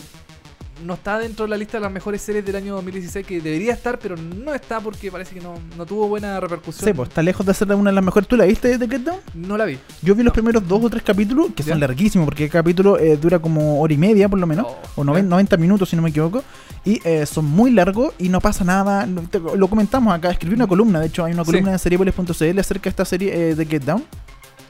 no 0.83 0.93
está 0.95 1.17
dentro 1.19 1.45
de 1.45 1.49
la 1.49 1.57
lista 1.57 1.77
de 1.77 1.81
las 1.81 1.91
mejores 1.91 2.21
series 2.21 2.45
del 2.45 2.55
año 2.55 2.73
2016 2.75 3.25
que 3.25 3.41
debería 3.41 3.73
estar, 3.73 3.99
pero 3.99 4.15
no 4.17 4.53
está 4.53 4.79
porque 4.79 5.11
parece 5.11 5.35
que 5.35 5.41
no, 5.41 5.55
no 5.77 5.85
tuvo 5.85 6.07
buena 6.07 6.39
repercusión. 6.39 6.87
Sí, 6.87 6.93
pues 6.93 7.09
está 7.09 7.21
lejos 7.21 7.45
de 7.45 7.53
ser 7.53 7.73
una 7.73 7.89
de 7.91 7.95
las 7.95 8.03
mejores. 8.03 8.27
¿Tú 8.27 8.35
la 8.35 8.45
viste 8.45 8.77
de 8.77 8.87
Get 8.87 9.01
Down? 9.01 9.19
No 9.33 9.57
la 9.57 9.65
vi. 9.65 9.77
Yo 10.01 10.15
vi 10.15 10.23
los 10.23 10.33
primeros 10.33 10.67
dos 10.67 10.83
o 10.83 10.89
tres 10.89 11.03
capítulos, 11.03 11.47
que 11.55 11.63
son 11.63 11.79
larguísimos, 11.79 12.25
porque 12.25 12.47
cada 12.49 12.63
capítulo 12.63 12.97
eh, 12.99 13.17
dura 13.17 13.39
como 13.39 13.81
hora 13.81 13.93
y 13.93 13.97
media 13.97 14.27
por 14.29 14.39
lo 14.39 14.47
menos, 14.47 14.65
Oh, 14.69 15.01
o 15.01 15.03
noven- 15.03 15.23
ya. 15.23 15.29
90 15.29 15.57
minutos 15.57 15.89
si 15.89 15.95
no 15.95 16.01
me 16.01 16.09
equivoco, 16.09 16.43
y 16.85 16.99
eh, 17.03 17.25
son 17.25 17.45
muy 17.45 17.71
largos 17.71 18.13
y 18.19 18.29
no 18.29 18.39
pasa 18.41 18.63
nada. 18.63 19.07
Lo, 19.55 19.67
comentamos 19.67 20.13
acá, 20.13 20.29
escribí 20.31 20.55
una 20.55 20.67
columna, 20.67 20.99
de 20.99 21.07
hecho 21.07 21.23
hay 21.25 21.33
una 21.33 21.43
Sí. 21.43 21.51
columna 21.51 21.71
en 21.73 21.79
seriepolis.cl 21.79 22.59
acerca 22.59 22.83
de 22.83 22.89
esta 22.89 23.05
serie 23.05 23.49
eh, 23.51 23.55
de 23.55 23.65
Get 23.65 23.83
Down. 23.83 24.03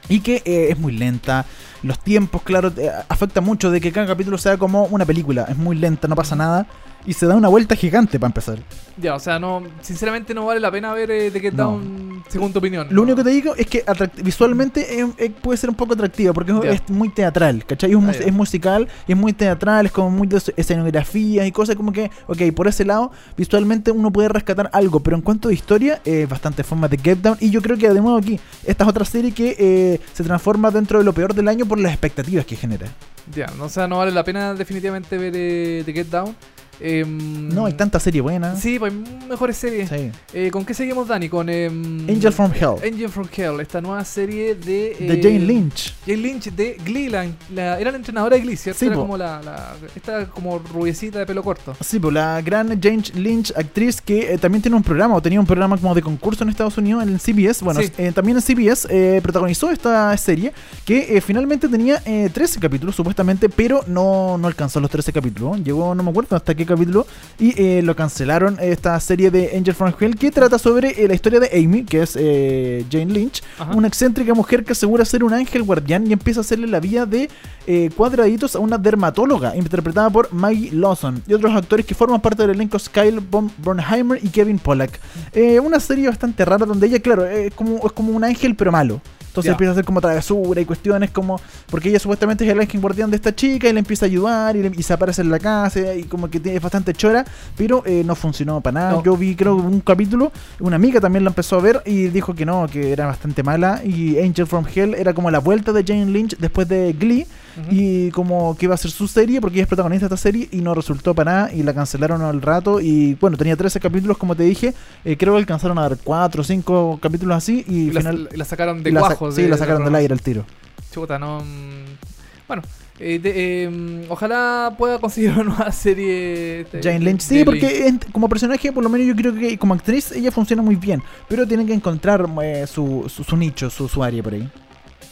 Y 0.09 0.20
que 0.20 0.41
eh, 0.45 0.68
es 0.72 0.78
muy 0.80 0.91
lenta, 0.93 1.45
los 1.84 1.99
tiempos, 1.99 2.41
claro, 2.43 2.71
afecta 3.09 3.41
mucho 3.41 3.71
de 3.71 3.82
que 3.82 3.91
cada 3.91 4.07
capítulo 4.07 4.38
sea 4.38 4.57
como 4.57 4.86
una 4.86 5.05
película, 5.05 5.45
es 5.49 5.57
muy 5.57 5.75
lenta, 5.75 6.07
no 6.07 6.15
pasa 6.15 6.36
nada, 6.36 6.67
y 7.05 7.13
se 7.13 7.25
da 7.25 7.36
una 7.36 7.47
vuelta 7.47 7.75
gigante 7.75 8.19
para 8.19 8.27
empezar. 8.29 8.59
Ya, 8.97 9.15
o 9.15 9.19
sea, 9.19 9.39
no, 9.39 9.63
sinceramente 9.82 10.34
no 10.36 10.45
vale 10.45 10.59
la 10.59 10.69
pena 10.69 10.93
ver 10.93 11.09
eh, 11.09 11.32
The 11.32 11.39
Get 11.39 11.53
No. 11.53 11.63
Down 11.71 12.23
según 12.29 12.53
tu 12.53 12.59
opinión. 12.59 12.88
Lo 12.91 13.01
único 13.01 13.17
que 13.17 13.23
te 13.23 13.29
digo 13.32 13.55
es 13.55 13.65
que 13.65 13.84
visualmente 14.23 15.01
eh, 15.01 15.07
eh, 15.17 15.29
puede 15.32 15.57
ser 15.57 15.69
un 15.71 15.75
poco 15.75 15.93
atractiva 15.93 16.34
porque 16.34 16.53
es 16.69 16.88
muy 16.89 17.09
teatral, 17.09 17.65
¿cachai? 17.65 17.91
Es, 17.91 17.97
Ah, 17.97 18.11
ya. 18.11 18.19
es 18.25 18.32
musical, 18.34 18.88
es 19.07 19.17
muy 19.17 19.34
teatral, 19.34 19.88
es 19.88 19.91
como 19.91 20.11
muy 20.11 20.27
de 20.27 20.38
es- 20.38 20.53
escenografías 20.55 21.47
y 21.47 21.51
cosas 21.51 21.75
como 21.75 21.91
que, 21.91 22.11
ok, 22.27 22.41
por 22.55 22.67
ese 22.67 22.86
lado, 22.86 23.11
visualmente 23.36 23.89
uno 23.91 24.11
puede 24.11 24.29
rescatar 24.29 24.69
algo, 24.73 24.99
pero 24.99 25.15
en 25.15 25.23
cuanto 25.23 25.49
a 25.49 25.53
historia, 25.53 26.01
eh, 26.05 26.27
bastante 26.29 26.63
forma 26.63 26.88
de 26.88 26.97
Get 26.97 27.17
Down. 27.19 27.38
Y 27.39 27.49
yo 27.49 27.61
creo 27.61 27.77
que 27.77 27.88
de 27.89 27.99
nuevo 27.99 28.17
aquí, 28.17 28.39
esta 28.65 28.84
es 28.84 28.89
otra 28.89 29.05
serie 29.05 29.32
que 29.32 29.55
eh, 29.57 29.99
se 30.13 30.23
transforma 30.23 30.69
dentro 30.69 30.99
de 30.99 31.05
lo 31.05 31.13
peor 31.13 31.34
del 31.34 31.47
año 31.47 31.65
por 31.72 31.80
las 31.80 31.93
expectativas 31.93 32.45
que 32.45 32.57
genera. 32.57 32.86
Ya, 33.34 33.45
no, 33.57 33.63
o 33.63 33.69
sea, 33.69 33.88
no 33.88 33.99
vale 33.99 34.11
la 34.11 34.26
pena 34.26 34.53
definitivamente 34.53 35.17
ver 35.17 35.32
eh, 35.38 35.84
The 35.86 35.93
Get 35.93 36.07
Down. 36.07 36.36
Em, 36.82 37.49
No, 37.49 37.65
hay 37.65 37.73
tanta 37.73 37.99
serie 37.99 38.21
buena. 38.21 38.55
Sí, 38.55 38.79
pues 38.79 38.91
hay 38.93 39.27
mejores 39.29 39.57
series. 39.57 39.89
Sí. 39.89 40.11
Eh, 40.34 40.49
¿Con 40.51 40.65
qué 40.65 40.73
seguimos, 40.73 41.07
Dani? 41.07 41.29
Con 41.29 41.49
em, 41.49 42.09
Angel 42.09 42.32
from 42.34 42.51
Hell. 42.53 42.75
Angel 42.84 43.09
from 43.09 43.27
Hell, 43.36 43.59
esta 43.59 43.82
nueva 43.82 44.03
serie 44.05 44.55
de... 44.55 44.95
De 44.99 45.13
eh, 45.13 45.19
Jane 45.21 45.39
Lynch. 45.39 45.93
Jane 46.05 46.17
Lynch 46.17 46.45
de 46.51 46.77
Glee, 46.86 47.09
la, 47.09 47.27
la- 47.53 47.79
era 47.79 47.91
la 47.91 47.97
entrenadora 47.97 48.36
de 48.36 48.41
Glee, 48.41 48.55
¿cierto? 48.57 48.79
Sí, 48.79 48.86
era 48.88 48.95
po. 48.95 49.01
como 49.01 49.17
la, 49.17 49.41
la- 49.43 49.75
Esta 49.95 50.25
como 50.27 50.59
rubiecita 50.59 51.19
de 51.19 51.25
pelo 51.25 51.43
corto. 51.43 51.75
Sí, 51.82 51.99
pues 51.99 52.13
la 52.13 52.41
gran 52.41 52.67
Jane 52.82 53.03
Lynch, 53.15 53.53
actriz 53.55 54.01
que 54.01 54.34
eh, 54.34 54.38
también 54.38 54.61
tiene 54.61 54.75
un 54.77 54.84
programa, 54.84 55.15
o 55.15 55.21
tenía 55.21 55.39
un 55.39 55.45
programa 55.45 55.77
como 55.77 55.93
de 55.93 56.01
concurso 56.01 56.43
en 56.43 56.49
Estados 56.49 56.77
Unidos, 56.77 57.03
en 57.03 57.19
CBS. 57.19 57.63
Bueno, 57.63 57.82
Sí. 57.82 57.91
eh, 57.97 58.11
también 58.13 58.38
en 58.38 58.41
CBS 58.43 58.88
eh, 58.89 59.19
protagonizó 59.21 59.69
esta 59.71 60.15
serie 60.17 60.51
que 60.86 61.17
eh, 61.17 61.21
finalmente 61.21 61.67
tenía 61.67 62.01
eh, 62.05 62.29
13 62.34 62.59
capítulos, 62.59 62.95
supuestamente, 62.95 63.49
pero 63.49 63.84
no, 63.88 64.38
no 64.38 64.47
alcanzó 64.47 64.79
los 64.79 64.89
13 64.89 65.11
capítulos. 65.13 65.61
Llegó, 65.63 65.93
no 65.95 66.01
me 66.03 66.09
acuerdo 66.09 66.36
hasta 66.36 66.55
qué 66.55 66.65
capítulo, 66.76 67.05
y 67.39 67.53
eh, 67.61 67.82
lo 67.82 67.95
cancelaron. 67.95 68.57
Esta 68.59 68.99
serie 68.99 69.32
de 69.32 69.55
Angel 69.55 69.74
from 69.74 69.93
Hell 69.99 70.15
que 70.15 70.32
trata 70.32 70.57
sobre 70.57 71.03
eh, 71.03 71.07
la 71.07 71.13
historia 71.13 71.39
de 71.39 71.49
Amy, 71.53 71.84
que 71.84 72.01
es 72.03 72.15
eh, 72.19 72.86
Jane 72.91 73.13
Lynch, 73.13 73.43
Ajá. 73.59 73.74
una 73.76 73.88
excéntrica 73.88 74.34
mujer 74.34 74.63
que 74.63 74.74
asegura 74.74 75.05
ser 75.05 75.24
un 75.24 75.34
ángel 75.34 75.63
guardián 75.63 76.07
y 76.07 76.13
empieza 76.13 76.39
a 76.39 76.41
hacerle 76.41 76.67
la 76.67 76.80
vida 76.80 77.05
de 77.05 77.30
eh, 77.67 77.91
cuadraditos 77.95 78.55
a 78.55 78.59
una 78.59 78.78
dermatóloga 78.78 79.55
interpretada 79.55 80.09
por 80.09 80.34
Maggie 80.34 80.72
Lawson 80.72 81.22
y 81.28 81.34
otros 81.34 81.53
actores 81.53 81.86
que 81.86 81.93
forman 81.93 82.19
parte 82.19 82.41
del 82.41 82.51
elenco 82.51 82.78
Kyle 82.91 83.19
Bornheimer 83.19 84.19
y 84.24 84.30
Kevin 84.30 84.57
Pollack. 84.57 84.99
Eh, 85.34 85.59
una 85.59 85.80
serie 85.80 86.07
bastante 86.07 86.43
rara 86.43 86.65
donde 86.65 86.88
ella, 86.88 86.99
claro, 86.99 87.26
eh, 87.26 87.47
es 87.47 87.53
como, 87.53 87.78
es 87.86 87.91
como 87.91 88.13
un 88.13 88.24
ángel 88.24 88.55
pero 88.55 88.72
malo. 88.72 89.01
Entonces 89.32 89.51
empieza 89.53 89.69
a 89.69 89.73
hacer 89.73 89.86
como 89.86 90.01
travesura 90.01 90.59
y 90.59 90.65
cuestiones 90.65 91.09
como... 91.11 91.39
Porque 91.69 91.88
ella 91.88 91.99
supuestamente 91.99 92.43
es 92.45 92.51
el 92.51 92.59
ángel 92.59 92.82
guardián 92.82 93.09
de 93.09 93.15
esta 93.15 93.34
chica 93.34 93.69
y 93.69 93.73
le 93.73 93.79
empieza 93.79 94.05
a 94.05 94.07
ayudar 94.07 94.57
y, 94.57 94.61
le- 94.63 94.71
y 94.77 94.84
se 94.84 94.91
aparece 94.91 95.21
en 95.21 95.29
la 95.32 95.39
casa 95.39 95.95
y 95.95 96.03
como 96.03 96.29
que 96.29 96.41
tiene 96.41 96.57
es 96.57 96.61
bastante 96.63 96.93
chora, 96.93 97.23
pero 97.55 97.82
eh, 97.86 98.03
no 98.05 98.13
funcionó 98.15 98.59
para 98.59 98.73
nada. 98.82 98.91
No. 98.91 99.03
Yo 99.03 99.15
vi 99.15 99.36
creo 99.36 99.55
un 99.55 99.79
capítulo, 99.79 100.34
una 100.59 100.75
amiga 100.75 100.99
también 100.99 101.23
la 101.23 101.29
empezó 101.29 101.55
a 101.57 101.61
ver 101.61 101.82
y 101.86 102.07
dijo 102.09 102.34
que 102.36 102.45
no, 102.45 102.67
que 102.69 102.91
era 102.91 103.05
bastante 103.05 103.41
mala 103.41 103.82
y 103.86 104.19
Angel 104.19 104.45
from 104.47 104.65
Hell 104.73 104.95
era 104.95 105.13
como 105.13 105.32
la 105.32 105.39
vuelta 105.39 105.71
de 105.71 105.84
Jane 105.86 106.07
Lynch 106.11 106.36
después 106.38 106.67
de 106.67 106.91
Glee 106.91 107.25
Y 107.70 108.10
como 108.12 108.56
que 108.58 108.66
iba 108.66 108.76
a 108.76 108.78
ser 108.78 108.91
su 108.91 109.08
serie 109.08 109.41
porque 109.41 109.56
ella 109.58 109.64
es 109.64 109.68
protagonista 109.68 110.08
de 110.08 110.16
esta 110.16 110.22
serie 110.22 110.47
y 110.52 110.58
no 110.62 110.74
resultó 110.74 111.14
para 111.14 111.32
nada 111.32 111.54
y 111.54 111.64
la 111.64 111.74
cancelaron 111.74 112.22
al 112.22 112.41
rato 112.41 112.80
y 112.80 113.16
bueno, 113.16 113.36
tenía 113.38 113.56
13 113.56 113.80
capítulos 113.80 114.18
como 114.18 114.36
te 114.36 114.43
dije, 114.43 114.74
eh, 115.04 115.18
creo 115.18 115.34
que 115.34 115.39
alcanzaron 115.39 115.78
a 115.78 115.82
dar 115.82 115.97
4 116.04 116.41
o 116.41 116.43
5 116.43 116.99
capítulos 117.02 117.36
así 117.38 117.64
y, 117.68 117.74
Y 117.88 117.91
la, 117.91 117.99
final... 118.02 118.30
la 118.34 118.45
sacaron 118.45 118.84
de 118.84 118.91
sa- 118.93 118.99
cuajos. 118.99 119.36
sí, 119.36 119.43
la 119.43 119.56
de 119.56 119.58
sacaron 119.58 119.84
del 119.84 119.95
aire 119.95 120.14
al 120.14 120.22
tiro. 120.22 120.45
Chuta, 120.93 121.18
no. 121.20 121.39
mm, 121.39 122.45
Bueno, 122.47 122.62
eh, 122.99 123.20
de- 123.20 123.34
eh, 123.66 124.06
ojalá 124.10 124.76
pueda 124.78 124.99
conseguir 124.99 125.32
una 125.32 125.43
nueva 125.43 125.72
serie. 125.72 126.62
este, 126.62 126.82
Jane 126.84 126.99
Lynch, 126.99 127.22
sí, 127.22 127.43
porque 127.43 127.88
en- 127.88 127.99
como 128.12 128.30
personaje, 128.30 128.72
por 128.72 128.84
lo 128.84 128.89
menos 128.89 129.08
yo 129.08 129.16
creo 129.16 129.34
que 129.34 129.58
como 129.58 129.74
actriz 129.74 130.12
ella 130.12 130.32
funciona 130.32 130.62
muy 130.62 130.76
bien, 130.76 131.02
pero 131.28 131.47
tiene 131.47 131.66
que 131.66 131.74
encontrar 131.74 132.26
eh, 132.43 132.66
su, 132.68 133.06
su, 133.14 133.24
su 133.24 133.36
nicho, 133.38 133.70
su, 133.70 133.88
su 133.88 134.04
área 134.04 134.22
por 134.24 134.34
ahí. 134.34 134.49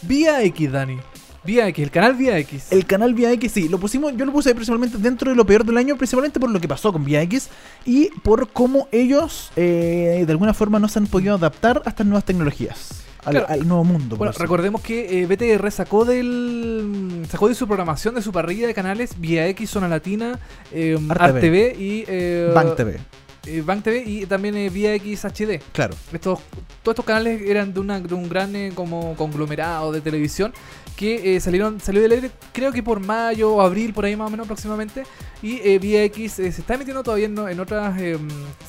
Vía 0.02 0.42
X, 0.44 0.72
Dani. 0.72 0.96
Vía 1.42 1.66
X, 1.68 1.82
el 1.82 1.90
canal 1.90 2.14
Vía 2.14 2.38
X. 2.38 2.70
El 2.70 2.84
canal 2.86 3.14
Vía 3.14 3.32
X, 3.32 3.52
sí, 3.52 3.68
lo 3.68 3.78
pusimos, 3.80 4.14
yo 4.16 4.24
lo 4.26 4.32
puse 4.32 4.54
principalmente 4.54 4.98
dentro 4.98 5.30
de 5.30 5.36
lo 5.36 5.46
peor 5.46 5.64
del 5.64 5.78
año, 5.78 5.96
principalmente 5.96 6.38
por 6.38 6.50
lo 6.50 6.60
que 6.60 6.68
pasó 6.68 6.92
con 6.92 7.04
Vía 7.04 7.22
X 7.22 7.48
y 7.86 8.10
por 8.22 8.48
cómo 8.50 8.88
ellos 8.92 9.50
eh, 9.56 10.22
de 10.26 10.32
alguna 10.32 10.52
forma 10.52 10.78
no 10.78 10.88
se 10.88 10.98
han 10.98 11.06
podido 11.06 11.34
adaptar 11.36 11.82
a 11.86 11.88
estas 11.88 12.06
nuevas 12.06 12.24
tecnologías, 12.24 13.04
al, 13.24 13.32
Claro. 13.32 13.46
al 13.48 13.66
nuevo 13.66 13.84
mundo. 13.84 14.16
Bueno, 14.16 14.32
recordemos 14.38 14.82
que 14.82 15.22
eh, 15.22 15.26
BTR 15.26 15.70
sacó 15.70 16.04
del 16.04 17.26
sacó 17.30 17.48
de 17.48 17.54
su 17.54 17.66
programación, 17.66 18.14
de 18.14 18.22
su 18.22 18.32
parrilla 18.32 18.66
de 18.66 18.74
canales, 18.74 19.18
Vía 19.18 19.46
X, 19.48 19.70
Zona 19.70 19.88
Latina, 19.88 20.38
eh, 20.72 20.98
Art 21.08 21.20
Art 21.22 21.40
TV. 21.40 21.74
Y 21.78 22.04
eh, 22.06 22.52
Bank 22.54 22.76
TV, 22.76 23.00
eh, 23.46 23.62
Bank 23.64 23.82
TV 23.82 24.02
y 24.06 24.26
también 24.26 24.54
eh, 24.56 24.68
Vía 24.68 24.94
X 24.96 25.24
HD. 25.24 25.60
claro. 25.72 25.94
Estos, 26.12 26.40
todos 26.82 26.92
estos 26.94 27.04
canales 27.04 27.40
eran 27.42 27.72
de, 27.72 27.80
una, 27.80 27.98
de 28.00 28.14
un 28.14 28.28
gran 28.28 28.52
como 28.74 29.14
conglomerado 29.16 29.92
de 29.92 30.00
televisión 30.00 30.52
que 31.00 31.34
eh, 31.36 31.40
salieron 31.40 31.80
salió 31.80 32.02
del 32.02 32.12
aire 32.12 32.30
creo 32.52 32.72
que 32.72 32.82
por 32.82 33.00
mayo 33.00 33.54
o 33.54 33.62
abril 33.62 33.94
por 33.94 34.04
ahí 34.04 34.14
más 34.16 34.26
o 34.28 34.30
menos 34.30 34.44
aproximadamente 34.44 35.04
y 35.42 35.56
eh, 35.64 35.78
Vía 35.78 36.04
X 36.04 36.38
eh, 36.40 36.52
se 36.52 36.60
está 36.60 36.74
emitiendo 36.74 37.02
todavía 37.02 37.24
en, 37.24 37.38
en 37.38 37.58
otras 37.58 37.98
eh, 37.98 38.18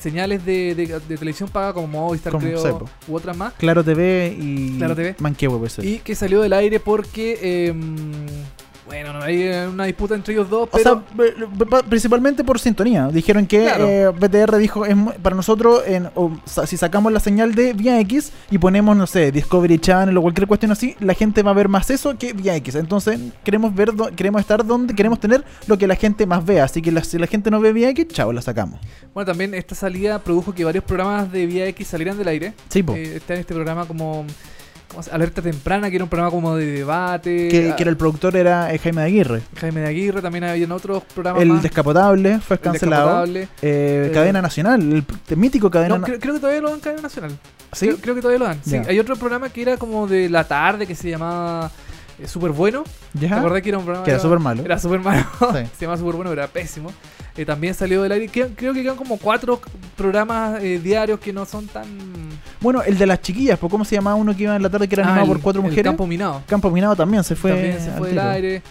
señales 0.00 0.42
de, 0.46 0.74
de- 0.74 0.98
de 1.06 1.18
televisión 1.18 1.50
paga 1.50 1.74
como 1.74 1.86
Movistar 1.88 2.32
Como 2.32 2.46
creo 2.46 2.58
Sepo. 2.62 2.88
u 3.06 3.14
otras 3.16 3.36
más 3.36 3.52
Claro 3.58 3.84
TV 3.84 4.34
y 4.40 4.78
Claro 4.78 4.96
TV. 4.96 5.14
Manquehue, 5.18 5.58
puede 5.58 5.68
ser. 5.70 5.84
y 5.84 5.98
que 5.98 6.14
salió 6.14 6.40
del 6.40 6.54
aire 6.54 6.80
porque 6.80 7.38
eh, 7.42 7.74
bueno 8.86 9.12
no, 9.12 9.22
hay 9.22 9.42
eh, 9.42 9.68
una 9.68 9.84
disputa 9.84 10.14
entre 10.14 10.34
ellos 10.34 10.50
dos 10.50 10.64
O 10.64 10.66
pero 10.66 10.82
sea, 10.82 11.16
p- 11.16 11.32
p- 11.66 11.82
principalmente 11.88 12.42
por 12.44 12.58
sintonía. 12.58 13.08
Dijeron 13.08 13.46
que 13.46 13.62
Claro. 13.62 13.86
eh, 13.88 14.08
BTR 14.08 14.56
dijo, 14.56 14.84
es 14.84 14.96
para 15.22 15.36
nosotros, 15.36 15.82
en, 15.86 16.08
o 16.14 16.32
si 16.66 16.76
sacamos 16.76 17.12
la 17.12 17.20
señal 17.20 17.54
de 17.54 17.72
Vía 17.74 17.98
X 18.00 18.32
y 18.50 18.58
ponemos, 18.58 18.96
no 18.96 19.06
sé, 19.06 19.30
Discovery 19.32 19.78
Channel 19.78 20.16
o 20.16 20.22
cualquier 20.22 20.46
cuestión 20.48 20.72
así, 20.72 20.96
la 21.00 21.14
gente 21.14 21.42
va 21.42 21.52
a 21.52 21.54
ver 21.54 21.68
más 21.68 21.90
eso 21.90 22.18
que 22.18 22.32
Vía 22.32 22.56
X. 22.56 22.74
Entonces, 22.74 23.20
queremos 23.44 23.74
ver, 23.74 23.94
do- 23.94 24.10
queremos 24.16 24.40
estar 24.40 24.64
donde 24.66 24.94
queremos 24.94 25.20
tener 25.20 25.44
lo 25.66 25.78
que 25.78 25.86
la 25.86 25.94
gente 25.96 26.26
más 26.26 26.44
vea. 26.44 26.64
Así 26.64 26.82
que 26.82 26.90
la- 26.92 27.04
si 27.04 27.18
la 27.18 27.26
gente 27.26 27.50
no 27.50 27.60
ve 27.60 27.72
Vía 27.72 27.88
X, 27.90 28.08
chao, 28.08 28.32
la 28.32 28.42
sacamos. 28.42 28.80
bueno 29.14 29.26
también 29.26 29.54
esta 29.54 29.74
salida 29.74 30.18
produjo 30.18 30.52
que 30.54 30.64
varios 30.64 30.84
programas 30.84 31.30
de 31.30 31.46
Vía 31.46 31.66
X 31.68 31.86
salieran 31.86 32.18
del 32.18 32.28
aire 32.28 32.54
Sí, 32.68 32.82
po. 32.82 32.94
Eh, 32.94 33.16
está 33.16 33.34
en 33.34 33.40
este 33.40 33.54
programa 33.54 33.86
como 33.86 34.24
¿cómo 34.92 35.02
se- 35.02 35.10
Alerta 35.10 35.42
Temprana, 35.42 35.90
que 35.90 35.96
era 35.96 36.04
un 36.04 36.08
programa 36.10 36.30
como 36.30 36.54
de 36.56 36.66
debate. 36.66 37.48
que, 37.48 37.70
Ah, 37.72 37.76
que 37.76 37.82
era 37.82 37.90
el 37.90 37.96
productor 37.96 38.36
era 38.36 38.72
eh, 38.72 38.78
Jaime 38.78 39.00
de 39.02 39.06
Aguirre. 39.08 39.42
Jaime 39.60 39.80
de 39.80 39.88
Aguirre, 39.88 40.22
también 40.22 40.44
había 40.44 40.64
en 40.64 40.72
otros 40.72 41.02
programas 41.14 41.42
El 41.42 41.48
más. 41.48 41.62
Descapotable 41.62 42.38
fue 42.40 42.56
El 42.56 42.60
cancelado. 42.60 43.06
Descapotable. 43.26 43.42
Eh, 43.62 44.06
Eh, 44.08 44.10
Cadena 44.14 44.40
Nacional, 44.40 44.80
el 45.28 45.36
mítico 45.36 45.70
Cadena 45.70 45.98
No, 45.98 46.04
creo, 46.04 46.20
creo 46.20 46.34
que 46.34 46.40
todavía 46.40 46.60
lo 46.60 46.68
dan 46.68 46.76
en 46.78 46.80
cadena 46.82 47.02
nacional. 47.02 47.32
¿Sí? 47.72 47.86
Creo, 47.86 47.98
creo 47.98 48.14
que 48.14 48.20
todavía 48.20 48.38
lo 48.38 48.44
dan. 48.46 48.58
Sí, 48.64 48.76
hay 48.76 48.98
otro 49.00 49.16
programa 49.16 49.48
que 49.48 49.62
era 49.62 49.76
como 49.78 50.06
de 50.06 50.28
la 50.28 50.44
tarde 50.44 50.86
que 50.86 50.94
se 50.94 51.08
llamaba 51.10 51.70
eh, 52.18 52.28
Súper 52.28 52.50
Bueno. 52.52 52.84
¿Te 53.18 53.28
¿Ya? 53.28 53.38
acordás 53.38 53.62
que 53.62 53.68
era 53.68 53.78
un 53.78 53.84
programa? 53.84 54.04
Que 54.04 54.10
era 54.12 54.20
súper 54.20 54.38
malo. 54.38 54.62
Era 54.64 54.78
súper 54.78 55.00
malo. 55.00 55.24
Sí. 55.40 55.66
se 55.78 55.84
llamaba 55.84 55.98
Súper 55.98 56.14
Bueno, 56.16 56.30
pero 56.30 56.42
era 56.42 56.46
pésimo. 56.48 56.90
Eh, 57.36 57.44
también 57.46 57.74
salió 57.74 58.02
del 58.02 58.12
aire. 58.12 58.28
Creo, 58.28 58.50
creo 58.54 58.74
que 58.74 58.82
quedan 58.82 58.96
como 58.96 59.16
cuatro 59.18 59.60
programas 59.96 60.62
eh, 60.62 60.78
diarios 60.78 61.18
que 61.20 61.32
no 61.32 61.44
son 61.46 61.66
tan. 61.66 61.84
Bueno, 62.60 62.82
el 62.82 62.96
de 62.98 63.06
las 63.06 63.20
chiquillas, 63.20 63.58
¿cómo 63.58 63.84
se 63.84 63.96
llamaba 63.96 64.14
uno 64.16 64.36
que 64.36 64.44
iba 64.44 64.54
en 64.54 64.62
la 64.62 64.70
tarde 64.70 64.86
que 64.88 64.94
era 64.94 65.04
Ah, 65.04 65.08
animado 65.08 65.26
el- 65.26 65.32
por 65.32 65.40
cuatro 65.42 65.60
el 65.62 65.68
mujeres? 65.68 65.84
Campo 65.84 66.06
Minado. 66.06 66.42
Campo 66.46 66.70
Minado 66.70 66.94
también 66.94 67.24
se 67.24 67.34
fue. 67.34 67.50
también 67.52 67.80
se 67.80 67.90
fue 67.92 68.08
del 68.10 68.18
aire. 68.18 68.62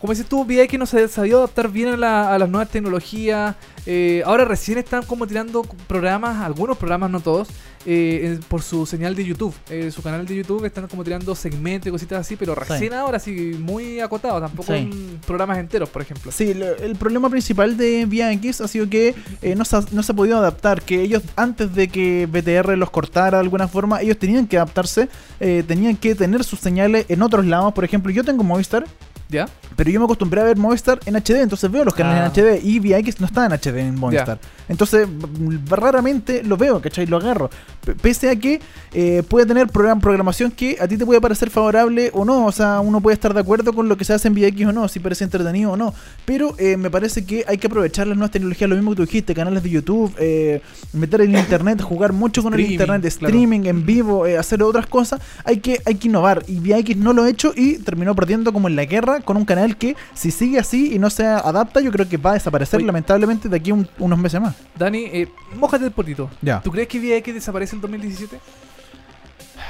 Como 0.00 0.12
dices 0.12 0.26
tú, 0.28 0.44
VI 0.44 0.66
que 0.68 0.78
no 0.78 0.86
se 0.86 1.06
sabía 1.08 1.34
adaptar 1.36 1.68
bien 1.70 1.88
a, 1.88 1.96
la- 1.96 2.34
a 2.34 2.38
las 2.38 2.48
nuevas 2.48 2.68
tecnologías. 2.70 3.54
Eh, 3.86 4.22
ahora 4.26 4.44
recién 4.44 4.78
están 4.78 5.02
como 5.04 5.26
tirando 5.26 5.62
programas, 5.86 6.44
algunos 6.44 6.76
programas, 6.76 7.10
no 7.10 7.20
todos, 7.20 7.48
eh, 7.86 8.20
en- 8.34 8.40
por 8.40 8.60
su 8.62 8.84
señal 8.86 9.14
de 9.14 9.24
YouTube. 9.24 9.54
Eh, 9.70 9.90
su 9.90 10.02
canal 10.02 10.26
de 10.26 10.36
YouTube 10.36 10.64
están 10.66 10.88
como 10.88 11.04
tirando 11.04 11.34
segmentos 11.34 11.88
y 11.88 11.90
cositas 11.90 12.20
así, 12.20 12.36
pero 12.36 12.54
recién 12.54 12.92
ahora 12.92 13.18
sí, 13.18 13.56
muy 13.58 14.00
acotado. 14.00 14.40
Tampoco 14.40 14.72
Sí. 14.72 14.78
en 14.80 15.20
programas 15.26 15.58
enteros, 15.58 15.88
por 15.88 16.02
ejemplo. 16.02 16.30
Sí, 16.32 16.52
lo- 16.54 16.76
el 16.76 16.96
problema 16.96 17.30
principal 17.30 17.76
de 17.76 18.04
Vía 18.06 18.30
X 18.32 18.60
ha 18.60 18.68
sido 18.68 18.88
que 18.90 19.14
eh, 19.42 19.54
no, 19.54 19.64
se 19.64 19.76
ha, 19.76 19.80
no 19.92 20.02
se 20.02 20.12
ha 20.12 20.14
podido 20.14 20.36
adaptar, 20.38 20.82
que 20.82 21.00
ellos 21.00 21.22
antes 21.36 21.74
de 21.74 21.88
que 21.88 22.26
BTR 22.30 22.76
los 22.76 22.90
cortara 22.90 23.38
de 23.38 23.42
alguna 23.42 23.68
forma, 23.68 24.02
ellos 24.02 24.18
tenían 24.18 24.46
que 24.46 24.56
adaptarse, 24.58 25.08
eh, 25.40 25.62
tenían 25.66 25.96
que 25.96 26.14
tener 26.14 26.44
sus 26.44 26.58
señales 26.60 27.06
en 27.08 27.22
otros 27.22 27.46
lados. 27.46 27.72
Por 27.72 27.84
ejemplo, 27.84 28.10
yo 28.12 28.22
tengo 28.24 28.42
Movistar, 28.44 28.84
¿Ya? 29.30 29.46
Pero 29.78 29.90
yo 29.92 30.00
me 30.00 30.04
acostumbré 30.06 30.40
a 30.40 30.44
ver 30.44 30.56
Movistar 30.56 30.98
en 31.06 31.14
HD, 31.14 31.40
entonces 31.40 31.70
veo 31.70 31.84
los 31.84 31.94
canales 31.94 32.20
Ah. 32.20 32.24
en 32.26 32.30
HD 32.32 32.60
y 32.64 32.80
Vía 32.80 32.98
X 32.98 33.20
no 33.20 33.26
está 33.26 33.46
en 33.46 33.52
HD 33.52 33.78
en 33.78 33.94
Movistar. 33.94 34.40
Entonces, 34.68 35.06
b- 35.08 35.60
raramente 35.76 36.42
lo 36.42 36.56
veo, 36.56 36.80
¿cachai? 36.80 37.06
Lo 37.06 37.18
agarro. 37.18 37.48
P- 37.84 37.94
pese 37.94 38.28
a 38.28 38.34
que 38.36 38.60
eh, 38.92 39.22
puede 39.28 39.46
tener 39.46 39.68
program- 39.68 40.00
programación 40.00 40.50
que 40.50 40.76
a 40.80 40.88
ti 40.88 40.96
te 40.96 41.06
puede 41.06 41.20
parecer 41.20 41.48
favorable 41.50 42.10
o 42.12 42.24
no. 42.24 42.46
O 42.46 42.50
sea, 42.52 42.80
uno 42.80 43.00
puede 43.00 43.14
estar 43.14 43.32
de 43.32 43.40
acuerdo 43.40 43.72
con 43.72 43.88
lo 43.88 43.96
que 43.96 44.04
se 44.04 44.12
hace 44.14 44.26
en 44.26 44.34
Vía 44.34 44.48
X 44.48 44.66
o 44.66 44.72
no, 44.72 44.88
si 44.88 44.98
parece 44.98 45.22
entretenido 45.24 45.70
o 45.72 45.76
no. 45.76 45.94
Pero 46.24 46.54
eh, 46.58 46.76
me 46.76 46.90
parece 46.90 47.24
que 47.24 47.44
hay 47.46 47.56
que 47.58 47.68
aprovechar 47.68 48.08
las 48.08 48.16
nuevas 48.16 48.32
tecnologías, 48.32 48.68
lo 48.68 48.74
mismo 48.76 48.90
que 48.90 48.96
tú 48.96 49.02
dijiste, 49.06 49.32
canales 49.34 49.62
de 49.62 49.70
YouTube, 49.70 50.12
eh, 50.18 50.60
meter 50.92 51.20
el 51.20 51.34
internet, 51.36 51.80
jugar 51.82 52.12
mucho 52.12 52.42
con 52.42 52.52
el 52.52 52.60
Streaming, 52.60 52.80
internet, 52.80 53.00
claro. 53.18 53.28
streaming 53.28 53.60
en 53.66 53.86
vivo, 53.86 54.26
eh, 54.26 54.36
hacer 54.38 54.60
otras 54.62 54.86
cosas. 54.86 55.20
Hay 55.44 55.58
que, 55.58 55.80
hay 55.86 55.94
que 55.94 56.08
innovar. 56.08 56.42
Y 56.48 56.58
Vía 56.58 56.78
X 56.78 56.96
no 56.96 57.12
lo 57.12 57.22
ha 57.22 57.30
hecho 57.30 57.52
y 57.54 57.78
terminó 57.78 58.14
perdiendo 58.16 58.52
como 58.52 58.66
en 58.68 58.74
la 58.76 58.84
guerra 58.84 59.20
con 59.20 59.36
un 59.36 59.44
canal 59.44 59.67
que, 59.76 59.96
si 60.14 60.30
sigue 60.30 60.58
así 60.58 60.94
y 60.94 60.98
no 60.98 61.10
se 61.10 61.26
adapta, 61.26 61.80
yo 61.80 61.90
creo 61.92 62.08
que 62.08 62.16
va 62.16 62.30
a 62.30 62.34
desaparecer 62.34 62.78
Oye. 62.78 62.86
lamentablemente 62.86 63.48
de 63.48 63.56
aquí 63.56 63.70
a 63.70 63.74
un- 63.74 63.88
unos 63.98 64.18
meses 64.18 64.40
más. 64.40 64.54
Dani, 64.76 65.04
eh, 65.12 65.28
mójate 65.56 65.84
el 65.84 65.90
potito. 65.92 66.30
Ya. 66.40 66.60
¿Tú 66.60 66.70
crees 66.70 66.88
que 66.88 66.98
VX 66.98 67.34
desaparece 67.34 67.74
en 67.76 67.80
2017? 67.82 68.38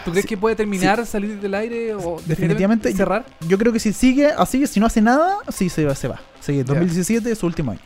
¿Tú 0.05 0.13
crees 0.13 0.27
que 0.27 0.37
puede 0.37 0.55
terminar, 0.57 1.05
salir 1.05 1.41
del 1.41 1.55
aire 1.55 1.95
o 1.95 2.21
Definitivamente, 2.25 2.93
cerrar? 2.93 3.27
Yo 3.47 3.59
creo 3.59 3.73
que 3.73 3.81
si 3.81 3.93
sigue 3.93 4.29
así, 4.29 4.67
si 4.67 4.81
no 4.81 4.87
hace 4.87 5.03
nada, 5.03 5.37
sí 5.49 5.69
se 5.69 5.85
va. 5.85 5.95
Se 5.95 6.09
va. 6.09 6.21
Sí, 6.41 6.63
2017 6.63 7.31
es 7.33 7.39
su 7.39 7.47
último 7.47 7.73
año. 7.73 7.81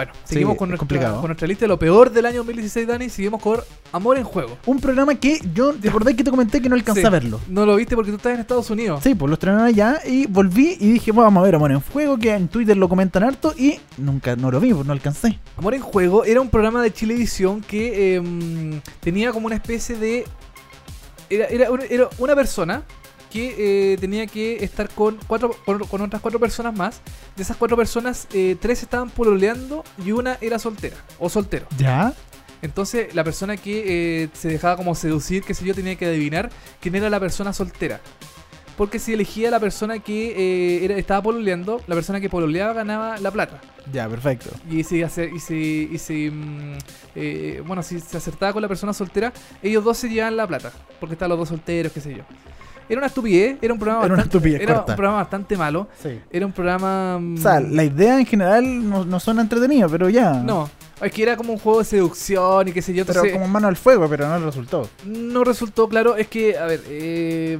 Bueno, 0.00 0.12
seguimos 0.24 0.56
con 0.56 0.70
nuestra, 0.70 0.78
complicado. 0.78 1.20
con 1.20 1.28
nuestra 1.28 1.46
lista 1.46 1.64
de 1.66 1.68
lo 1.68 1.78
peor 1.78 2.10
del 2.10 2.24
año 2.24 2.38
2016, 2.38 2.86
Dani. 2.86 3.10
Seguimos 3.10 3.42
con 3.42 3.60
Amor 3.92 4.16
en 4.16 4.24
Juego. 4.24 4.56
Un 4.64 4.80
programa 4.80 5.14
que 5.16 5.38
yo, 5.52 5.74
¿te 5.74 5.90
acordás 5.90 6.14
que 6.14 6.24
te 6.24 6.30
comenté 6.30 6.62
que 6.62 6.70
no 6.70 6.74
alcancé 6.74 7.02
Sí. 7.02 7.06
a 7.06 7.10
verlo? 7.10 7.38
No 7.48 7.66
lo 7.66 7.76
viste 7.76 7.94
porque 7.96 8.10
tú 8.10 8.16
estás 8.16 8.32
en 8.32 8.40
Estados 8.40 8.70
Unidos. 8.70 9.00
Sí, 9.02 9.14
pues 9.14 9.28
lo 9.28 9.34
estrenaron 9.34 9.66
allá 9.66 10.00
y 10.06 10.24
volví 10.26 10.78
y 10.80 10.92
dije, 10.92 11.12
"Bueno, 11.12 11.24
vamos 11.26 11.42
a 11.42 11.44
ver 11.44 11.54
Amor 11.56 11.70
en 11.72 11.82
Fuego, 11.82 12.16
que 12.16 12.32
en 12.32 12.48
Twitter 12.48 12.78
lo 12.78 12.88
comentan 12.88 13.24
harto 13.24 13.52
y 13.58 13.78
nunca, 13.98 14.36
no 14.36 14.50
lo 14.50 14.58
vi, 14.58 14.72
pues 14.72 14.86
no 14.86 14.94
alcancé. 14.94 15.38
Amor 15.58 15.74
en 15.74 15.82
Juego 15.82 16.24
era 16.24 16.40
un 16.40 16.48
programa 16.48 16.82
de 16.82 16.94
Chilevisión 16.94 17.60
que 17.60 18.14
em, 18.14 18.80
tenía 19.00 19.32
como 19.32 19.48
una 19.48 19.56
especie 19.56 19.96
de. 19.96 20.24
Era, 21.28 21.44
era, 21.44 21.68
era 21.90 22.08
una 22.16 22.34
persona 22.34 22.84
que 23.30 23.92
eh, 23.92 23.96
tenía 23.98 24.26
que 24.26 24.62
estar 24.62 24.90
con 24.90 25.18
cuatro 25.26 25.56
con, 25.64 25.78
con 25.78 26.02
otras 26.02 26.20
cuatro 26.20 26.38
personas 26.38 26.76
más. 26.76 27.00
De 27.36 27.42
esas 27.42 27.56
cuatro 27.56 27.76
personas, 27.76 28.26
eh, 28.32 28.56
tres 28.60 28.82
estaban 28.82 29.08
pololeando 29.08 29.84
y 30.04 30.12
una 30.12 30.36
era 30.40 30.58
soltera 30.58 30.96
o 31.18 31.30
soltero. 31.30 31.66
¿Ya? 31.78 32.12
Entonces, 32.62 33.14
la 33.14 33.24
persona 33.24 33.56
que 33.56 34.24
eh, 34.24 34.28
se 34.32 34.48
dejaba 34.48 34.76
como 34.76 34.94
seducir, 34.94 35.42
qué 35.42 35.54
sé 35.54 35.64
yo, 35.64 35.74
tenía 35.74 35.96
que 35.96 36.06
adivinar 36.06 36.50
quién 36.80 36.94
era 36.94 37.08
la 37.08 37.20
persona 37.20 37.52
soltera. 37.52 38.00
Porque 38.76 38.98
si 38.98 39.12
elegía 39.12 39.50
la 39.50 39.60
persona 39.60 39.98
que 39.98 40.30
eh, 40.30 40.84
era, 40.84 40.96
estaba 40.96 41.22
pololeando, 41.22 41.82
la 41.86 41.94
persona 41.94 42.20
que 42.20 42.30
pololeaba 42.30 42.72
ganaba 42.72 43.18
la 43.18 43.30
plata. 43.30 43.60
Ya, 43.92 44.08
perfecto. 44.08 44.50
Y 44.70 44.84
si, 44.84 45.02
y 45.02 45.38
si, 45.40 45.90
y 45.92 45.98
si, 45.98 46.30
mm, 46.30 46.78
eh, 47.14 47.62
bueno, 47.66 47.82
si 47.82 48.00
se 48.00 48.16
acertaba 48.16 48.52
con 48.54 48.62
la 48.62 48.68
persona 48.68 48.94
soltera, 48.94 49.32
ellos 49.62 49.84
dos 49.84 49.98
se 49.98 50.08
llevaban 50.08 50.36
la 50.36 50.46
plata. 50.46 50.72
Porque 50.98 51.14
estaban 51.14 51.30
los 51.30 51.40
dos 51.40 51.48
solteros, 51.50 51.92
qué 51.92 52.00
sé 52.00 52.14
yo. 52.14 52.22
Era 52.90 52.98
una 52.98 53.06
estupidez, 53.06 53.56
era 53.62 53.72
un 53.72 53.78
programa, 53.78 54.04
Era 54.04 54.14
una 54.14 54.22
bastante, 54.24 54.36
estupidez 54.38 54.60
era 54.62 54.74
corta. 54.74 54.92
un 54.92 54.96
programa 54.96 55.16
bastante 55.18 55.56
malo. 55.56 55.88
Sí. 56.02 56.20
Era 56.30 56.44
un 56.46 56.52
programa... 56.52 57.18
mm, 57.20 57.34
O 57.34 57.40
sea, 57.40 57.60
la 57.60 57.84
idea 57.84 58.18
en 58.18 58.26
general 58.26 58.88
no, 58.90 59.04
no 59.04 59.20
suena 59.20 59.42
entretenida, 59.42 59.88
pero 59.88 60.08
ya. 60.10 60.32
No, 60.34 60.68
es 61.00 61.12
que 61.12 61.22
era 61.22 61.36
como 61.36 61.52
un 61.52 61.58
juego 61.58 61.78
de 61.78 61.84
seducción 61.84 62.68
y 62.68 62.72
qué 62.72 62.82
sé 62.82 62.92
yo. 62.92 63.06
Pero 63.06 63.20
entonces- 63.20 63.32
como 63.40 63.48
mano 63.50 63.68
al 63.68 63.76
fuego, 63.76 64.08
pero 64.08 64.28
no 64.28 64.38
resultó. 64.44 64.88
no 65.06 65.44
resultó 65.44 65.88
claro. 65.88 66.16
Es 66.16 66.26
que, 66.28 66.58
a 66.58 66.66
ver, 66.66 66.82
eh, 66.88 67.58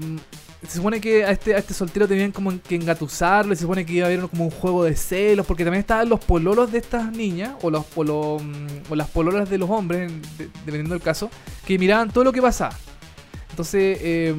se 0.66 0.76
supone 0.76 1.01
que 1.01 1.24
a 1.24 1.31
este, 1.31 1.55
a 1.55 1.59
este 1.59 1.72
soltero 1.72 2.07
tenían 2.07 2.33
como 2.33 2.53
que 2.61 2.74
engatusarlo. 2.74 3.53
Y 3.55 3.57
se 3.57 3.62
supone 3.62 3.87
que 3.87 3.93
iba 3.95 4.07
a 4.07 4.11
haber 4.11 4.20
como 4.28 4.45
un 4.45 4.51
juego 4.51 4.85
de 4.85 4.95
celos. 4.97 5.47
Porque 5.47 5.64
también 5.64 5.81
estaban 5.81 6.09
los 6.09 6.20
pololos 6.20 6.70
de 6.72 6.78
estas 6.78 7.11
niñas, 7.12 7.53
o, 7.62 7.70
los, 7.70 7.85
mm, 7.97 8.91
o 8.91 8.95
las 8.97 9.09
pololas 9.09 9.49
de 9.49 9.57
los 9.59 9.70
hombres, 9.70 10.11
de- 10.37 10.49
dependiendo 10.66 10.95
del 10.95 11.03
caso, 11.03 11.31
que 11.64 11.78
miraban 11.78 12.11
todo 12.11 12.24
lo 12.24 12.33
que 12.33 12.43
pasaba. 12.43 12.74
Entonces, 13.51 13.99
eh, 14.03 14.35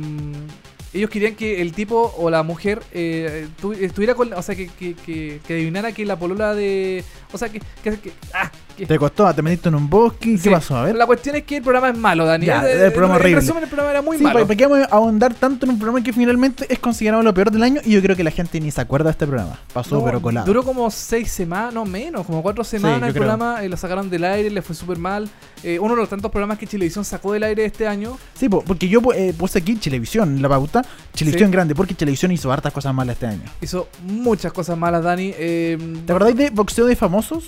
ellos 0.93 1.09
querían 1.09 1.35
que 1.35 1.61
el 1.61 1.71
tipo 1.73 2.13
o 2.17 2.29
la 2.29 2.43
mujer 2.43 2.81
eh, 2.91 3.47
tu- 3.61 3.71
estuviera 3.73 4.13
con. 4.15 4.33
O 4.33 4.41
sea, 4.41 4.55
que, 4.55 4.67
que, 4.67 4.93
que, 4.95 5.39
que 5.47 5.53
adivinara 5.53 5.91
que 5.93 6.05
la 6.05 6.17
polola 6.19 6.53
de. 6.55 7.03
O 7.31 7.37
sea, 7.37 7.49
que. 7.49 7.59
que, 7.81 8.11
ah, 8.33 8.51
Te 8.75 8.97
costó, 8.97 9.33
te 9.33 9.41
metiste 9.41 9.69
en 9.69 9.75
un 9.75 9.89
bosque. 9.89 10.31
¿Qué 10.33 10.37
Sí. 10.37 10.49
pasó? 10.49 10.75
A 10.77 10.83
ver. 10.85 10.95
La 10.95 11.05
cuestión 11.05 11.35
es 11.35 11.43
que 11.43 11.57
el 11.57 11.63
programa 11.63 11.89
es 11.89 11.97
malo, 11.97 12.25
Dani. 12.25 12.45
Ya, 12.45 12.63
Eh, 12.67 12.85
el 12.85 12.91
programa 12.91 13.15
en 13.15 13.21
horrible. 13.21 13.41
resumen, 13.41 13.63
el 13.63 13.69
programa 13.69 13.91
era 13.91 14.01
muy 14.01 14.17
Sí, 14.17 14.23
malo. 14.23 14.33
¿para, 14.35 14.45
para 14.47 14.57
qué 14.57 14.65
vamos 14.67 14.87
a 14.91 14.95
ahondar 14.95 15.33
tanto 15.33 15.65
en 15.65 15.71
un 15.73 15.77
programa 15.79 16.03
que 16.03 16.13
finalmente 16.13 16.65
es 16.69 16.79
considerado 16.79 17.21
lo 17.23 17.33
peor 17.33 17.51
del 17.51 17.63
año? 17.63 17.81
Y 17.85 17.91
yo 17.91 18.01
creo 18.01 18.15
que 18.15 18.23
la 18.23 18.31
gente 18.31 18.59
ni 18.59 18.71
se 18.71 18.81
acuerda 18.81 19.05
de 19.09 19.11
este 19.11 19.27
programa. 19.27 19.59
Pasó, 19.73 19.95
No, 19.99 20.05
pero 20.05 20.21
colado. 20.21 20.45
Duró 20.45 20.63
como 20.63 20.89
seis 20.91 21.31
semanas, 21.31 21.73
no 21.73 21.85
menos, 21.85 22.25
como 22.25 22.41
cuatro 22.41 22.63
semanas 22.63 23.03
el 23.09 23.13
creo. 23.13 23.23
programa, 23.27 23.63
eh, 23.63 23.69
lo 23.69 23.77
sacaron 23.77 24.09
del 24.09 24.23
aire, 24.25 24.49
le 24.49 24.61
fue 24.61 24.75
súper 24.75 24.97
mal. 24.97 25.29
Eh, 25.63 25.77
uno 25.79 25.93
de 25.95 26.01
los 26.01 26.09
tantos 26.09 26.31
programas 26.31 26.57
que 26.57 26.65
Chilevisión 26.67 27.05
sacó 27.05 27.33
del 27.33 27.43
aire 27.43 27.65
este 27.65 27.87
año. 27.87 28.17
Sí, 28.33 28.49
po, 28.49 28.61
porque 28.65 28.87
yo 28.87 28.99
eh, 29.15 29.33
puse 29.37 29.59
aquí 29.59 29.75
Televisión 29.75 30.35
en 30.37 30.41
la 30.41 30.49
pauta. 30.49 30.81
Televisión 31.15 31.49
Sí. 31.49 31.53
grande, 31.53 31.75
porque 31.75 31.93
Televisión 31.93 32.31
hizo 32.31 32.51
hartas 32.51 32.73
cosas 32.73 32.93
malas 32.95 33.13
este 33.15 33.27
año. 33.27 33.43
Hizo 33.61 33.87
muchas 34.07 34.51
cosas 34.53 34.77
malas, 34.77 35.03
Dani. 35.03 35.33
Eh, 35.37 35.77
¿Te 36.05 36.11
acordáis 36.13 36.35
de 36.35 36.49
boxeo 36.49 36.85
de 36.85 36.95
famosos? 36.95 37.45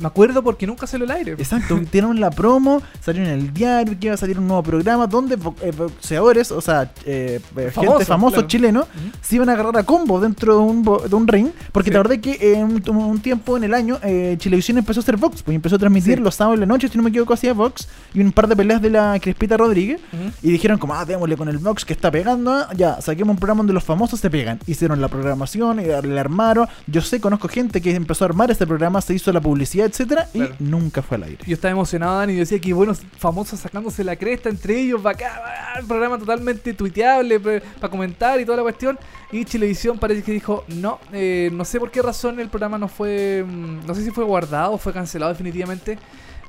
Me 0.00 0.06
acuerdo 0.06 0.42
porque 0.42 0.66
nunca 0.66 0.86
salió 0.86 1.04
al 1.04 1.12
aire. 1.12 1.32
Exacto, 1.32 1.78
dieron 1.92 2.18
la 2.20 2.30
promo, 2.30 2.82
salió 3.00 3.22
en 3.22 3.28
el 3.28 3.52
diario 3.52 3.96
que 4.00 4.06
iba 4.06 4.14
a 4.14 4.18
salir 4.18 4.38
un 4.38 4.48
nuevo 4.48 4.62
programa 4.62 5.06
donde 5.06 5.34
eh, 5.62 5.72
boxeadores, 5.76 6.50
o 6.52 6.60
sea, 6.60 6.90
eh, 7.04 7.40
eh, 7.56 7.70
gente 7.74 8.04
famosos 8.04 8.34
claro. 8.34 8.48
chilenos, 8.48 8.84
Ujú. 8.84 9.10
se 9.20 9.36
iban 9.36 9.48
a 9.48 9.52
agarrar 9.52 9.76
a 9.76 9.82
combo 9.84 10.18
dentro 10.20 10.54
de 10.54 10.60
un, 10.60 10.82
de 10.82 11.14
un 11.14 11.28
ring. 11.28 11.48
Porque 11.72 11.88
Sí. 11.88 11.92
te 11.92 11.98
acordás 11.98 12.18
que 12.18 12.54
en 12.54 12.64
un, 12.64 12.96
un 12.96 13.20
tiempo 13.20 13.56
en 13.56 13.64
el 13.64 13.74
año, 13.74 13.98
eh, 14.02 14.36
Chilevisión 14.38 14.78
empezó 14.78 15.00
a 15.00 15.02
hacer 15.02 15.16
box, 15.16 15.42
pues 15.42 15.54
empezó 15.54 15.76
a 15.76 15.78
transmitir 15.78 16.16
Sí. 16.18 16.22
los 16.24 16.34
sábados 16.34 16.56
en 16.56 16.60
la 16.60 16.66
noche, 16.66 16.88
si 16.88 16.96
no 16.96 17.02
me 17.04 17.10
equivoco, 17.10 17.34
hacía 17.34 17.52
box 17.52 17.86
y 18.14 18.20
un 18.20 18.32
par 18.32 18.48
de 18.48 18.56
peleas 18.56 18.80
de 18.80 18.90
la 18.90 19.18
Crespita 19.20 19.56
Rodríguez. 19.56 20.00
Y 20.42 20.50
dijeron 20.50 20.78
como, 20.78 20.94
ah, 20.94 21.04
démosle 21.04 21.36
con 21.36 21.48
el 21.48 21.58
box 21.58 21.84
que 21.84 21.92
está 21.92 22.10
pegando, 22.10 22.52
ah, 22.52 22.68
ya, 22.74 23.00
saquemos 23.00 23.34
un 23.34 23.38
programa 23.38 23.58
donde 23.58 23.72
los 23.74 23.84
famosos 23.84 24.18
se 24.20 24.30
pegan. 24.30 24.58
Hicieron 24.66 25.00
la 25.00 25.08
programación, 25.08 25.80
y 25.80 25.84
le 25.84 26.20
armaron. 26.20 26.66
Yo 26.86 27.00
sé, 27.02 27.20
conozco 27.20 27.48
gente 27.48 27.80
que 27.80 27.94
empezó 27.94 28.24
a 28.24 28.28
armar 28.28 28.50
este 28.50 28.66
programa, 28.66 29.00
se 29.00 29.14
hizo 29.14 29.32
la 29.32 29.40
publicidad, 29.40 29.89
etcétera, 29.90 30.26
Claro. 30.32 30.54
y 30.58 30.62
nunca 30.64 31.02
fue 31.02 31.16
al 31.16 31.24
aire. 31.24 31.38
Yo 31.46 31.54
estaba 31.54 31.72
emocionado, 31.72 32.16
Dani, 32.18 32.32
y 32.32 32.36
decía 32.36 32.58
que 32.58 32.72
buenos 32.72 33.02
famosos 33.18 33.60
sacándose 33.60 34.02
la 34.04 34.16
cresta 34.16 34.48
entre 34.48 34.80
ellos, 34.80 35.02
bacán, 35.02 35.30
bacán, 35.42 35.86
programa 35.86 36.18
totalmente 36.18 36.72
tuiteable 36.74 37.38
para 37.40 37.90
comentar 37.90 38.40
y 38.40 38.44
toda 38.44 38.56
la 38.56 38.62
cuestión. 38.62 38.98
Y 39.32 39.44
Chilevisión 39.44 39.98
parece 39.98 40.22
que 40.22 40.32
dijo, 40.32 40.64
no, 40.68 40.98
eh, 41.12 41.50
no 41.52 41.64
sé 41.64 41.78
por 41.78 41.90
qué 41.90 42.02
razón 42.02 42.40
el 42.40 42.48
programa 42.48 42.78
no 42.78 42.88
fue, 42.88 43.44
mm, 43.46 43.86
no 43.86 43.94
sé 43.94 44.02
si 44.04 44.10
fue 44.10 44.24
guardado 44.24 44.72
o 44.72 44.78
fue 44.78 44.92
cancelado 44.92 45.30
definitivamente. 45.32 45.98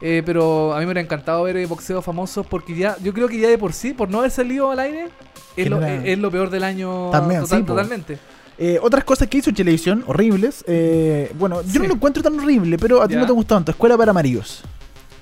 eh, 0.04 0.24
pero 0.26 0.74
a 0.74 0.80
mí 0.80 0.80
me 0.80 0.86
hubiera 0.86 1.02
encantado 1.02 1.44
ver 1.44 1.58
eh, 1.58 1.68
boxeo 1.68 2.02
famosos 2.02 2.48
porque 2.48 2.76
ya, 2.76 2.98
yo 3.04 3.14
creo 3.14 3.28
que 3.28 3.38
ya 3.38 3.48
de 3.50 3.60
por 3.60 3.72
sí, 3.72 3.94
por 3.94 4.10
no 4.10 4.18
haber 4.18 4.32
salido 4.32 4.72
al 4.72 4.80
aire, 4.80 5.10
es, 5.56 5.70
lo, 5.70 5.76
Genera- 5.80 5.96
es- 6.04 6.10
es 6.14 6.18
lo 6.18 6.32
peor 6.32 6.50
del 6.50 6.64
año 6.64 7.12
También, 7.12 7.42
total- 7.42 7.60
sí, 7.60 7.66
totalmente. 7.66 8.18
Eh, 8.58 8.78
otras 8.82 9.04
cosas 9.04 9.28
que 9.28 9.38
hizo 9.40 9.52
Televisión, 9.54 10.04
horribles. 10.08 10.64
eh, 10.68 11.32
bueno, 11.40 11.62
yo 11.64 11.72
Sí. 11.72 11.80
no 11.80 11.88
lo 11.88 11.94
encuentro 11.96 12.22
tan 12.22 12.40
horrible, 12.40 12.78
pero 12.78 13.02
a 13.02 13.08
ti 13.08 13.16
no 13.16 13.26
te 13.26 13.32
gustó 13.32 13.56
tanto. 13.56 13.72
Escuela 13.72 13.98
para 13.98 14.14
maridos. 14.14 14.62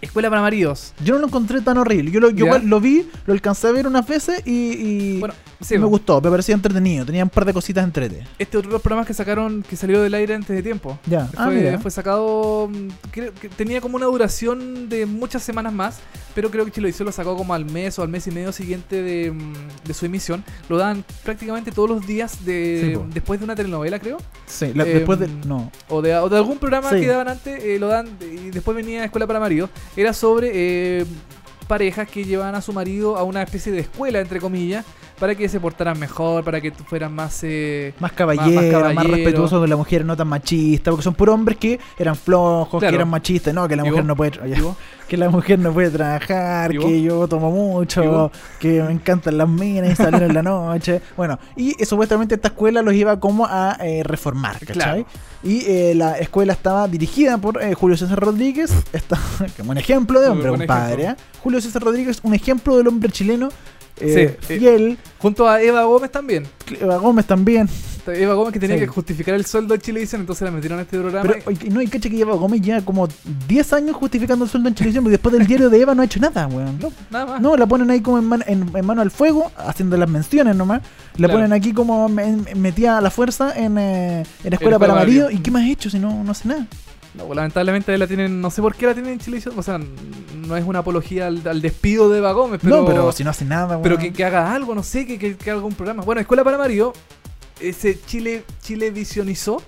Escuela 0.02 0.30
para 0.30 0.42
maridos. 0.42 0.94
Yo 1.04 1.14
no 1.16 1.20
lo 1.22 1.28
encontré 1.28 1.62
tan 1.62 1.78
horrible. 1.78 2.12
Yo 2.12 2.20
lo, 2.20 2.30
yo 2.30 2.58
lo 2.60 2.80
vi, 2.80 3.06
lo 3.26 3.34
alcancé 3.34 3.68
a 3.68 3.72
ver 3.72 3.86
unas 3.88 4.08
veces 4.08 4.42
y, 4.46 4.52
y 4.74 5.20
Bueno, 5.20 5.34
sí, 5.62 5.76
me 5.76 5.82
po. 5.84 5.88
gustó, 5.90 6.22
me 6.22 6.30
parecía 6.30 6.56
entretenido. 6.56 7.06
Tenía 7.06 7.24
un 7.24 7.30
par 7.30 7.46
de 7.46 7.54
cositas 7.54 7.84
entrete. 7.84 8.26
Este 8.38 8.58
otro 8.58 8.70
de 8.70 8.74
los 8.74 8.82
programas 8.82 9.08
que 9.08 9.14
sacaron, 9.14 9.64
que 9.64 9.76
salió 9.76 10.02
del 10.02 10.14
aire 10.14 10.34
antes 10.36 10.56
de 10.56 10.64
tiempo. 10.64 10.98
Ya, 11.06 11.30
ah, 11.36 11.46
Fue, 11.46 11.56
mira. 11.56 11.80
fue 11.80 11.92
sacado, 11.92 12.68
mm, 12.72 12.88
creo 13.12 13.34
que 13.34 13.50
tenía 13.50 13.82
como 13.82 13.96
una 13.98 14.06
duración 14.06 14.90
de 14.90 15.06
muchas 15.06 15.44
semanas 15.44 15.74
más, 15.74 16.00
pero 16.36 16.50
creo 16.52 16.64
que 16.66 16.72
Chilevisión 16.72 17.06
lo 17.06 17.12
sacó 17.12 17.36
como 17.36 17.54
al 17.54 17.66
mes 17.66 17.98
o 18.00 18.04
al 18.04 18.10
mes 18.10 18.26
y 18.28 18.32
medio 18.32 18.52
siguiente 18.52 19.02
de, 19.02 19.32
mm, 19.32 19.54
de 19.86 19.94
su 19.94 20.06
emisión. 20.06 20.44
Lo 20.70 20.78
dan 20.78 21.04
prácticamente 21.24 21.72
todos 21.72 21.90
los 21.90 22.06
días 22.08 22.46
de, 22.46 22.94
Sí, 22.96 23.02
después 23.14 23.40
de 23.40 23.44
una 23.46 23.56
telenovela, 23.56 24.00
creo, 24.00 24.18
Sí, 24.46 24.72
la- 24.74 24.84
eh, 24.86 24.94
después 24.96 25.20
de. 25.20 25.28
No. 25.46 25.72
o 25.90 26.02
de, 26.02 26.16
o 26.16 26.30
de 26.30 26.38
algún 26.38 26.58
programa 26.58 26.90
Sí. 26.92 27.02
que 27.02 27.08
daban 27.08 27.28
antes, 27.28 27.64
eh, 27.64 27.78
lo 27.80 27.88
dan 27.88 28.08
y 28.22 28.50
después 28.52 28.76
venía 28.76 29.04
Escuela 29.04 29.28
para 29.28 29.40
Maridos. 29.40 29.70
Era 29.98 30.14
sobre 30.14 30.52
eh, 30.54 31.06
parejas 31.68 32.10
que 32.10 32.24
llevaban 32.26 32.56
a 32.56 32.62
su 32.62 32.74
marido 32.74 33.18
a 33.18 33.24
una 33.24 33.44
especie 33.44 33.72
de 33.72 33.80
escuela, 33.80 34.20
entre 34.20 34.40
comillas, 34.40 34.86
para 35.20 35.36
que 35.36 35.50
se 35.50 35.60
portaran 35.60 36.00
mejor, 36.00 36.44
para 36.44 36.62
que 36.62 36.72
fueran 36.72 37.14
más... 37.14 37.40
eh, 37.44 37.94
Más 38.00 38.12
caballero, 38.14 38.62
más, 38.62 38.72
caballero. 38.72 39.16
respetuoso 39.16 39.60
con 39.60 39.70
la 39.70 39.76
mujer, 39.76 40.06
no 40.06 40.16
tan 40.16 40.28
machista, 40.28 40.92
porque 40.92 41.04
son 41.04 41.14
puros 41.14 41.36
hombres 41.36 41.58
que 41.58 41.80
eran 41.98 42.16
flojos, 42.16 42.80
Claro. 42.80 42.92
que 42.92 42.96
eran 42.96 43.10
machistas, 43.10 43.54
no, 43.54 43.68
que 43.68 43.76
la 43.76 43.84
¿Y 43.84 43.90
mujer 43.90 44.04
vos? 44.04 44.08
no 44.08 44.16
puede, 44.16 44.32
que 45.10 45.18
la 45.18 45.30
mujer 45.30 45.60
no 45.60 45.74
puede 45.74 45.90
trabajar, 45.90 46.74
¿Y 46.74 46.78
que 46.80 47.02
yo 47.02 47.28
tomo 47.28 47.50
¿Y 47.50 47.54
mucho, 47.54 48.32
que 48.60 48.82
me 48.84 48.92
encantan 48.94 49.38
las 49.38 49.50
minas 49.50 49.92
y 49.92 49.96
salir 49.96 50.24
en 50.24 50.34
la 50.34 50.44
noche. 50.44 51.02
Bueno, 51.18 51.38
y 51.56 51.76
eh, 51.82 51.86
supuestamente 51.86 52.36
esta 52.36 52.48
escuela 52.50 52.82
los 52.82 52.94
iba 52.94 53.20
como 53.20 53.46
a 53.46 53.78
eh, 53.82 54.04
reformar, 54.04 54.58
¿cachai? 54.60 54.74
Claro. 54.74 55.06
Y 55.44 55.64
eh, 55.68 55.94
la 55.96 56.18
escuela 56.18 56.54
estaba 56.54 56.88
dirigida 56.88 57.38
por 57.38 57.62
eh, 57.62 57.74
Julio 57.74 57.96
César 57.98 58.20
Rodríguez, 58.20 58.72
está 58.94 59.18
como 59.58 59.72
un 59.72 59.78
ejemplo 59.78 60.20
de 60.22 60.28
hombre, 60.30 60.50
buen 60.50 60.62
compadre. 60.62 61.04
¿eh? 61.06 61.16
Julio 61.42 61.60
César 61.62 61.82
Rodríguez, 61.82 62.20
un 62.24 62.34
ejemplo 62.34 62.78
del 62.78 62.88
hombre 62.88 63.10
chileno, 63.12 63.50
eh, 64.00 64.38
Sí, 64.48 64.66
eh, 64.68 64.98
Junto 65.18 65.48
a 65.50 65.62
Eva 65.62 65.84
Gómez 65.84 66.12
también. 66.12 66.46
Eva 66.80 66.98
Gómez 66.98 67.26
también. 67.26 67.68
Eva 68.08 68.34
Gómez 68.34 68.54
que 68.54 68.60
tenía 68.60 68.76
Sí. 68.78 68.82
que 68.82 68.88
justificar 68.88 69.36
el 69.36 69.46
sueldo 69.46 69.76
de 69.76 69.80
Chilevisión, 69.82 70.22
entonces 70.22 70.42
la 70.44 70.50
metieron 70.50 70.80
a 70.80 70.82
este 70.82 70.98
programa. 70.98 71.30
Pero, 71.30 71.44
oye, 71.46 71.70
no, 71.70 71.80
y 71.80 71.88
cacha 71.88 72.10
que 72.10 72.20
Eva 72.20 72.34
Gómez 72.36 72.60
lleva 72.62 72.82
como 72.82 73.08
10 73.48 73.74
años 73.74 73.96
justificando 73.96 74.46
el 74.46 74.50
sueldo 74.52 74.68
en 74.70 74.74
televisión, 74.74 75.04
porque 75.04 75.12
después 75.18 75.34
del 75.34 75.46
diario 75.46 75.70
de 75.70 75.80
Eva 75.80 75.94
no 75.94 76.02
ha 76.02 76.06
hecho 76.06 76.20
nada, 76.20 76.48
weón. 76.48 76.80
no, 76.80 76.92
nada 77.12 77.26
más. 77.28 77.42
No, 77.42 77.56
la 77.56 77.68
ponen 77.68 77.92
ahí 77.92 78.02
como 78.02 78.18
en, 78.18 78.26
man- 78.26 78.44
en- 78.48 78.72
en 78.76 78.86
mano 78.86 79.02
al 79.04 79.12
fuego, 79.12 79.52
haciendo 79.58 79.96
las 79.96 80.10
menciones 80.10 80.56
nomás. 80.56 80.82
La 81.18 81.28
Claro. 81.28 81.34
ponen 81.34 81.54
aquí 81.54 81.72
como 81.74 82.10
me- 82.10 82.38
metida 82.56 82.98
a 82.98 83.02
la 83.02 83.12
fuerza 83.12 83.54
en, 83.56 83.78
eh, 83.78 84.22
en 84.22 84.24
Escuela 84.54 84.56
Escuela 84.56 84.80
para. 84.80 84.96
Marido. 84.96 85.30
¿Y 85.30 85.38
qué 85.40 85.52
más 85.52 85.64
ha 85.64 85.70
hecho 85.70 85.90
si 85.92 86.00
no, 86.00 86.24
no 86.24 86.32
hace 86.32 86.48
nada? 86.48 86.66
No, 87.16 87.26
pues, 87.26 87.36
lamentablemente 87.36 87.98
la 87.98 88.08
tienen, 88.08 88.40
no 88.40 88.52
sé 88.52 88.62
por 88.62 88.76
qué 88.76 88.86
la 88.86 88.94
tienen 88.94 89.14
en 89.14 89.20
Chilevisión, 89.20 89.58
o 89.58 89.64
sea, 89.64 89.80
no 89.80 90.56
es 90.56 90.64
una 90.66 90.80
apología 90.80 91.28
al, 91.28 91.42
al 91.48 91.62
despido 91.62 92.10
de 92.10 92.20
Eva 92.20 92.34
Gómez, 92.34 92.60
pero, 92.64 92.78
no, 92.78 92.86
pero 92.86 93.12
si 93.12 93.24
no 93.24 93.32
hace 93.32 93.46
nada, 93.46 93.82
pero 93.82 93.98
que, 93.98 94.14
que 94.14 94.24
haga 94.24 94.54
algo, 94.54 94.76
no 94.76 94.84
sé, 94.84 95.08
que, 95.08 95.18
que, 95.18 95.36
que 95.36 95.52
haga 95.52 95.62
un 95.64 95.74
programa. 95.74 96.04
Bueno, 96.04 96.22
Escuela 96.22 96.44
para 96.44 96.58
Mario 96.58 96.94
eh, 97.60 97.74
se 97.74 98.00
Chile, 98.02 98.44
Chilevisionizó 98.62 99.62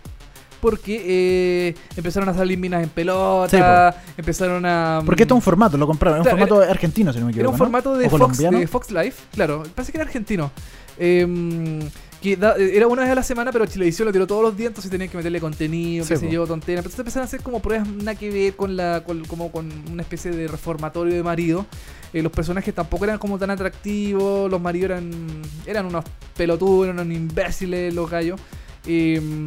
porque 0.62 1.02
eh, 1.04 1.76
empezaron 1.98 2.30
a 2.30 2.36
salir 2.36 2.58
minas 2.58 2.84
en 2.84 2.90
pelota, 2.90 3.96
empezaron 4.16 4.64
a... 4.66 5.02
Porque 5.04 5.24
esto 5.24 5.34
es 5.34 5.38
un 5.38 5.42
formato, 5.42 5.76
lo 5.76 5.88
compraron. 5.88 6.20
Es 6.22 6.26
un 6.26 6.30
formato 6.30 6.62
argentino, 6.62 7.12
si 7.12 7.20
no 7.20 7.26
me 7.26 7.32
Era 7.32 7.40
equivoco. 7.42 7.54
un 7.54 7.58
¿no? 7.58 7.58
formato 7.58 7.98
de 7.98 8.10
Fox, 8.10 8.38
de 8.38 8.68
Fox 8.68 8.92
Life, 8.92 9.24
claro, 9.34 9.64
parece 9.74 9.92
que 9.92 9.98
era 9.98 10.06
argentino. 10.06 10.52
Em, 11.00 11.80
que 12.22 12.36
da- 12.38 12.56
era 12.56 12.88
una 12.88 13.02
vez 13.02 13.12
a 13.12 13.16
la 13.16 13.24
semana, 13.24 13.52
pero 13.52 13.66
Chilevisión 13.66 14.06
lo 14.06 14.12
tiró 14.12 14.28
todos 14.28 14.44
los 14.44 14.56
días, 14.56 14.68
entonces 14.70 14.92
tenían 14.92 15.10
que 15.10 15.18
meterle 15.18 15.40
contenido, 15.42 16.06
Sí, 16.06 16.14
qué 16.14 16.18
sé 16.20 16.30
yo, 16.32 16.46
tonteras. 16.46 16.80
Entonces 16.86 17.00
empezaron 17.00 17.24
a 17.24 17.26
hacer 17.26 17.42
como 17.42 17.62
pruebas 17.62 17.88
nada 17.90 18.16
que 18.16 18.30
ver 18.30 18.56
con 18.56 18.76
la 18.76 19.04
con, 19.06 19.26
como 19.26 19.52
con 19.52 19.70
una 19.92 20.04
especie 20.04 20.30
de 20.32 20.48
reformatorio 20.48 21.14
de 21.14 21.24
marido. 21.24 21.66
Eh, 22.14 22.22
los 22.22 22.32
personajes 22.32 22.74
tampoco 22.76 23.06
eran 23.06 23.18
como 23.18 23.40
tan 23.40 23.50
atractivos, 23.50 24.52
los 24.52 24.62
maridos 24.62 24.92
eran 24.92 25.12
eran 25.66 25.86
unos 25.88 26.06
pelotudos, 26.38 26.86
eran 26.90 27.00
unos 27.00 27.16
imbéciles 27.18 27.94
los 27.94 28.10
gallos. 28.10 28.40
Em, 28.86 29.46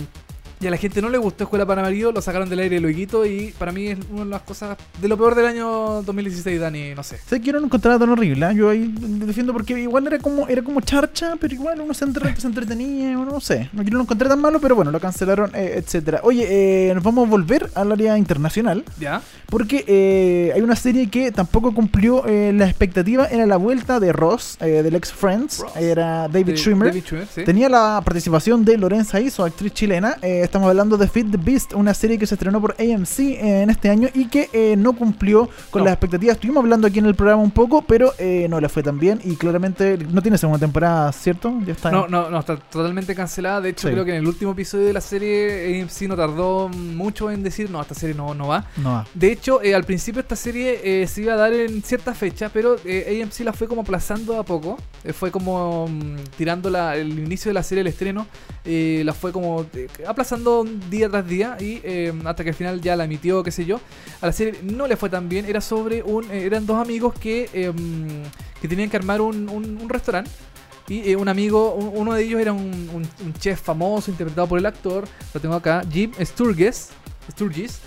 y 0.64 0.66
a 0.66 0.70
la 0.70 0.76
gente 0.78 1.02
no 1.02 1.08
le 1.10 1.18
gustó 1.18 1.44
Escuela 1.44 1.66
para 1.66 1.82
Marido, 1.82 2.10
lo 2.10 2.22
sacaron 2.22 2.48
del 2.48 2.58
aire 2.60 2.80
luego 2.80 3.24
y 3.26 3.54
para 3.58 3.70
mí 3.72 3.88
es 3.88 3.98
una 4.10 4.24
de 4.24 4.30
las 4.30 4.42
cosas 4.42 4.76
de 5.00 5.08
lo 5.08 5.16
peor 5.16 5.34
del 5.34 5.46
año 5.46 6.02
2016, 6.02 6.60
Dani, 6.60 6.94
no 6.94 7.02
sé. 7.02 7.18
Sé 7.18 7.40
que 7.40 7.46
yo 7.48 7.52
no 7.52 7.60
lo 7.60 7.66
encontraba 7.66 7.98
tan 7.98 8.08
horrible, 8.10 8.46
¿eh? 8.50 8.54
yo 8.54 8.70
ahí 8.70 8.92
defiendo 8.98 9.52
porque 9.52 9.78
igual 9.78 10.06
era 10.06 10.18
como 10.18 10.48
era 10.48 10.62
como 10.62 10.80
charcha, 10.80 11.34
pero 11.40 11.54
igual 11.54 11.80
uno 11.80 11.92
se, 11.94 12.04
entre- 12.04 12.34
se 12.40 12.46
entretenía, 12.46 13.18
uno 13.18 13.32
no 13.32 13.40
sé. 13.40 13.68
No, 13.72 13.82
yo 13.82 13.90
no 13.90 13.98
lo 13.98 14.02
encontré 14.04 14.28
tan 14.28 14.40
malo, 14.40 14.60
pero 14.60 14.74
bueno, 14.74 14.90
lo 14.90 15.00
cancelaron, 15.00 15.50
eh, 15.54 15.74
etcétera. 15.76 16.20
Oye, 16.22 16.46
eh, 16.90 16.94
nos 16.94 17.02
vamos 17.04 17.26
a 17.26 17.30
volver 17.30 17.70
al 17.74 17.92
área 17.92 18.16
internacional, 18.16 18.84
¿Ya? 18.98 19.20
porque 19.46 19.84
eh, 19.86 20.52
hay 20.54 20.60
una 20.62 20.76
serie 20.76 21.08
que 21.08 21.30
tampoco 21.32 21.74
cumplió 21.74 22.24
eh, 22.26 22.52
la 22.54 22.66
expectativa, 22.66 23.26
era 23.26 23.46
la 23.46 23.56
vuelta 23.56 24.00
de 24.00 24.12
Ross, 24.12 24.56
del 24.60 24.94
ex 24.94 25.12
Friends, 25.12 25.58
Ross. 25.58 25.76
era 25.76 26.28
David 26.28 26.46
De- 26.46 26.56
Schwimmer. 26.56 26.88
David 26.88 27.02
Schwimmer, 27.04 27.26
sí. 27.34 27.44
Tenía 27.44 27.68
la 27.68 28.00
participación 28.04 28.64
de 28.64 28.78
Lorenza 28.78 29.20
Iso, 29.20 29.44
actriz 29.44 29.72
chilena. 29.72 30.16
Estamos 30.54 30.68
hablando 30.70 30.96
de 30.96 31.08
Feed 31.08 31.32
the 31.32 31.36
Beast, 31.36 31.72
una 31.72 31.92
serie 31.94 32.16
que 32.16 32.28
se 32.28 32.36
estrenó 32.36 32.60
por 32.60 32.76
AMC 32.78 33.18
eh, 33.18 33.62
en 33.62 33.70
este 33.70 33.90
año 33.90 34.08
y 34.14 34.28
que 34.28 34.50
eh, 34.52 34.76
no 34.78 34.92
cumplió 34.92 35.48
con 35.72 35.80
No. 35.80 35.86
las 35.86 35.94
expectativas. 35.94 36.36
Estuvimos 36.36 36.62
hablando 36.62 36.86
aquí 36.86 37.00
en 37.00 37.06
el 37.06 37.16
programa 37.16 37.42
un 37.42 37.50
poco, 37.50 37.82
pero 37.82 38.12
eh, 38.18 38.46
no 38.48 38.60
le 38.60 38.68
fue 38.68 38.84
tan 38.84 39.00
bien 39.00 39.20
y 39.24 39.34
claramente 39.34 39.98
no 39.98 40.22
tiene 40.22 40.38
segunda 40.38 40.60
temporada, 40.60 41.10
¿cierto? 41.10 41.52
Ya 41.66 41.72
está. 41.72 41.90
No, 41.90 42.06
no, 42.06 42.30
no, 42.30 42.38
está 42.38 42.54
totalmente 42.56 43.16
cancelada. 43.16 43.60
De 43.62 43.70
hecho, 43.70 43.88
Sí. 43.88 43.94
creo 43.94 44.04
que 44.04 44.12
en 44.12 44.18
el 44.18 44.28
último 44.28 44.52
episodio 44.52 44.86
de 44.86 44.92
la 44.92 45.00
serie 45.00 45.82
AMC 45.82 46.02
no 46.02 46.14
tardó 46.14 46.68
mucho 46.68 47.32
en 47.32 47.42
decir, 47.42 47.68
no, 47.68 47.82
esta 47.82 47.94
serie 47.96 48.14
no, 48.14 48.32
no 48.32 48.46
va. 48.46 48.64
No 48.76 48.92
va. 48.92 49.06
De 49.12 49.32
hecho, 49.32 49.60
eh, 49.60 49.74
al 49.74 49.82
principio 49.82 50.20
esta 50.20 50.36
serie 50.36 51.04
se 51.08 51.20
iba 51.22 51.32
a 51.32 51.36
dar 51.36 51.52
en 51.52 51.82
cierta 51.82 52.14
fecha, 52.14 52.48
pero 52.48 52.74
AMC 52.76 53.40
la 53.40 53.52
fue 53.52 53.66
como 53.66 53.80
aplazando 53.80 54.38
a 54.38 54.44
poco. 54.44 54.76
Fue 55.14 55.32
como 55.32 55.88
mm, 55.88 56.16
tirando 56.38 56.70
la- 56.70 56.94
el 56.96 57.18
inicio 57.18 57.48
de 57.50 57.54
la 57.54 57.64
serie, 57.64 57.80
el 57.80 57.88
estreno, 57.88 58.28
la 58.64 59.12
fue 59.12 59.32
como 59.32 59.66
eh, 59.74 59.88
día 60.90 61.08
tras 61.08 61.26
día 61.26 61.56
y 61.60 61.80
eh, 61.84 62.12
hasta 62.24 62.42
que 62.44 62.50
al 62.50 62.54
final 62.56 62.80
ya 62.80 62.96
la 62.96 63.04
emitió, 63.04 63.42
qué 63.42 63.50
sé 63.50 63.64
yo. 63.64 63.80
A 64.20 64.26
la 64.26 64.32
serie 64.32 64.60
no 64.62 64.86
le 64.86 64.96
fue 64.96 65.08
tan 65.10 65.28
bien. 65.28 65.44
Era 65.46 65.60
sobre 65.60 66.02
un, 66.02 66.30
eh, 66.30 66.44
eran 66.44 66.66
dos 66.66 66.76
amigos 66.80 67.14
que, 67.18 67.72
mm, 67.74 68.60
que 68.60 68.68
tenían 68.68 68.90
que 68.90 68.96
armar 68.96 69.20
un, 69.20 69.48
un- 69.48 69.88
restaurante. 69.88 70.30
Y 70.88 71.10
eh, 71.10 71.16
un 71.16 71.28
amigo, 71.28 71.74
un- 71.74 71.92
uno 71.98 72.12
de 72.14 72.22
ellos 72.24 72.40
era 72.40 72.52
un, 72.52 73.08
chef 73.38 73.60
famoso 73.60 74.10
interpretado 74.10 74.46
por 74.46 74.58
el 74.58 74.66
actor, 74.66 75.04
lo 75.32 75.40
tengo 75.40 75.54
acá, 75.54 75.82
Jim 75.90 76.12
Sturgis. 76.22 76.88
Sturgis 77.32 77.78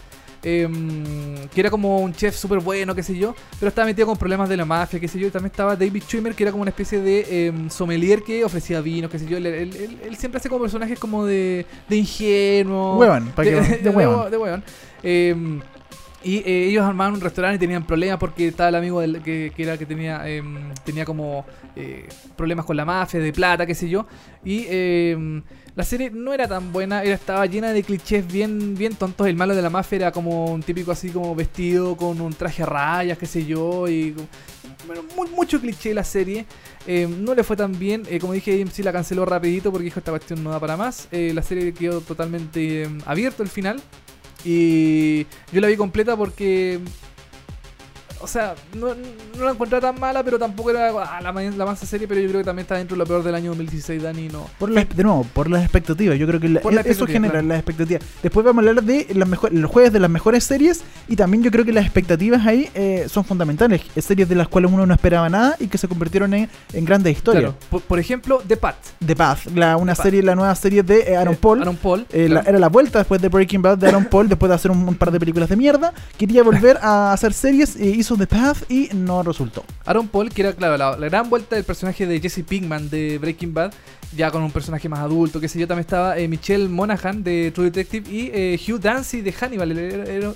em, 0.47 1.47
que 1.53 1.59
era 1.61 1.69
como 1.69 1.99
un 1.99 2.13
chef 2.13 2.35
súper 2.35 2.59
bueno, 2.59 2.93
qué 2.95 3.03
sé 3.03 3.17
yo, 3.17 3.35
pero 3.59 3.69
estaba 3.69 3.85
metido 3.85 4.07
con 4.07 4.17
problemas 4.17 4.47
de 4.49 4.57
la 4.57 4.65
mafia, 4.65 4.99
qué 4.99 5.07
sé 5.07 5.19
yo, 5.19 5.27
y 5.27 5.31
también 5.31 5.51
estaba 5.51 5.75
David 5.75 6.03
Schwimmer, 6.03 6.33
que 6.35 6.43
era 6.43 6.51
como 6.51 6.61
una 6.61 6.69
especie 6.69 6.99
de 7.01 7.47
em, 7.47 7.69
sommelier 7.69 8.23
que 8.23 8.43
ofrecía 8.43 8.81
vinos, 8.81 9.11
qué 9.11 9.19
sé 9.19 9.25
yo, 9.27 9.37
él, 9.37 9.45
él- 9.45 9.75
él- 9.75 9.97
él 10.05 10.15
siempre 10.17 10.37
hace 10.39 10.49
como 10.49 10.61
personajes 10.61 10.97
como 10.99 11.25
de, 11.25 11.65
de 11.89 11.95
ingenuo, 11.97 12.97
Huevón, 12.97 13.31
para 13.35 13.49
de, 13.49 13.77
de 13.83 13.89
de 14.29 14.37
huevón. 14.37 14.63
Em, 15.03 15.59
y 16.23 16.37
eh, 16.39 16.65
ellos 16.69 16.83
armaban 16.83 17.13
un 17.13 17.21
restaurante 17.21 17.55
y 17.55 17.59
tenían 17.59 17.85
problemas 17.85 18.17
porque 18.17 18.47
estaba 18.47 18.69
el 18.69 18.75
amigo 18.75 18.99
del, 19.01 19.21
que, 19.21 19.51
que 19.55 19.63
era 19.63 19.77
que 19.77 19.85
tenía 19.85 20.25
tenía 20.83 21.05
como 21.05 21.45
eh, 21.75 22.07
problemas 22.35 22.65
con 22.65 22.75
la 22.75 22.83
mafia, 22.85 23.19
de 23.19 23.31
plata, 23.31 23.65
qué 23.65 23.75
sé 23.75 23.87
yo. 23.87 24.05
Y 24.43 24.65
la 25.77 25.83
serie 25.83 26.09
no 26.09 26.33
era 26.33 26.47
tan 26.47 26.73
buena, 26.73 27.03
era, 27.03 27.13
estaba 27.15 27.45
llena 27.45 27.71
de 27.71 27.83
clichés 27.83 28.27
bien, 28.27 28.75
bien 28.75 28.95
tontos. 28.95 29.27
El 29.27 29.35
malo 29.35 29.55
de 29.55 29.61
la 29.61 29.69
mafia 29.69 29.95
era 29.95 30.11
como 30.11 30.45
un 30.51 30.61
típico 30.63 30.91
así 30.91 31.09
como 31.11 31.33
vestido 31.35 31.95
con 31.95 32.19
un 32.19 32.33
traje 32.33 32.63
a 32.63 32.65
rayas, 32.65 33.17
qué 33.17 33.27
sé 33.27 33.45
yo. 33.45 33.87
Y 33.87 34.13
bueno, 34.87 35.03
mu- 35.15 35.27
mucho 35.35 35.61
cliché 35.61 35.93
la 35.93 36.03
serie. 36.03 36.45
Eh, 36.87 37.07
no 37.07 37.35
le 37.35 37.43
fue 37.43 37.55
tan 37.55 37.77
bien. 37.77 38.03
eh, 38.09 38.17
como 38.19 38.33
dije, 38.33 38.59
AMC 38.61 38.79
la 38.79 38.91
canceló 38.91 39.23
rapidito 39.25 39.71
porque 39.71 39.85
dijo 39.85 39.99
esta 39.99 40.11
cuestión 40.11 40.43
no 40.43 40.49
da 40.49 40.59
para 40.59 40.75
más. 40.77 41.07
Eh, 41.11 41.31
la 41.35 41.43
serie 41.43 41.71
quedó 41.73 42.01
totalmente 42.01 42.83
eh, 42.83 42.89
abierto 43.05 43.43
el 43.43 43.49
final. 43.49 43.79
Y 44.43 45.23
yo 45.51 45.61
la 45.61 45.67
vi 45.67 45.75
completa 45.77 46.17
porque... 46.17 46.79
O 48.21 48.27
sea, 48.27 48.55
no, 48.75 48.87
no 49.37 49.45
la 49.45 49.51
encontré 49.51 49.79
tan 49.79 49.99
mala, 49.99 50.23
pero 50.23 50.39
tampoco 50.39 50.69
era 50.71 50.89
ah, 50.89 51.21
la, 51.21 51.31
la 51.31 51.65
mansa 51.65 51.85
serie, 51.85 52.07
pero 52.07 52.19
yo 52.21 52.27
creo 52.29 52.41
que 52.41 52.45
también 52.45 52.63
está 52.63 52.75
dentro 52.75 52.95
de 52.95 52.99
lo 52.99 53.05
peor 53.05 53.23
del 53.23 53.35
año 53.35 53.49
2016, 53.51 54.01
Dani, 54.03 54.27
no. 54.29 54.47
Por 54.59 54.69
las- 54.71 54.87
de 54.89 55.03
nuevo, 55.03 55.23
por 55.33 55.49
las 55.49 55.63
expectativas. 55.63 56.17
Yo 56.17 56.27
creo 56.27 56.39
que 56.39 56.49
la- 56.49 56.61
la 56.71 56.81
eso 56.81 57.05
genera 57.05 57.33
claro. 57.33 57.47
las 57.47 57.57
expectativas. 57.59 58.03
Después 58.23 58.45
vamos 58.45 58.65
a 58.65 58.69
hablar 58.69 58.83
de 58.83 59.07
las 59.13 59.27
mejor- 59.27 59.53
los 59.53 59.69
jueves 59.71 59.93
de 59.93 59.99
las 59.99 60.09
mejores 60.09 60.43
series. 60.43 60.81
Y 61.07 61.15
también 61.15 61.43
yo 61.43 61.51
creo 61.51 61.63
que 61.65 61.71
las 61.73 61.83
expectativas 61.85 62.45
ahí 62.45 62.69
eh, 62.73 63.05
son 63.09 63.23
fundamentales. 63.23 63.81
Eh, 63.95 64.01
Series 64.01 64.27
de 64.29 64.35
las 64.35 64.47
cuales 64.47 64.71
uno 64.71 64.85
no 64.85 64.93
esperaba 64.93 65.29
nada 65.29 65.55
y 65.59 65.67
que 65.67 65.77
se 65.77 65.87
convirtieron 65.87 66.33
en, 66.33 66.49
en 66.73 66.85
grandes 66.85 67.17
historias. 67.17 67.43
Claro, 67.43 67.57
por, 67.69 67.81
por 67.81 67.99
ejemplo, 67.99 68.41
The 68.47 68.57
Pat. 68.57 68.75
The 69.05 69.15
Path, 69.15 69.45
la, 69.55 69.77
una 69.77 69.93
The 69.93 69.97
Path. 69.97 70.03
serie, 70.05 70.23
la 70.23 70.35
nueva 70.35 70.55
serie 70.55 70.83
de 70.83 70.99
eh, 71.11 71.15
Aaron 71.17 71.33
Eh, 71.33 71.37
Paul. 71.39 71.61
Aaron 71.61 71.75
Paul. 71.77 72.05
Eh, 72.11 72.23
la- 72.29 72.35
claro. 72.41 72.49
era 72.49 72.59
la 72.59 72.69
vuelta 72.69 72.99
después 72.99 73.21
de 73.21 73.27
Breaking 73.29 73.61
Bad 73.61 73.77
de 73.77 73.87
Aaron 73.87 74.05
Paul, 74.05 74.27
después 74.29 74.49
de 74.49 74.55
hacer 74.55 74.71
un, 74.71 74.87
un 74.87 74.95
par 74.95 75.11
de 75.11 75.19
películas 75.19 75.49
de 75.49 75.55
mierda. 75.55 75.93
Quería 76.17 76.43
volver 76.43 76.77
a 76.81 77.13
hacer 77.13 77.33
series, 77.33 77.75
hizo 78.07 78.15
The 78.15 78.27
Path 78.27 78.71
y 78.71 78.87
no 78.93 79.21
resultó. 79.21 79.65
Aaron 79.83 80.07
Paul, 80.07 80.29
que 80.29 80.41
era, 80.41 80.53
claro, 80.53 80.77
la, 80.77 80.95
gran 81.09 81.29
vuelta 81.29 81.57
del 81.57 81.65
personaje 81.65 82.07
de 82.07 82.21
Jesse 82.21 82.41
Pinkman 82.41 82.89
de 82.89 83.17
Breaking 83.17 83.53
Bad, 83.53 83.73
ya 84.15 84.31
con 84.31 84.41
un 84.43 84.51
personaje 84.51 84.87
más 84.87 85.01
adulto, 85.01 85.41
que 85.41 85.49
sé 85.49 85.59
yo, 85.59 85.67
también 85.67 85.81
estaba 85.81 86.17
eh, 86.17 86.25
Michelle 86.29 86.69
Monaghan 86.69 87.21
de 87.21 87.51
True 87.53 87.69
Detective 87.69 88.09
y 88.09 88.31
eh, 88.33 88.57
Hugh 88.65 88.79
Dancy 88.79 89.19
de 89.19 89.33
Hannibal, 89.33 89.77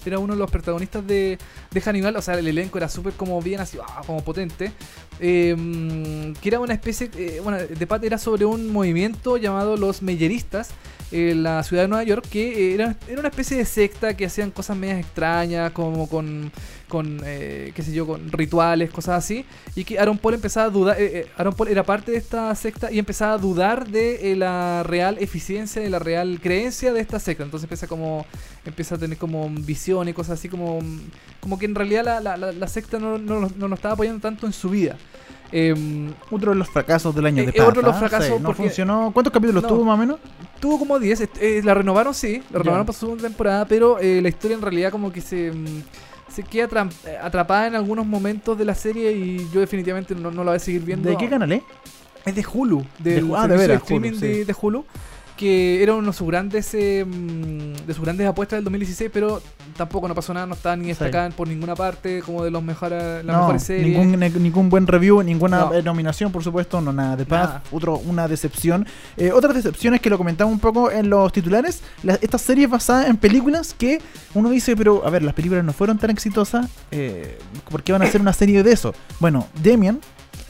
era, 0.05 0.19
uno 0.19 0.33
de 0.33 0.39
los 0.39 0.51
protagonistas 0.51 1.07
de, 1.07 1.37
Hannibal, 1.81 2.13
o 2.17 2.21
sea, 2.21 2.33
el 2.33 2.45
elenco 2.45 2.77
era 2.77 2.89
súper 2.89 3.13
como 3.13 3.41
bien 3.41 3.61
así, 3.61 3.77
ah, 3.81 4.01
como 4.05 4.21
potente, 4.21 4.73
mm, 5.21 6.33
que 6.41 6.49
era 6.49 6.59
una 6.59 6.73
especie, 6.73 7.09
eh, 7.15 7.39
bueno, 7.41 7.57
de 7.57 7.87
Pat 7.87 8.03
era 8.03 8.17
sobre 8.17 8.43
un 8.43 8.69
movimiento 8.69 9.37
llamado 9.37 9.77
los 9.77 10.01
Meyeristas, 10.01 10.71
en 11.11 11.43
la 11.43 11.61
ciudad 11.63 11.83
de 11.83 11.87
Nueva 11.89 12.03
York, 12.03 12.25
que 12.29 12.71
eh, 12.71 12.73
era, 12.73 12.95
era 13.07 13.19
una 13.19 13.29
especie 13.29 13.57
de 13.57 13.65
secta 13.65 14.15
que 14.15 14.25
hacían 14.25 14.51
cosas 14.51 14.77
medias 14.77 14.99
extrañas, 14.99 15.71
como 15.71 16.07
con, 16.07 16.51
con 16.87 17.19
eh, 17.25 17.71
qué 17.75 17.83
sé 17.83 17.91
yo, 17.93 18.07
con 18.07 18.31
rituales, 18.31 18.89
cosas 18.91 19.23
así, 19.23 19.45
y 19.75 19.83
que 19.83 19.99
Aaron 19.99 20.17
Paul 20.17 20.35
empezaba 20.35 20.67
a 20.67 20.69
dudar, 20.69 21.01
eh, 21.01 21.19
eh, 21.19 21.27
Aaron 21.37 21.53
Paul 21.53 21.67
era 21.69 21.83
parte 21.83 22.11
de 22.11 22.17
esta 22.17 22.53
secta 22.55 22.91
y 22.91 22.99
empezaba 22.99 23.33
a 23.33 23.37
dudar 23.37 23.87
de 23.87 24.31
eh, 24.31 24.35
la 24.35 24.83
real 24.83 25.17
eficiencia, 25.19 25.81
de 25.81 25.89
la 25.89 25.99
real 25.99 26.39
creencia 26.41 26.93
de 26.93 27.01
esta 27.01 27.19
secta, 27.19 27.43
entonces 27.43 27.65
empieza 27.65 27.87
como, 27.87 28.25
empieza 28.65 28.95
a 28.95 28.97
tener 28.97 29.17
como 29.17 29.49
visiones 29.49 30.11
y 30.11 30.15
cosas 30.15 30.39
así, 30.39 30.47
como, 30.49 30.79
como 31.39 31.59
que 31.59 31.65
en 31.65 31.75
realidad 31.75 32.05
la, 32.05 32.19
la- 32.21 32.37
la- 32.37 32.51
la 32.53 32.67
secta 32.67 32.99
no, 32.99 33.17
no, 33.17 33.49
no 33.55 33.67
lo 33.67 33.75
estaba 33.75 33.93
apoyando 33.95 34.21
tanto 34.21 34.45
en 34.47 34.53
su 34.53 34.69
vida. 34.69 34.97
Em, 35.53 36.13
Otro 36.29 36.51
de 36.51 36.57
los 36.57 36.69
fracasos 36.69 37.13
del 37.13 37.25
año 37.25 37.43
Eh, 37.43 37.47
de 37.47 37.51
eh, 37.57 37.61
otro 37.61 37.81
de 37.81 37.87
los 37.89 37.97
fracasos 37.97 38.27
Sí, 38.27 38.33
no 38.39 38.47
porque- 38.47 38.63
funcionó. 38.63 39.11
¿Cuántos 39.13 39.33
capítulos 39.33 39.61
No. 39.63 39.67
tuvo 39.67 39.83
más 39.83 39.95
o 39.95 39.97
menos? 39.97 40.17
Tuvo 40.61 40.79
como 40.79 40.97
10, 40.99 41.19
est- 41.21 41.37
eh, 41.41 41.61
la 41.63 41.73
renovaron, 41.73 42.13
sí, 42.13 42.41
la 42.51 42.59
renovaron 42.59 42.83
Ya. 42.83 42.87
para 42.87 42.93
su 42.93 43.05
segunda 43.07 43.23
temporada, 43.27 43.65
pero 43.65 43.97
eh, 43.99 44.21
la 44.21 44.29
historia 44.29 44.55
en 44.55 44.61
realidad 44.61 44.91
como 44.91 45.11
que 45.11 45.19
se, 45.19 45.51
mm, 45.51 45.83
se 46.33 46.43
queda 46.43 46.87
eh, 47.07 47.17
atrapada 47.21 47.67
en 47.67 47.75
algunos 47.75 48.05
momentos 48.05 48.57
de 48.57 48.63
la 48.65 48.75
serie 48.75 49.11
y 49.11 49.49
yo 49.51 49.59
definitivamente 49.59 50.13
no, 50.15 50.29
no 50.31 50.43
la 50.43 50.51
voy 50.51 50.57
a 50.57 50.59
seguir 50.59 50.81
viendo. 50.83 51.09
¿De 51.09 51.17
qué 51.17 51.27
canal, 51.27 51.51
eh? 51.51 51.63
Es 52.23 52.35
de 52.35 52.45
Hulu, 52.53 52.85
del 52.99 53.25
Ju- 53.27 53.35
ah, 53.35 53.47
de 53.47 53.57
veras, 53.57 53.81
streaming 53.81 54.11
Hulu, 54.11 54.19
de, 54.19 54.33
sí. 54.35 54.43
de 54.43 54.55
Hulu, 54.61 54.85
que 55.41 55.81
era 55.81 55.95
uno 55.95 56.07
de 56.11 56.13
sus 56.13 56.27
grandes 56.27 56.71
eh, 56.75 57.03
mm, 57.03 57.87
de 57.87 57.93
sus 57.95 58.03
grandes 58.03 58.27
apuestas 58.27 58.57
del 58.57 58.63
2016, 58.65 59.09
pero 59.11 59.41
tampoco 59.75 60.07
no 60.07 60.13
pasó 60.13 60.35
nada, 60.35 60.45
no 60.45 60.53
estaba 60.53 60.75
ni 60.75 60.89
destacada 60.89 61.31
por 61.31 61.47
ninguna 61.47 61.73
parte 61.75 62.21
como 62.21 62.43
de 62.43 62.51
los 62.51 62.61
mejores, 62.61 63.25
las 63.25 63.35
no, 63.35 63.39
mejores 63.41 63.63
series. 63.63 63.87
ningún, 63.97 64.19
ne- 64.19 64.29
ningún 64.29 64.69
buen 64.69 64.85
review, 64.85 65.23
ninguna 65.23 65.59
No. 65.61 65.73
eh, 65.73 65.81
nominación, 65.81 66.31
por 66.31 66.43
supuesto, 66.43 66.79
no 66.79 66.93
nada 66.93 67.15
de. 67.15 67.25
Nada. 67.25 67.63
Otro, 67.71 67.97
una 67.97 68.27
decepción. 68.27 68.85
Eh, 69.17 69.31
otras 69.31 69.55
decepciones 69.55 69.99
que 69.99 70.11
lo 70.11 70.17
comentaba 70.19 70.47
un 70.51 70.59
poco 70.59 70.91
en 70.91 71.09
los 71.09 71.33
titulares, 71.33 71.81
la- 72.03 72.19
estas 72.21 72.41
series 72.41 72.69
basadas 72.69 73.07
en 73.09 73.17
películas 73.17 73.73
que 73.75 73.99
uno 74.35 74.51
dice, 74.51 74.75
pero 74.75 75.03
a 75.05 75.09
ver, 75.09 75.23
las 75.23 75.33
películas 75.33 75.63
no 75.65 75.73
fueron 75.73 75.97
tan 75.97 76.11
exitosas, 76.11 76.67
eh, 76.91 77.39
¿por 77.71 77.81
qué 77.81 77.93
van 77.93 78.03
a 78.03 78.05
hacer 78.05 78.21
una 78.21 78.33
serie 78.33 78.61
de 78.61 78.71
eso? 78.73 78.93
Bueno, 79.19 79.47
Demian. 79.63 79.99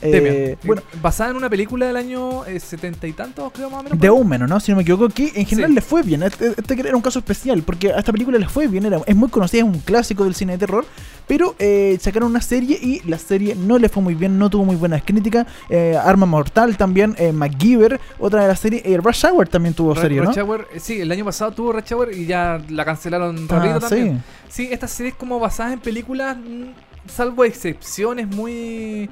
Eh, 0.01 0.57
bueno, 0.63 0.81
basada 1.01 1.29
en 1.31 1.35
una 1.37 1.49
película 1.49 1.85
del 1.87 1.95
año 1.95 2.45
eh, 2.45 2.59
setenta 2.59 3.07
y 3.07 3.13
tantos, 3.13 3.51
creo 3.53 3.69
más 3.69 3.81
o 3.81 3.83
menos. 3.83 3.99
de. 3.99 4.09
Omen, 4.09 4.45
¿no? 4.47 4.59
Si 4.59 4.71
no 4.71 4.77
me 4.77 4.83
equivoco, 4.83 5.09
que 5.09 5.31
en 5.35 5.45
general 5.45 5.71
Sí. 5.71 5.75
le 5.75 5.81
fue 5.81 6.01
bien. 6.03 6.23
Este, 6.23 6.49
este 6.49 6.79
era 6.79 6.95
un 6.95 7.01
caso 7.01 7.19
especial, 7.19 7.63
porque 7.63 7.91
a 7.93 7.99
esta 7.99 8.11
película 8.11 8.37
le 8.37 8.47
fue 8.47 8.67
bien. 8.67 8.85
Era, 8.85 8.99
es 9.05 9.15
muy 9.15 9.29
conocida, 9.29 9.61
es 9.61 9.67
un 9.67 9.79
clásico 9.79 10.23
del 10.23 10.35
cine 10.35 10.53
de 10.53 10.59
terror. 10.59 10.85
Pero 11.27 11.55
eh, 11.59 11.97
sacaron 12.01 12.29
una 12.29 12.41
serie 12.41 12.77
y 12.81 13.01
la 13.07 13.17
serie 13.17 13.55
no 13.55 13.77
le 13.77 13.87
fue 13.87 14.03
muy 14.03 14.15
bien, 14.15 14.37
no 14.37 14.49
tuvo 14.49 14.65
muy 14.65 14.75
buenas 14.75 15.01
críticas. 15.03 15.47
Eh, 15.69 15.95
Arma 16.03 16.25
Mortal 16.25 16.75
también, 16.75 17.15
MacGyver, 17.33 17.99
otra 18.19 18.41
de 18.41 18.47
las 18.49 18.59
series. 18.59 18.81
Eh, 18.85 18.97
Rush 18.97 19.25
Hour 19.25 19.47
también 19.47 19.73
tuvo 19.73 19.93
Ra- 19.93 20.01
serie, 20.01 20.19
¿no? 20.21 20.25
Rush 20.31 20.39
Hour, 20.39 20.67
eh, 20.73 20.79
sí, 20.79 20.99
el 20.99 21.11
año 21.11 21.23
pasado 21.23 21.51
tuvo 21.51 21.71
Rush 21.71 21.93
Hour 21.93 22.13
y 22.13 22.25
ya 22.25 22.61
la 22.69 22.83
cancelaron 22.83 23.47
Ah, 23.49 23.55
rápido 23.55 23.79
sí. 23.81 23.87
también. 23.89 24.23
Sí, 24.49 24.67
estas 24.71 24.91
series 24.91 25.15
como 25.15 25.39
basadas 25.39 25.71
en 25.73 25.79
películas, 25.79 26.35
mm, 26.35 27.09
salvo 27.09 27.45
excepciones 27.45 28.27
muy 28.27 29.09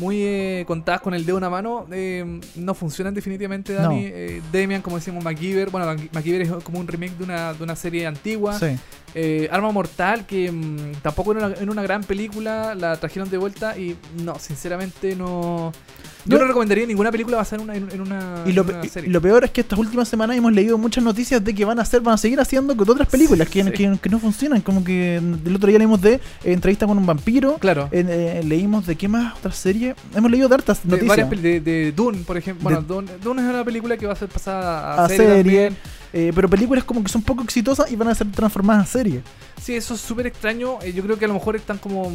muy 0.00 0.22
eh, 0.22 0.64
contadas 0.66 1.00
con 1.02 1.14
el 1.14 1.24
dedo 1.24 1.36
de 1.36 1.38
una 1.38 1.50
mano, 1.50 1.86
eh, 1.92 2.40
no 2.56 2.74
funcionan 2.74 3.14
definitivamente, 3.14 3.74
Dani. 3.74 4.00
No. 4.02 4.08
Eh, 4.12 4.42
Demian, 4.50 4.82
como 4.82 4.96
decimos, 4.96 5.22
MacGyver, 5.22 5.70
bueno, 5.70 5.86
Mac- 5.86 6.08
MacGyver 6.12 6.40
es 6.42 6.50
como 6.64 6.80
un 6.80 6.88
remake 6.88 7.16
de 7.18 7.24
una, 7.24 7.52
de 7.52 7.62
una 7.62 7.76
serie 7.76 8.06
antigua. 8.06 8.58
Sí. 8.58 8.76
Arma 9.50 9.70
Mortal, 9.72 10.24
que 10.26 10.50
mm, 10.50 10.92
tampoco 11.02 11.32
era 11.32 11.46
una, 11.48 11.56
era 11.56 11.70
una 11.70 11.82
gran 11.82 12.02
película, 12.04 12.74
la 12.74 12.96
trajeron 12.96 13.28
de 13.30 13.36
vuelta 13.38 13.76
y 13.78 13.96
no, 14.24 14.38
sinceramente 14.38 15.14
no... 15.14 15.72
Yo 16.26 16.36
No. 16.36 16.42
no 16.42 16.48
recomendaría 16.48 16.86
ninguna 16.86 17.10
película 17.10 17.38
basada 17.38 17.62
en 17.62 17.70
una, 17.70 17.76
en, 17.78 17.90
en 17.92 18.00
una, 18.02 18.42
Y 18.44 18.52
lo, 18.52 18.60
en 18.62 18.68
una 18.76 18.84
y- 18.84 18.88
serie. 18.90 19.08
y 19.08 19.12
lo 19.12 19.22
peor 19.22 19.42
es 19.44 19.50
que 19.52 19.62
estas 19.62 19.78
últimas 19.78 20.06
semanas 20.06 20.36
hemos 20.36 20.52
leído 20.52 20.76
muchas 20.76 21.02
noticias 21.02 21.42
de 21.42 21.54
que 21.54 21.64
van 21.64 21.78
a 21.78 21.82
hacer, 21.82 22.02
van 22.02 22.12
a 22.14 22.18
seguir 22.18 22.38
haciendo 22.40 22.76
con 22.76 22.88
otras 22.90 23.08
películas 23.08 23.48
que, 23.48 23.64
Sí. 23.64 23.70
que- 23.70 23.98
que 24.00 24.08
no 24.10 24.18
funcionan. 24.18 24.60
Como 24.60 24.84
que 24.84 25.16
el 25.16 25.56
otro 25.56 25.68
día 25.70 25.78
leímos 25.78 26.02
de 26.02 26.20
entrevista 26.44 26.86
con 26.86 26.98
un 26.98 27.06
vampiro. 27.06 27.56
Claro. 27.58 27.88
Leímos 27.90 28.86
de 28.86 28.96
qué 28.96 29.08
más 29.08 29.34
otra 29.38 29.52
serie. 29.52 29.89
Hemos 30.14 30.30
leído 30.30 30.48
de 30.48 30.54
hartas 30.54 30.80
de, 30.82 30.90
noticias. 30.96 31.30
de, 31.42 31.60
de 31.60 31.92
Dune, 31.92 32.18
por 32.26 32.36
ejemplo. 32.36 32.64
Bueno, 32.64 32.82
Dune, 32.82 33.10
Dune 33.22 33.42
es 33.42 33.48
una 33.48 33.64
película 33.64 33.96
que 33.96 34.06
va 34.06 34.12
a 34.12 34.16
ser 34.16 34.28
pasada 34.28 34.94
a, 34.94 35.04
a 35.04 35.08
serie. 35.08 35.26
serie, 35.26 35.42
también. 35.70 35.76
eh, 36.12 36.32
pero 36.34 36.48
películas 36.48 36.84
como 36.84 37.02
que 37.02 37.08
son 37.08 37.22
poco 37.22 37.42
exitosas 37.42 37.90
y 37.90 37.96
van 37.96 38.08
a 38.08 38.14
ser 38.14 38.30
transformadas 38.32 38.86
en 38.86 38.92
serie. 38.92 39.22
Sí, 39.60 39.74
eso 39.74 39.94
es 39.94 40.00
súper 40.00 40.26
extraño. 40.26 40.78
eh, 40.82 40.92
yo 40.92 41.02
creo 41.02 41.18
que 41.18 41.24
a 41.24 41.28
lo 41.28 41.34
mejor 41.34 41.56
están 41.56 41.78
como. 41.78 42.10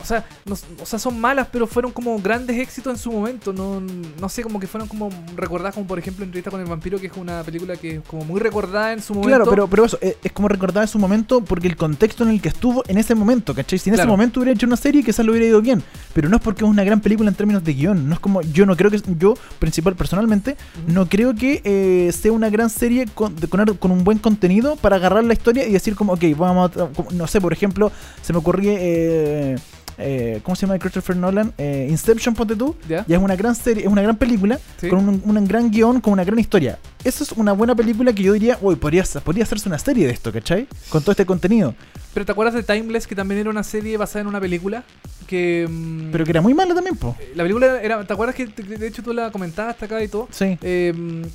O, 0.00 0.04
sea, 0.04 0.24
no- 0.44 0.56
o 0.82 0.86
sea, 0.86 0.98
son 0.98 1.20
malas, 1.20 1.48
pero 1.50 1.66
fueron 1.66 1.92
como 1.92 2.18
grandes 2.20 2.58
éxitos 2.58 2.92
en 2.92 2.98
su 2.98 3.10
momento. 3.12 3.52
No, 3.52 3.80
no 3.80 4.28
sé, 4.28 4.42
como 4.42 4.58
que 4.60 4.66
fueron 4.66 4.88
como 4.88 5.08
recordadas, 5.36 5.74
como 5.74 5.86
por 5.86 5.98
ejemplo 5.98 6.24
Entrevista 6.24 6.50
con 6.50 6.60
el 6.60 6.66
Vampiro, 6.66 6.98
que 6.98 7.06
es 7.08 7.12
una 7.16 7.42
película 7.42 7.76
que 7.76 7.96
es 7.96 8.00
como 8.06 8.24
muy 8.24 8.40
recordada 8.40 8.92
en 8.92 9.02
su 9.02 9.14
momento. 9.14 9.28
Claro, 9.36 9.50
pero, 9.50 9.66
pero 9.68 9.84
eso 9.84 9.98
eh, 10.00 10.16
es 10.22 10.32
como 10.32 10.48
recordar 10.48 10.84
en 10.84 10.88
su 10.88 10.98
momento 10.98 11.40
porque 11.42 11.66
el 11.68 11.76
contexto 11.76 12.24
en 12.24 12.30
el 12.30 12.40
que 12.40 12.48
estuvo 12.48 12.82
en 12.88 12.98
ese 12.98 13.14
momento, 13.14 13.54
¿cachai? 13.54 13.78
Si 13.78 13.90
en 13.90 13.94
ese 13.94 14.02
momento 14.06 14.40
hubiera 14.40 14.52
hecho 14.54 14.66
una 14.66 14.76
serie, 14.76 15.02
quizás 15.02 15.24
lo 15.24 15.32
hubiera 15.32 15.46
ido 15.46 15.60
bien. 15.60 15.82
Pero 16.14 16.28
no 16.28 16.36
es 16.36 16.42
porque 16.42 16.64
es 16.64 16.70
una 16.70 16.84
gran 16.84 17.00
película 17.00 17.28
en 17.28 17.34
términos 17.36 17.62
de 17.64 17.74
guion. 17.74 18.08
No 18.08 18.14
es 18.14 18.20
como. 18.20 18.42
Yo 18.42 18.66
no 18.66 18.76
creo 18.76 18.90
que. 18.90 19.00
Yo, 19.18 19.34
principal, 19.58 19.94
personalmente, 19.96 20.56
no 20.86 21.08
creo 21.08 21.34
que 21.34 21.60
eh, 21.64 22.12
sea 22.12 22.32
una 22.32 22.48
gran 22.50 22.70
serie 22.70 23.06
con, 23.14 23.34
de- 23.36 23.48
con, 23.48 23.64
con 23.76 23.90
un 23.90 24.04
buen 24.04 24.18
contenido 24.18 24.76
para 24.76 24.96
agarrar 24.96 25.24
la 25.24 25.32
historia 25.34 25.66
y 25.66 25.72
decir, 25.72 25.94
como, 25.94 26.12
ok, 26.14 26.24
vamos 26.36 26.70
a. 26.76 26.86
como- 26.88 27.10
no 27.12 27.26
sé, 27.26 27.40
por 27.40 27.52
ejemplo, 27.52 27.92
se 28.22 28.32
me 28.32 28.38
ocurría. 28.38 28.72
Eh, 28.76 29.56
eh, 29.98 30.40
¿Cómo 30.42 30.54
se 30.56 30.62
llama 30.62 30.74
de 30.74 30.80
Christopher 30.80 31.16
Nolan? 31.16 31.52
Eh, 31.58 31.86
Inception, 31.90 32.34
ponte 32.34 32.54
tú. 32.56 32.76
¿Ya? 32.88 33.04
Ya 33.06 33.16
es 33.16 33.22
una 33.22 33.36
gran 33.36 33.54
serie, 33.54 33.84
es 33.84 33.88
una 33.90 34.02
gran 34.02 34.16
película, 34.16 34.58
Sí. 34.80 34.88
con 34.88 35.08
un, 35.08 35.22
un 35.24 35.48
gran 35.48 35.70
guion, 35.70 36.00
con 36.00 36.12
una 36.12 36.24
gran 36.24 36.38
historia. 36.38 36.78
Esa 37.04 37.24
es 37.24 37.32
una 37.32 37.52
buena 37.52 37.74
película 37.74 38.12
que 38.12 38.22
yo 38.22 38.32
diría, 38.32 38.58
uy, 38.60 38.76
podría, 38.76 39.04
podría 39.24 39.44
hacerse 39.44 39.68
una 39.68 39.78
serie 39.78 40.06
de 40.06 40.12
esto, 40.12 40.32
¿cachai? 40.32 40.66
Con 40.88 41.02
todo 41.02 41.12
este 41.12 41.24
contenido. 41.24 41.74
Pero 42.16 42.24
¿te 42.24 42.32
acuerdas 42.32 42.54
de 42.54 42.62
Timeless, 42.62 43.06
que 43.06 43.14
también 43.14 43.42
era 43.42 43.50
una 43.50 43.62
serie 43.62 43.94
basada 43.98 44.22
en 44.22 44.28
una 44.28 44.40
película? 44.40 44.82
que... 45.26 45.68
mm, 45.68 46.12
Pero 46.12 46.24
que 46.24 46.30
era 46.30 46.40
muy 46.40 46.54
mala 46.54 46.74
también, 46.74 46.96
po. 46.96 47.14
La 47.34 47.42
película 47.42 47.78
era... 47.82 48.02
¿Te 48.06 48.12
acuerdas 48.14 48.34
que 48.34 48.46
de 48.46 48.86
hecho 48.86 49.02
tú 49.02 49.12
la 49.12 49.30
comentaste 49.30 49.84
acá 49.84 50.02
y 50.02 50.08
todo? 50.08 50.26
Sí. 50.30 50.56
Eh, 50.62 50.94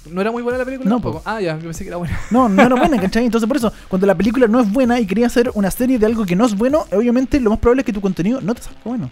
¿No 0.09 0.21
era 0.21 0.31
muy 0.31 0.41
buena 0.41 0.57
la 0.57 0.65
película? 0.65 0.89
No, 0.89 0.95
tampoco? 0.95 1.19
po. 1.19 1.29
Ah, 1.29 1.39
ya, 1.39 1.55
yo 1.57 1.65
pensé 1.65 1.83
que 1.83 1.89
era 1.89 1.97
buena. 1.97 2.19
No, 2.31 2.49
no 2.49 2.63
era 2.63 2.73
buena, 2.73 2.97
¿cachai? 3.01 3.25
Entonces 3.25 3.47
por 3.47 3.57
eso, 3.57 3.71
cuando 3.89 4.07
la 4.07 4.15
película 4.15 4.47
no 4.47 4.59
es 4.59 4.71
buena 4.71 4.99
y 4.99 5.05
quería 5.05 5.27
hacer 5.27 5.51
una 5.53 5.69
serie 5.69 5.99
de 5.99 6.07
algo 6.07 6.25
que 6.25 6.35
no 6.35 6.47
es 6.47 6.57
bueno, 6.57 6.87
obviamente 6.91 7.39
lo 7.39 7.51
más 7.51 7.59
probable 7.59 7.81
es 7.81 7.85
que 7.85 7.93
tu 7.93 8.01
contenido 8.01 8.41
no 8.41 8.55
te 8.55 8.63
salga 8.63 8.79
bueno. 8.83 9.11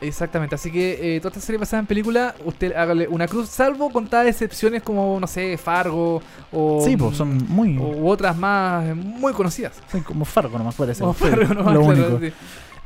Exactamente, 0.00 0.54
así 0.54 0.70
que 0.70 1.16
eh, 1.16 1.20
toda 1.20 1.30
esta 1.30 1.40
serie 1.40 1.58
basada 1.58 1.80
en 1.80 1.86
película, 1.86 2.34
usted 2.44 2.74
hágale 2.74 3.06
una 3.06 3.28
cruz, 3.28 3.48
salvo 3.48 3.90
contadas 3.90 4.26
excepciones 4.28 4.82
como, 4.82 5.18
no 5.20 5.26
sé, 5.26 5.58
Fargo 5.58 6.22
o... 6.52 6.82
sí, 6.84 6.96
pues 6.96 7.16
son 7.16 7.46
muy... 7.48 7.76
U 7.76 8.08
otras 8.08 8.36
más 8.36 8.86
eh, 8.86 8.94
muy 8.94 9.32
conocidas. 9.32 9.74
son 9.90 10.02
como 10.02 10.24
Fargo 10.24 10.56
nomás 10.56 10.74
parece. 10.74 11.04
O 11.04 11.12
Fargo, 11.12 11.54
no, 11.54 11.72
lo 11.72 11.84
claro, 11.84 12.16
único. 12.16 12.20
sí. 12.20 12.32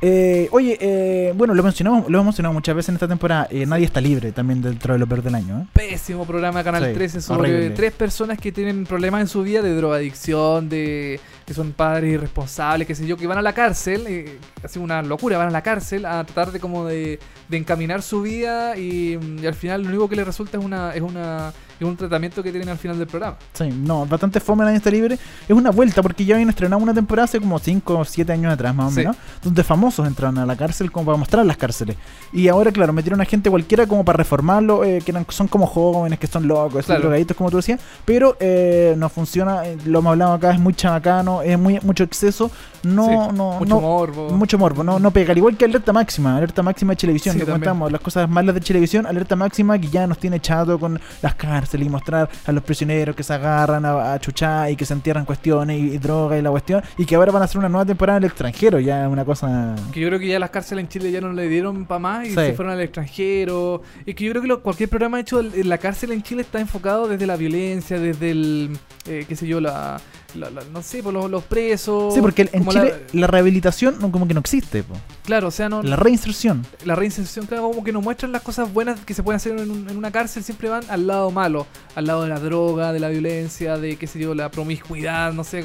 Eh, 0.01 0.49
oye, 0.51 0.77
eh, 0.81 1.33
bueno, 1.35 1.53
lo 1.53 1.63
mencionamos, 1.63 2.09
lo 2.09 2.17
hemos 2.17 2.25
mencionado 2.25 2.53
muchas 2.53 2.75
veces 2.75 2.89
en 2.89 2.95
esta 2.95 3.07
temporada. 3.07 3.47
eh, 3.49 3.65
Nadie 3.65 3.85
está 3.85 4.01
libre 4.01 4.31
también 4.31 4.61
dentro 4.61 4.93
de 4.93 4.99
lo 4.99 5.07
peor 5.07 5.23
del 5.23 5.35
año. 5.35 5.61
¿eh? 5.61 5.67
Pésimo 5.73 6.25
programa 6.25 6.63
Canal 6.63 6.85
Sí, 6.87 6.93
13 6.93 7.21
sobre 7.21 7.51
horrible. 7.55 7.69
tres 7.71 7.93
personas 7.93 8.37
que 8.37 8.51
tienen 8.51 8.85
problemas 8.85 9.21
en 9.21 9.27
su 9.27 9.41
vida 9.43 9.61
de 9.61 9.73
drogadicción, 9.75 10.69
de 10.69 11.19
que 11.45 11.53
son 11.53 11.71
padres 11.71 12.13
irresponsables, 12.13 12.87
qué 12.87 12.93
sé 12.95 13.07
yo, 13.07 13.17
que 13.17 13.25
van 13.27 13.37
a 13.37 13.41
la 13.41 13.53
cárcel, 13.53 14.05
eh, 14.07 14.37
así 14.63 14.79
una 14.79 15.01
locura, 15.01 15.37
van 15.37 15.47
a 15.47 15.51
la 15.51 15.63
cárcel 15.63 16.05
a 16.05 16.23
tratar 16.23 16.51
de 16.51 16.59
como 16.59 16.85
de, 16.85 17.19
de 17.47 17.57
encaminar 17.57 18.01
su 18.01 18.21
vida 18.21 18.77
y, 18.77 19.17
y 19.41 19.45
al 19.47 19.53
final 19.55 19.83
lo 19.83 19.89
único 19.89 20.09
que 20.09 20.15
les 20.17 20.25
resulta 20.25 20.57
es 20.57 20.63
una 20.65 20.93
es 20.93 21.01
una 21.01 21.53
es 21.79 21.85
un 21.85 21.95
tratamiento 21.97 22.41
que 22.43 22.51
tienen 22.51 22.69
al 22.69 22.77
final 22.77 22.97
del 22.97 23.07
programa. 23.07 23.37
Sí, 23.53 23.69
no, 23.69 24.05
bastante 24.05 24.39
fome 24.39 24.63
Nadie 24.63 24.77
está 24.77 24.89
libre. 24.89 25.15
Es 25.15 25.51
una 25.55 25.71
vuelta 25.71 26.01
porque 26.01 26.25
ya 26.25 26.35
habían 26.35 26.49
estrenado 26.49 26.81
una 26.81 26.93
temporada 26.93 27.25
hace 27.25 27.39
como 27.39 27.59
5 27.59 27.99
o 27.99 28.05
7 28.05 28.31
años 28.31 28.53
atrás, 28.53 28.73
más 28.73 28.87
o 28.87 28.89
Sí. 28.91 28.97
menos, 29.01 29.17
donde 29.43 29.63
famosos 29.63 30.07
entraron 30.07 30.37
a 30.37 30.45
la 30.45 30.55
cárcel 30.55 30.91
como 30.91 31.05
para 31.07 31.17
mostrar 31.17 31.45
las 31.45 31.57
cárceles. 31.57 31.97
Y 32.33 32.47
ahora, 32.47 32.71
claro, 32.71 32.93
metieron 32.93 33.19
a 33.21 33.25
gente 33.25 33.49
cualquiera 33.49 33.85
como 33.87 34.03
para 34.05 34.17
reformarlo, 34.17 34.83
eh, 34.83 35.01
que 35.03 35.11
eran- 35.11 35.25
son 35.29 35.47
como 35.47 35.67
jóvenes, 35.67 36.17
que 36.19 36.27
son 36.27 36.47
locos, 36.47 36.73
son 36.85 36.95
Claro. 36.95 37.01
drogaditos, 37.01 37.35
como 37.37 37.49
tú 37.51 37.57
decías, 37.57 37.79
pero 38.05 38.37
eh, 38.39 38.95
no 38.97 39.09
funciona. 39.09 39.65
eh, 39.65 39.77
lo 39.85 39.99
hemos 39.99 40.11
hablado 40.11 40.33
acá, 40.33 40.51
es 40.51 40.59
muy 40.59 40.73
chabacano, 40.73 41.41
es 41.41 41.57
muy 41.59 41.79
mucho 41.81 42.03
exceso. 42.03 42.49
No, 42.83 43.05
Sí, 43.05 43.35
no, 43.35 43.51
mucho 43.59 43.65
no, 43.75 43.81
morbo. 43.81 44.29
Mucho 44.29 44.57
morbo, 44.59 44.83
no, 44.83 44.99
no 44.99 45.09
pega. 45.11 45.31
Al 45.31 45.37
igual 45.37 45.57
que 45.57 45.65
Alerta 45.65 45.91
Máxima, 45.91 46.37
Alerta 46.37 46.61
Máxima 46.61 46.91
de 46.93 46.97
Televisión, 46.97 47.35
Sí, 47.37 47.41
contamos 47.45 47.91
las 47.91 47.99
cosas 48.01 48.29
malas 48.29 48.53
de 48.53 48.61
Televisión, 48.61 49.05
Alerta 49.07 49.35
Máxima 49.35 49.79
que 49.79 49.87
ya 49.89 50.05
nos 50.05 50.19
tiene 50.19 50.39
chato 50.39 50.79
con 50.79 50.99
las 51.21 51.33
cárceles 51.65 51.87
y 51.87 51.89
mostrar 51.89 52.29
a 52.45 52.51
los 52.51 52.63
prisioneros 52.63 53.15
que 53.15 53.23
se 53.23 53.33
agarran 53.33 53.83
a, 53.85 54.13
a 54.13 54.19
chuchar 54.19 54.69
y 54.71 54.75
que 54.75 54.85
se 54.85 54.93
entierran 54.93 55.25
cuestiones 55.25 55.79
y, 55.79 55.95
y 55.95 55.97
droga 55.97 56.37
y 56.37 56.41
la 56.41 56.51
cuestión, 56.51 56.83
y 56.97 57.05
que 57.05 57.15
ahora 57.15 57.31
van 57.31 57.41
a 57.41 57.45
hacer 57.45 57.57
una 57.57 57.69
nueva 57.69 57.85
temporada 57.85 58.17
en 58.17 58.23
el 58.23 58.29
extranjero, 58.29 58.79
ya 58.79 59.05
es 59.05 59.11
una 59.11 59.25
cosa... 59.25 59.75
Que 59.91 59.99
yo 59.99 60.07
creo 60.07 60.19
que 60.19 60.27
ya 60.27 60.39
las 60.39 60.49
cárceles 60.51 60.83
en 60.83 60.89
Chile 60.89 61.11
ya 61.11 61.21
no 61.21 61.33
le 61.33 61.47
dieron 61.47 61.85
para 61.85 61.99
más 61.99 62.25
y 62.27 62.29
Sí. 62.29 62.35
se 62.35 62.53
fueron 62.53 62.73
al 62.73 62.81
extranjero. 62.81 63.81
Y 64.05 64.13
que 64.13 64.25
yo 64.25 64.31
creo 64.31 64.41
que 64.41 64.47
lo- 64.47 64.61
cualquier 64.61 64.89
programa 64.89 65.19
hecho 65.19 65.39
en 65.39 65.69
la 65.69 65.77
cárcel 65.77 66.11
en 66.11 66.21
Chile 66.21 66.41
está 66.41 66.59
enfocado 66.59 67.07
desde 67.07 67.25
la 67.25 67.35
violencia, 67.37 67.97
desde 67.99 68.31
el, 68.31 68.77
eh, 69.07 69.25
qué 69.27 69.35
sé 69.35 69.47
yo, 69.47 69.59
la, 69.61 69.99
la- 70.35 70.49
la- 70.49 70.63
no 70.71 70.81
sé, 70.83 71.01
por 71.03 71.13
los, 71.13 71.29
los 71.29 71.43
presos. 71.43 72.13
Sí, 72.13 72.21
porque 72.21 72.49
en 72.51 72.65
la- 72.65 72.71
Chile 72.71 72.93
la, 73.13 73.27
rehabilitación 73.27 73.97
no, 73.99 74.11
como 74.11 74.27
que 74.27 74.33
no 74.33 74.39
existe, 74.39 74.83
po. 74.83 74.95
claro, 75.23 75.47
o 75.47 75.51
sea, 75.51 75.69
no, 75.69 75.81
la 75.83 75.95
reinserción. 75.95 76.65
la 76.85 76.95
reinserción, 76.95 77.45
claro, 77.45 77.63
como 77.69 77.83
que 77.83 77.91
nos 77.91 78.03
muestran 78.03 78.31
las 78.31 78.41
cosas 78.41 78.71
buenas 78.73 78.99
que 79.01 79.13
se 79.13 79.23
pueden 79.23 79.37
hacer 79.37 79.57
en, 79.57 79.69
un- 79.71 79.89
en 79.89 79.97
una 79.97 80.11
cárcel, 80.11 80.43
siempre 80.43 80.69
van 80.69 80.83
al 80.89 81.07
lado 81.07 81.31
malo, 81.31 81.65
al 81.95 82.05
lado 82.07 82.23
de 82.23 82.29
la 82.29 82.39
droga, 82.39 82.93
de 82.93 82.99
la 82.99 83.09
violencia, 83.09 83.77
de 83.77 83.95
qué 83.97 84.07
sé 84.07 84.19
yo, 84.19 84.35
la 84.35 84.49
promiscuidad, 84.51 85.33
no 85.33 85.43
sé, 85.43 85.63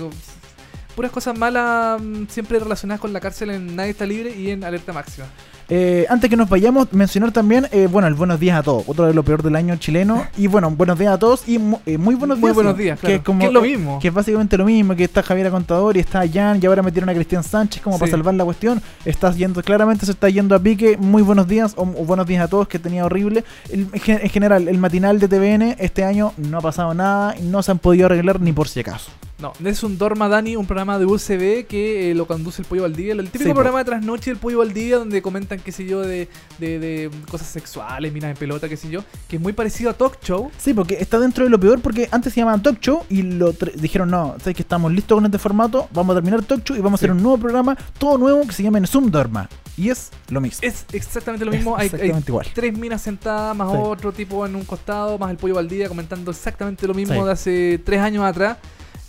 puras 0.96 1.12
cosas 1.12 1.38
malas 1.38 2.00
mm, 2.02 2.24
siempre 2.28 2.58
relacionadas 2.58 3.00
con 3.00 3.12
la 3.12 3.20
cárcel 3.20 3.50
en 3.50 3.76
Nadie 3.76 3.90
está 3.90 4.06
libre 4.06 4.34
y 4.36 4.50
en 4.50 4.64
Alerta 4.64 4.92
Máxima. 4.92 5.26
Eh, 5.72 6.04
antes 6.08 6.28
que 6.28 6.36
nos 6.36 6.48
vayamos, 6.48 6.92
mencionar 6.92 7.30
también, 7.30 7.68
eh, 7.70 7.86
bueno, 7.90 8.08
el 8.08 8.14
buenos 8.14 8.40
días 8.40 8.58
a 8.58 8.62
todos, 8.64 8.82
otro 8.88 9.06
de 9.06 9.14
lo 9.14 9.22
peor 9.22 9.42
del 9.44 9.54
año 9.54 9.76
chileno. 9.76 10.26
Y 10.36 10.48
bueno, 10.48 10.68
buenos 10.72 10.98
días 10.98 11.12
a 11.14 11.18
todos 11.18 11.48
y 11.48 11.58
mu- 11.58 11.78
eh, 11.86 11.96
muy 11.96 12.16
buenos 12.16 12.38
Muy 12.40 12.48
días. 12.48 12.54
buenos 12.56 12.76
sí, 12.76 12.82
días, 12.82 12.98
que 12.98 13.06
claro. 13.06 13.16
es 13.16 13.22
como- 13.22 13.38
Que 13.38 13.46
es 13.46 13.52
lo 13.52 13.62
mismo. 13.62 13.98
Que 14.00 14.08
es 14.08 14.14
básicamente 14.14 14.58
lo 14.58 14.64
mismo, 14.64 14.96
que 14.96 15.04
está 15.04 15.22
Javier 15.22 15.48
Contador 15.50 15.96
y 15.96 16.00
está 16.00 16.22
Jan 16.28 16.58
y 16.60 16.66
ahora 16.66 16.82
metieron 16.82 17.08
a 17.08 17.14
Cristian 17.14 17.44
Sánchez 17.44 17.82
como 17.82 17.98
para 18.00 18.10
salvar 18.10 18.34
la 18.34 18.44
cuestión. 18.44 18.82
Estás 19.04 19.36
yendo, 19.36 19.62
claramente 19.62 20.04
se 20.06 20.12
está 20.12 20.28
yendo 20.28 20.56
a 20.56 20.58
pique. 20.58 20.96
Muy 20.98 21.22
buenos 21.22 21.46
días 21.46 21.72
o, 21.76 21.82
o 21.82 22.04
buenos 22.04 22.26
días 22.26 22.42
a 22.42 22.48
todos, 22.48 22.66
que 22.66 22.80
tenía 22.80 23.04
horrible. 23.04 23.44
El- 23.70 23.86
en 23.92 24.00
gen- 24.00 24.20
en 24.22 24.28
general, 24.28 24.66
el 24.66 24.78
matinal 24.78 25.20
de 25.20 25.28
TVN 25.28 25.76
este 25.78 26.02
año 26.02 26.32
no 26.36 26.58
ha 26.58 26.60
pasado 26.60 26.92
nada 26.94 27.36
y 27.38 27.42
no 27.42 27.62
se 27.62 27.70
han 27.70 27.78
podido 27.78 28.06
arreglar 28.06 28.40
ni 28.40 28.52
por 28.52 28.66
si 28.66 28.80
acaso. 28.80 29.10
No, 29.41 29.53
es 29.64 29.82
un 29.82 29.97
Dorma 29.97 30.28
Dani, 30.28 30.57
un 30.57 30.66
programa 30.66 30.99
de 30.99 31.07
UCB 31.07 31.66
que 31.66 32.11
eh, 32.11 32.14
lo 32.14 32.26
conduce 32.26 32.61
el 32.62 32.68
Pollo 32.68 32.82
Valdivia. 32.82 33.12
El 33.14 33.24
típico 33.30 33.45
Sí, 33.45 33.53
programa 33.55 33.78
de 33.78 33.84
trasnoche 33.86 34.30
del 34.30 34.38
Pollo 34.38 34.59
Valdivia 34.59 34.99
donde 34.99 35.22
comentan, 35.22 35.59
qué 35.61 35.72
sé 35.72 35.86
yo, 35.86 36.01
de, 36.03 36.28
de, 36.59 36.78
de 36.78 37.11
cosas 37.30 37.47
sexuales, 37.49 38.12
minas 38.12 38.30
en 38.32 38.36
pelota, 38.36 38.68
qué 38.68 38.76
sé 38.76 38.91
yo. 38.91 39.03
Que 39.28 39.36
es 39.36 39.43
muy 39.43 39.53
parecido 39.55 39.91
a 39.91 39.95
Talk 39.95 40.22
Show. 40.22 40.51
Sí, 40.59 40.74
porque 40.74 40.99
está 41.01 41.18
dentro 41.18 41.45
de 41.45 41.51
lo 41.51 41.59
peor, 41.59 41.80
porque 41.80 42.09
antes 42.11 42.34
se 42.34 42.41
llamaban 42.41 42.62
Talk 42.62 42.80
Show 42.80 43.05
y 43.09 43.22
lo 43.22 43.53
dijeron, 43.76 44.11
no, 44.11 44.36
sabes 44.41 44.55
que 44.57 44.62
estamos 44.62 44.93
listos 44.93 45.16
con 45.16 45.24
este 45.24 45.38
formato, 45.38 45.88
vamos 45.95 46.12
a 46.14 46.16
terminar 46.16 46.43
Talk 46.45 46.62
Show 46.64 46.76
y 46.76 46.80
vamos 46.80 46.99
a 46.99 47.01
hacer 47.01 47.11
un 47.12 47.22
nuevo 47.22 47.38
programa, 47.38 47.76
todo 47.99 48.18
nuevo, 48.18 48.43
que 48.47 48.53
se 48.53 48.62
llama 48.62 48.78
en 48.78 48.86
Zoom 48.86 49.11
Dorma. 49.11 49.49
Y 49.76 49.88
es 49.88 50.11
lo 50.28 50.43
mismo. 50.43 50.59
Es 50.68 50.84
exactamente 50.93 51.47
lo 51.47 51.53
Es 51.53 51.59
mismo. 51.59 51.74
Hay, 51.74 51.82
hay 51.82 51.86
exactamente 51.86 52.30
igual. 52.30 52.47
tres 52.53 52.76
minas 52.76 53.01
sentadas, 53.01 53.57
más 53.57 53.70
Sí. 53.70 53.78
otro 53.80 54.12
tipo 54.12 54.45
en 54.45 54.55
un 54.55 54.64
costado, 54.64 55.16
más 55.16 55.30
el 55.30 55.38
Pollo 55.38 55.55
Valdivia 55.55 55.88
comentando 55.88 56.30
exactamente 56.30 56.86
lo 56.86 56.93
mismo 56.93 57.24
de 57.24 57.32
hace 57.32 57.80
tres 57.82 58.01
años 58.01 58.22
atrás. 58.24 58.59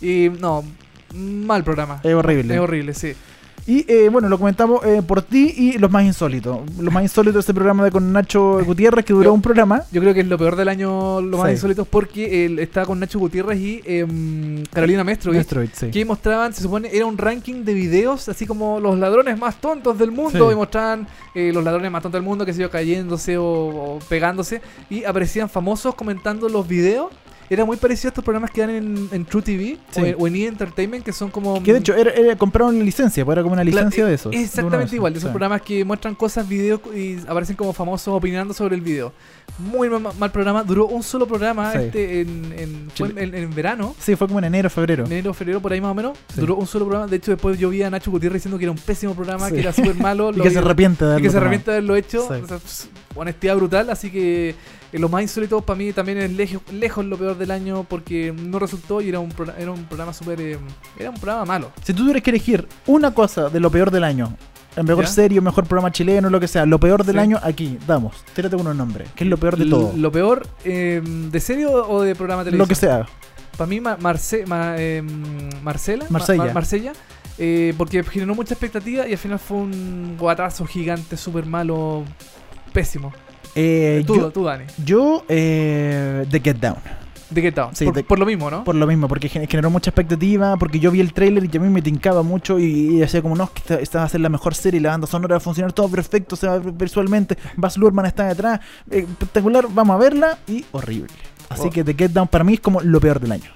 Y 0.02 0.30
no, 0.40 0.64
mal 1.14 1.62
programa. 1.64 2.00
Es 2.02 2.14
horrible. 2.14 2.54
Es 2.54 2.60
horrible, 2.60 2.94
sí. 2.94 3.12
Y 3.64 3.84
eh, 3.86 4.08
bueno, 4.08 4.28
lo 4.28 4.38
comentamos 4.38 4.84
eh, 4.84 5.02
por 5.06 5.22
ti 5.22 5.54
y 5.56 5.78
los 5.78 5.88
más 5.88 6.02
insólitos. 6.02 6.58
Los 6.80 6.92
más 6.92 7.04
insólitos 7.04 7.34
de 7.34 7.40
este 7.40 7.54
programa 7.54 7.84
de 7.84 7.92
con 7.92 8.12
Nacho 8.12 8.58
Gutiérrez, 8.66 9.04
que 9.04 9.12
duró 9.12 9.26
Yo- 9.26 9.32
un 9.34 9.40
programa. 9.40 9.84
Yo 9.92 10.00
creo 10.00 10.12
que 10.12 10.18
es 10.18 10.26
lo 10.26 10.36
peor 10.36 10.56
del 10.56 10.66
año, 10.68 11.20
lo 11.20 11.38
más 11.38 11.46
Sí. 11.46 11.52
insólito, 11.52 11.84
porque 11.84 12.44
él 12.44 12.58
está 12.58 12.84
con 12.84 12.98
Nacho 12.98 13.20
Gutiérrez 13.20 13.60
y 13.60 13.80
em, 13.84 14.64
Carolina 14.64 15.04
Mestro. 15.04 15.30
Asteroid, 15.38 15.68
sí. 15.74 15.92
que 15.92 16.04
mostraban, 16.04 16.52
se 16.52 16.60
supone, 16.62 16.90
era 16.92 17.06
un 17.06 17.16
ranking 17.16 17.62
de 17.64 17.72
videos, 17.74 18.28
así 18.28 18.46
como 18.46 18.80
los 18.80 18.98
ladrones 18.98 19.38
más 19.38 19.54
tontos 19.60 19.96
del 19.96 20.10
mundo, 20.10 20.48
Sí. 20.48 20.52
y 20.52 20.56
mostraban 20.56 21.06
eh, 21.32 21.52
los 21.54 21.62
ladrones 21.62 21.88
más 21.92 22.02
tontos 22.02 22.18
del 22.20 22.26
mundo, 22.28 22.44
que 22.44 22.52
se 22.52 22.62
yo, 22.62 22.68
cayéndose 22.68 23.38
o, 23.38 23.44
o 23.44 23.98
pegándose, 24.08 24.60
y 24.90 25.04
aparecían 25.04 25.48
famosos 25.48 25.94
comentando 25.94 26.48
los 26.48 26.66
videos. 26.66 27.12
Era 27.52 27.64
muy 27.64 27.76
parecido 27.76 28.08
a 28.08 28.10
estos 28.10 28.24
programas 28.24 28.50
que 28.50 28.60
dan 28.62 28.70
en, 28.70 29.08
en 29.12 29.24
True 29.26 29.42
TV 29.42 29.78
Sí. 29.90 30.00
o, 30.00 30.04
en, 30.06 30.16
o 30.18 30.26
en 30.26 30.36
E! 30.36 30.46
Entertainment, 30.46 31.04
que 31.04 31.12
son 31.12 31.30
como... 31.30 31.62
Que 31.62 31.72
de 31.72 31.80
hecho 31.80 31.94
era, 31.94 32.10
era- 32.12 32.36
compraron 32.36 32.78
la 32.78 32.84
licencia, 32.84 33.24
pues 33.24 33.34
era 33.34 33.42
como 33.42 33.52
una 33.52 33.62
licencia 33.64 34.04
eh, 34.04 34.08
de 34.08 34.14
eso. 34.14 34.30
de 34.30 34.40
Exactamente 34.42 34.96
igual, 34.96 35.12
de 35.12 35.18
esos 35.18 35.28
sí. 35.28 35.32
programas 35.32 35.60
que 35.62 35.84
muestran 35.84 36.14
cosas, 36.14 36.48
videos 36.48 36.80
y 36.94 37.18
aparecen 37.28 37.54
como 37.56 37.72
famosos 37.72 38.14
opinando 38.14 38.54
sobre 38.54 38.74
el 38.74 38.80
video. 38.80 39.12
Muy 39.58 39.90
ma- 39.90 40.12
mal, 40.18 40.32
programa, 40.32 40.64
duró 40.64 40.86
un 40.86 41.02
solo 41.02 41.26
programa 41.26 41.72
Sí. 41.72 41.78
este 41.78 42.20
en, 42.22 42.54
en, 42.56 42.88
fue 42.94 43.12
en- 43.16 43.54
verano. 43.54 43.94
Sí, 43.98 44.16
fue 44.16 44.26
como 44.26 44.38
en 44.38 44.46
enero, 44.46 44.70
febrero. 44.70 45.04
enero, 45.04 45.34
febrero, 45.34 45.60
por 45.60 45.72
ahí 45.72 45.80
más 45.80 45.90
o 45.90 45.94
menos. 45.94 46.18
Duró 46.34 46.56
un 46.56 46.66
solo 46.66 46.86
programa. 46.86 47.06
De 47.06 47.16
hecho, 47.16 47.32
después 47.32 47.58
yo 47.58 47.68
vi 47.68 47.82
a 47.82 47.90
Nacho 47.90 48.10
Gutiérrez 48.10 48.40
diciendo 48.40 48.56
que 48.58 48.64
era 48.64 48.72
un 48.72 48.78
pésimo 48.78 49.14
programa, 49.14 49.50
que 49.50 49.60
era 49.60 49.72
súper 49.72 49.94
malo. 49.96 50.30
Y 50.34 50.40
que 50.40 50.48
se 50.50 50.50
vi- 50.50 50.56
arrepiente 50.64 51.04
de 51.04 51.18
y 51.18 51.22
que 51.22 51.28
se 51.30 51.36
arrepiente 51.36 51.70
de 51.70 51.76
haberlo 51.76 51.96
hecho. 51.96 52.24
O 52.26 52.46
sea, 52.46 52.56
pss, 52.58 52.88
honestidad 53.14 53.56
brutal. 53.56 53.90
Así 53.90 54.10
que 54.10 54.54
eh, 54.92 54.98
lo 54.98 55.08
más 55.08 55.22
insólito 55.22 55.60
para 55.62 55.78
mí 55.78 55.92
también 55.92 56.18
es 56.18 56.30
lejos, 56.32 56.62
lejos 56.72 57.04
lo 57.04 57.16
peor 57.16 57.36
del 57.38 57.50
año 57.50 57.84
porque 57.88 58.32
no 58.36 58.58
resultó 58.58 59.00
y 59.00 59.08
era 59.08 59.18
un, 59.20 59.30
pro- 59.30 59.52
era 59.58 59.70
un 59.70 59.84
programa 59.84 60.12
súper. 60.12 60.40
eh, 60.40 60.58
era 60.98 61.10
un 61.10 61.16
programa 61.16 61.44
malo. 61.44 61.72
Si 61.82 61.92
tú 61.92 62.02
tuvieras 62.02 62.22
que 62.22 62.30
elegir 62.30 62.66
una 62.86 63.12
cosa 63.12 63.48
de 63.48 63.58
lo 63.60 63.70
peor 63.70 63.90
del 63.90 64.04
año, 64.04 64.36
el 64.76 64.84
mejor 64.84 65.04
¿Ya? 65.04 65.10
serio, 65.10 65.42
mejor 65.42 65.64
programa 65.66 65.92
chileno, 65.92 66.30
lo 66.30 66.40
que 66.40 66.48
sea, 66.48 66.64
lo 66.66 66.78
peor 66.80 67.04
del 67.04 67.16
Sí. 67.16 67.20
año, 67.20 67.38
aquí, 67.42 67.78
damos. 67.86 68.16
Tírate 68.34 68.56
unos 68.56 68.74
nombres. 68.76 69.08
¿Qué 69.14 69.24
es 69.24 69.30
lo 69.30 69.36
peor 69.36 69.56
de 69.56 69.66
todo? 69.66 69.92
Lo 69.96 70.10
peor, 70.12 70.46
eh, 70.64 71.02
¿de 71.04 71.40
serio 71.40 71.72
o 71.88 72.02
de 72.02 72.14
programa 72.14 72.42
de 72.44 72.52
Lo 72.52 72.66
que 72.66 72.74
sea. 72.74 73.06
Para 73.56 73.68
mí, 73.68 73.80
Ma- 73.80 73.98
Marce- 73.98 74.46
Ma- 74.46 74.74
eh, 74.78 75.02
Marcela. 75.62 76.04
Ma- 76.04 76.18
Marsella. 76.18 76.44
Ma- 76.46 76.52
Marsella. 76.54 76.92
eh, 77.38 77.74
porque 77.76 78.02
generó 78.04 78.34
mucha 78.34 78.54
expectativa 78.54 79.06
y 79.08 79.12
al 79.12 79.18
final 79.18 79.38
fue 79.38 79.56
un 79.58 80.16
guatazo 80.18 80.64
gigante, 80.66 81.16
súper 81.18 81.44
malo, 81.46 82.04
pésimo. 82.72 83.12
Eh, 83.54 84.02
tú, 84.06 84.16
yo, 84.16 84.30
tú, 84.30 84.44
Dani. 84.44 84.64
yo, 84.84 85.24
eh, 85.28 86.24
The 86.30 86.40
Get 86.40 86.56
Down. 86.56 86.76
¿De 87.30 87.40
qué 87.40 87.50
tal? 87.50 87.70
Sí, 87.74 87.86
por, 88.06 88.18
lo 88.18 88.26
mismo, 88.26 88.50
¿no? 88.50 88.62
Por 88.62 88.74
lo 88.74 88.86
mismo, 88.86 89.08
porque 89.08 89.26
gen- 89.26 89.48
generó 89.48 89.70
mucha 89.70 89.88
expectativa, 89.88 90.54
porque 90.58 90.78
yo 90.78 90.90
vi 90.90 91.00
el 91.00 91.14
tráiler 91.14 91.48
y 91.50 91.56
a 91.56 91.60
mí 91.60 91.70
me 91.70 91.80
tincaba 91.80 92.22
mucho 92.22 92.58
y, 92.58 92.64
y 92.64 92.96
decía 92.98 93.22
como, 93.22 93.34
no, 93.34 93.48
esta, 93.56 93.76
esta 93.76 93.98
va 94.00 94.04
a 94.04 94.08
ser 94.10 94.20
la 94.20 94.28
mejor 94.28 94.54
serie, 94.54 94.80
la 94.82 94.90
banda 94.90 95.06
sonora 95.06 95.34
va 95.34 95.36
a 95.38 95.40
funcionar 95.40 95.72
todo 95.72 95.88
perfecto, 95.88 96.36
se 96.36 96.46
va 96.46 96.58
visualmente, 96.58 97.38
Baz 97.56 97.78
Luhrmann 97.78 98.04
está 98.04 98.26
detrás, 98.28 98.60
eh, 98.90 99.06
espectacular, 99.10 99.66
vamos 99.70 99.94
a 99.94 99.98
verla 99.98 100.38
y 100.46 100.62
horrible. 100.72 101.08
Así 101.48 101.70
que 101.70 101.82
The 101.82 101.94
Get 101.94 102.10
Down 102.10 102.28
para 102.28 102.44
mí 102.44 102.54
es 102.54 102.60
como 102.60 102.82
lo 102.82 103.00
peor 103.00 103.18
del 103.18 103.32
año. 103.32 103.50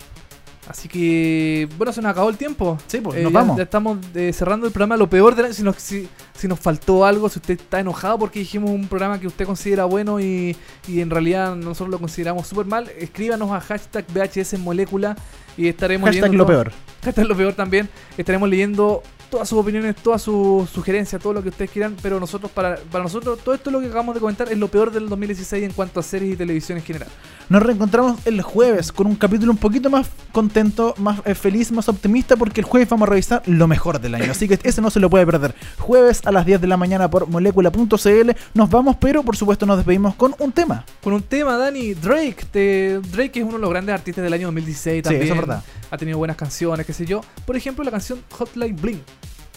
Así 0.68 0.88
que, 0.88 1.68
bueno, 1.78 1.92
se 1.92 2.02
nos 2.02 2.10
acabó 2.10 2.28
el 2.28 2.36
tiempo. 2.36 2.76
Sí, 2.88 3.00
pues, 3.00 3.18
Eh, 3.18 3.22
nos 3.22 3.32
ya, 3.32 3.38
vamos. 3.38 3.56
ya 3.56 3.62
estamos 3.62 3.98
eh, 4.14 4.32
cerrando 4.32 4.66
el 4.66 4.72
programa. 4.72 4.96
Lo 4.96 5.08
peor 5.08 5.34
del 5.36 5.44
año, 5.46 5.54
si 5.54 5.62
nos, 5.62 5.76
si, 5.76 6.08
si 6.36 6.48
nos 6.48 6.58
faltó 6.58 7.04
algo, 7.04 7.28
si 7.28 7.38
usted 7.38 7.60
está 7.60 7.78
enojado 7.80 8.18
porque 8.18 8.40
dijimos 8.40 8.70
un 8.70 8.88
programa 8.88 9.20
que 9.20 9.26
usted 9.28 9.46
considera 9.46 9.84
bueno 9.84 10.18
y, 10.18 10.56
y 10.88 11.00
en 11.00 11.10
realidad 11.10 11.54
nosotros 11.54 11.88
lo 11.90 11.98
consideramos 12.00 12.46
súper 12.48 12.66
mal, 12.66 12.90
escríbanos 12.98 13.52
a 13.52 13.60
hashtag 13.60 14.04
VHS 14.12 14.58
molécula 14.58 15.16
y 15.56 15.68
estaremos 15.68 16.08
Hashtag 16.08 16.24
leyendo 16.32 16.38
lo 16.44 16.46
todo- 16.46 16.64
peor. 16.64 16.72
Hashtag 17.04 17.26
lo 17.26 17.36
peor 17.36 17.52
también. 17.54 17.88
Estaremos 18.18 18.48
leyendo 18.48 19.02
todas 19.30 19.48
sus 19.48 19.58
opiniones, 19.58 19.96
todas 19.96 20.22
sus 20.22 20.68
sugerencias, 20.70 21.20
todo 21.22 21.32
lo 21.34 21.42
que 21.42 21.48
ustedes 21.50 21.70
quieran, 21.70 21.96
pero 22.02 22.18
nosotros, 22.20 22.50
para, 22.50 22.76
para 22.90 23.04
nosotros, 23.04 23.38
todo 23.44 23.54
esto 23.54 23.70
lo 23.70 23.80
que 23.80 23.86
acabamos 23.86 24.14
de 24.14 24.20
comentar 24.20 24.50
es 24.50 24.58
lo 24.58 24.68
peor 24.68 24.90
del 24.92 25.08
2016 25.08 25.64
en 25.64 25.72
cuanto 25.72 26.00
a 26.00 26.02
series 26.02 26.34
y 26.34 26.36
televisión 26.36 26.78
en 26.78 26.84
general. 26.84 27.08
Nos 27.48 27.62
reencontramos 27.62 28.18
el 28.26 28.42
jueves 28.42 28.90
con 28.90 29.06
un 29.06 29.14
capítulo 29.14 29.52
un 29.52 29.58
poquito 29.58 29.88
más 29.88 30.08
contento, 30.32 30.94
más 30.98 31.20
eh, 31.24 31.34
feliz, 31.34 31.70
más 31.70 31.88
optimista, 31.88 32.36
porque 32.36 32.60
el 32.60 32.64
jueves 32.66 32.88
vamos 32.88 33.06
a 33.06 33.10
revisar 33.10 33.42
lo 33.46 33.68
mejor 33.68 34.00
del 34.00 34.16
año. 34.16 34.30
Así 34.32 34.48
que 34.48 34.58
ese 34.62 34.80
no 34.80 34.90
se 34.90 34.98
lo 34.98 35.08
puede 35.08 35.24
perder. 35.26 35.54
Jueves 35.78 36.22
a 36.24 36.32
las 36.32 36.44
10 36.44 36.60
de 36.60 36.66
la 36.66 36.76
mañana 36.76 37.08
por 37.08 37.28
molecula.cl. 37.28 38.30
Nos 38.54 38.70
vamos, 38.70 38.96
pero 39.00 39.22
por 39.22 39.36
supuesto 39.36 39.64
nos 39.66 39.76
despedimos 39.76 40.14
con 40.16 40.34
un 40.40 40.50
tema. 40.52 40.84
Con 41.02 41.12
un 41.12 41.22
tema, 41.22 41.56
Dani, 41.56 41.94
Drake. 41.94 42.46
te- 42.50 42.98
Drake 42.98 43.38
es 43.40 43.44
uno 43.44 43.54
de 43.54 43.60
los 43.60 43.70
grandes 43.70 43.94
artistas 43.94 44.24
del 44.24 44.32
año 44.32 44.48
2016 44.48 45.02
también. 45.04 45.22
eso 45.24 45.34
es 45.34 45.38
verdad. 45.40 45.62
Ha 45.90 45.96
tenido 45.96 46.18
buenas 46.18 46.36
canciones, 46.36 46.84
qué 46.84 46.92
sé 46.92 47.06
yo. 47.06 47.20
Por 47.46 47.56
ejemplo, 47.56 47.84
la 47.84 47.92
canción 47.92 48.20
Hotline 48.32 48.74
Bling. 48.74 49.00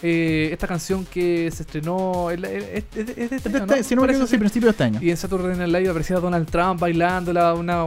Eh, 0.02 0.50
esta 0.54 0.66
canción 0.68 1.06
que 1.06 1.52
se 1.52 1.64
estrenó. 1.64 2.32
Es, 2.32 2.42
es- 2.44 2.84
es 2.96 3.06
de- 3.06 3.12
es 3.12 3.16
de 3.18 3.24
este 3.24 3.36
Este- 3.36 3.58
año, 3.58 3.66
¿no? 3.66 3.84
si 3.84 3.96
no 3.96 4.02
me 4.02 4.08
equivoco, 4.08 4.28
sí, 4.28 4.38
principio 4.38 4.68
de 4.68 4.72
este 4.72 4.84
año. 4.86 5.00
Y 5.02 5.10
en 5.10 5.18
Saturday 5.18 5.58
Night 5.58 5.72
Live 5.74 5.90
aparecía 5.90 6.20
Donald 6.20 6.50
Trump 6.50 6.80
bailándola, 6.80 7.54
una 7.54 7.86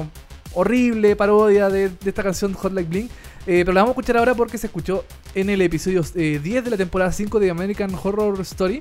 horrible 0.54 1.16
parodia 1.16 1.68
de, 1.70 1.88
de 1.88 2.08
esta 2.10 2.22
canción 2.22 2.52
Hot 2.52 2.72
Like 2.72 2.88
Bling. 2.90 3.06
Eh, 3.46 3.62
pero 3.64 3.72
la 3.72 3.80
vamos 3.80 3.90
a 3.96 4.00
escuchar 4.00 4.18
ahora 4.18 4.34
porque 4.34 4.58
se 4.58 4.66
escuchó 4.68 5.04
en 5.34 5.50
el 5.50 5.60
episodio 5.62 6.04
eh, 6.14 6.38
10 6.42 6.64
de 6.64 6.70
la 6.70 6.76
temporada 6.76 7.10
5 7.10 7.40
de 7.40 7.50
American 7.50 7.90
Horror 8.00 8.40
Story. 8.42 8.80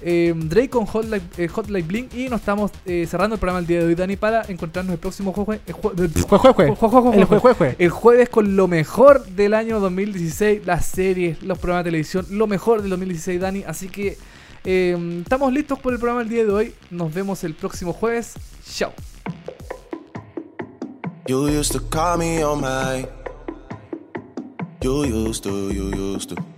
Eh, 0.00 0.32
Drake 0.36 0.70
con 0.70 0.86
Hot 0.86 1.06
Like, 1.06 1.44
eh, 1.44 1.82
Bling 1.82 2.08
y 2.14 2.28
nos 2.28 2.40
estamos 2.40 2.70
eh, 2.86 3.06
cerrando 3.08 3.34
el 3.34 3.40
programa 3.40 3.60
el 3.60 3.66
día 3.66 3.80
de 3.80 3.86
hoy, 3.86 3.94
Dani, 3.94 4.16
para 4.16 4.42
encontrarnos 4.48 4.92
el 4.92 4.98
próximo 5.00 5.32
jueves. 5.32 5.60
Jue, 5.72 5.92
jue, 6.38 6.52
jue. 6.52 6.66
El 6.68 6.74
jue, 6.74 7.38
jue, 7.38 7.54
jue. 7.54 7.76
El 7.78 7.90
jueves 7.90 8.28
con 8.28 8.56
lo 8.56 8.68
mejor 8.68 9.24
del 9.26 9.54
año 9.54 9.80
2016, 9.80 10.66
las 10.66 10.86
series, 10.86 11.42
los 11.42 11.58
programas 11.58 11.84
de 11.84 11.90
televisión, 11.90 12.26
lo 12.30 12.46
mejor 12.46 12.80
del 12.80 12.90
2016, 12.90 13.40
Dani. 13.40 13.64
Así 13.66 13.88
que 13.88 14.16
eh, 14.64 15.20
estamos 15.22 15.52
listos 15.52 15.78
por 15.78 15.92
el 15.92 15.98
programa 15.98 16.22
el 16.22 16.28
día 16.28 16.44
de 16.44 16.52
hoy. 16.52 16.74
Nos 16.90 17.12
vemos 17.12 17.42
el 17.44 17.54
próximo 17.54 17.92
jueves. 17.92 18.34
Chao. 18.64 18.92
You 21.26 21.48
used 21.48 21.72
to 21.72 21.80
call 21.90 22.18
me 22.18 22.42
on 22.42 22.60
my. 22.60 23.06
You 24.80 25.04
used 25.04 25.42
to, 25.44 25.70
you 25.70 25.90
used 25.94 26.30
to. 26.30 26.57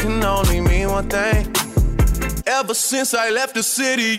can 0.00 0.24
only 0.24 0.60
mean 0.60 0.88
one 0.88 1.08
thing. 1.08 1.46
Ever 2.46 2.74
since 2.74 3.12
I 3.14 3.30
left 3.30 3.54
the 3.54 3.62
city. 3.62 4.18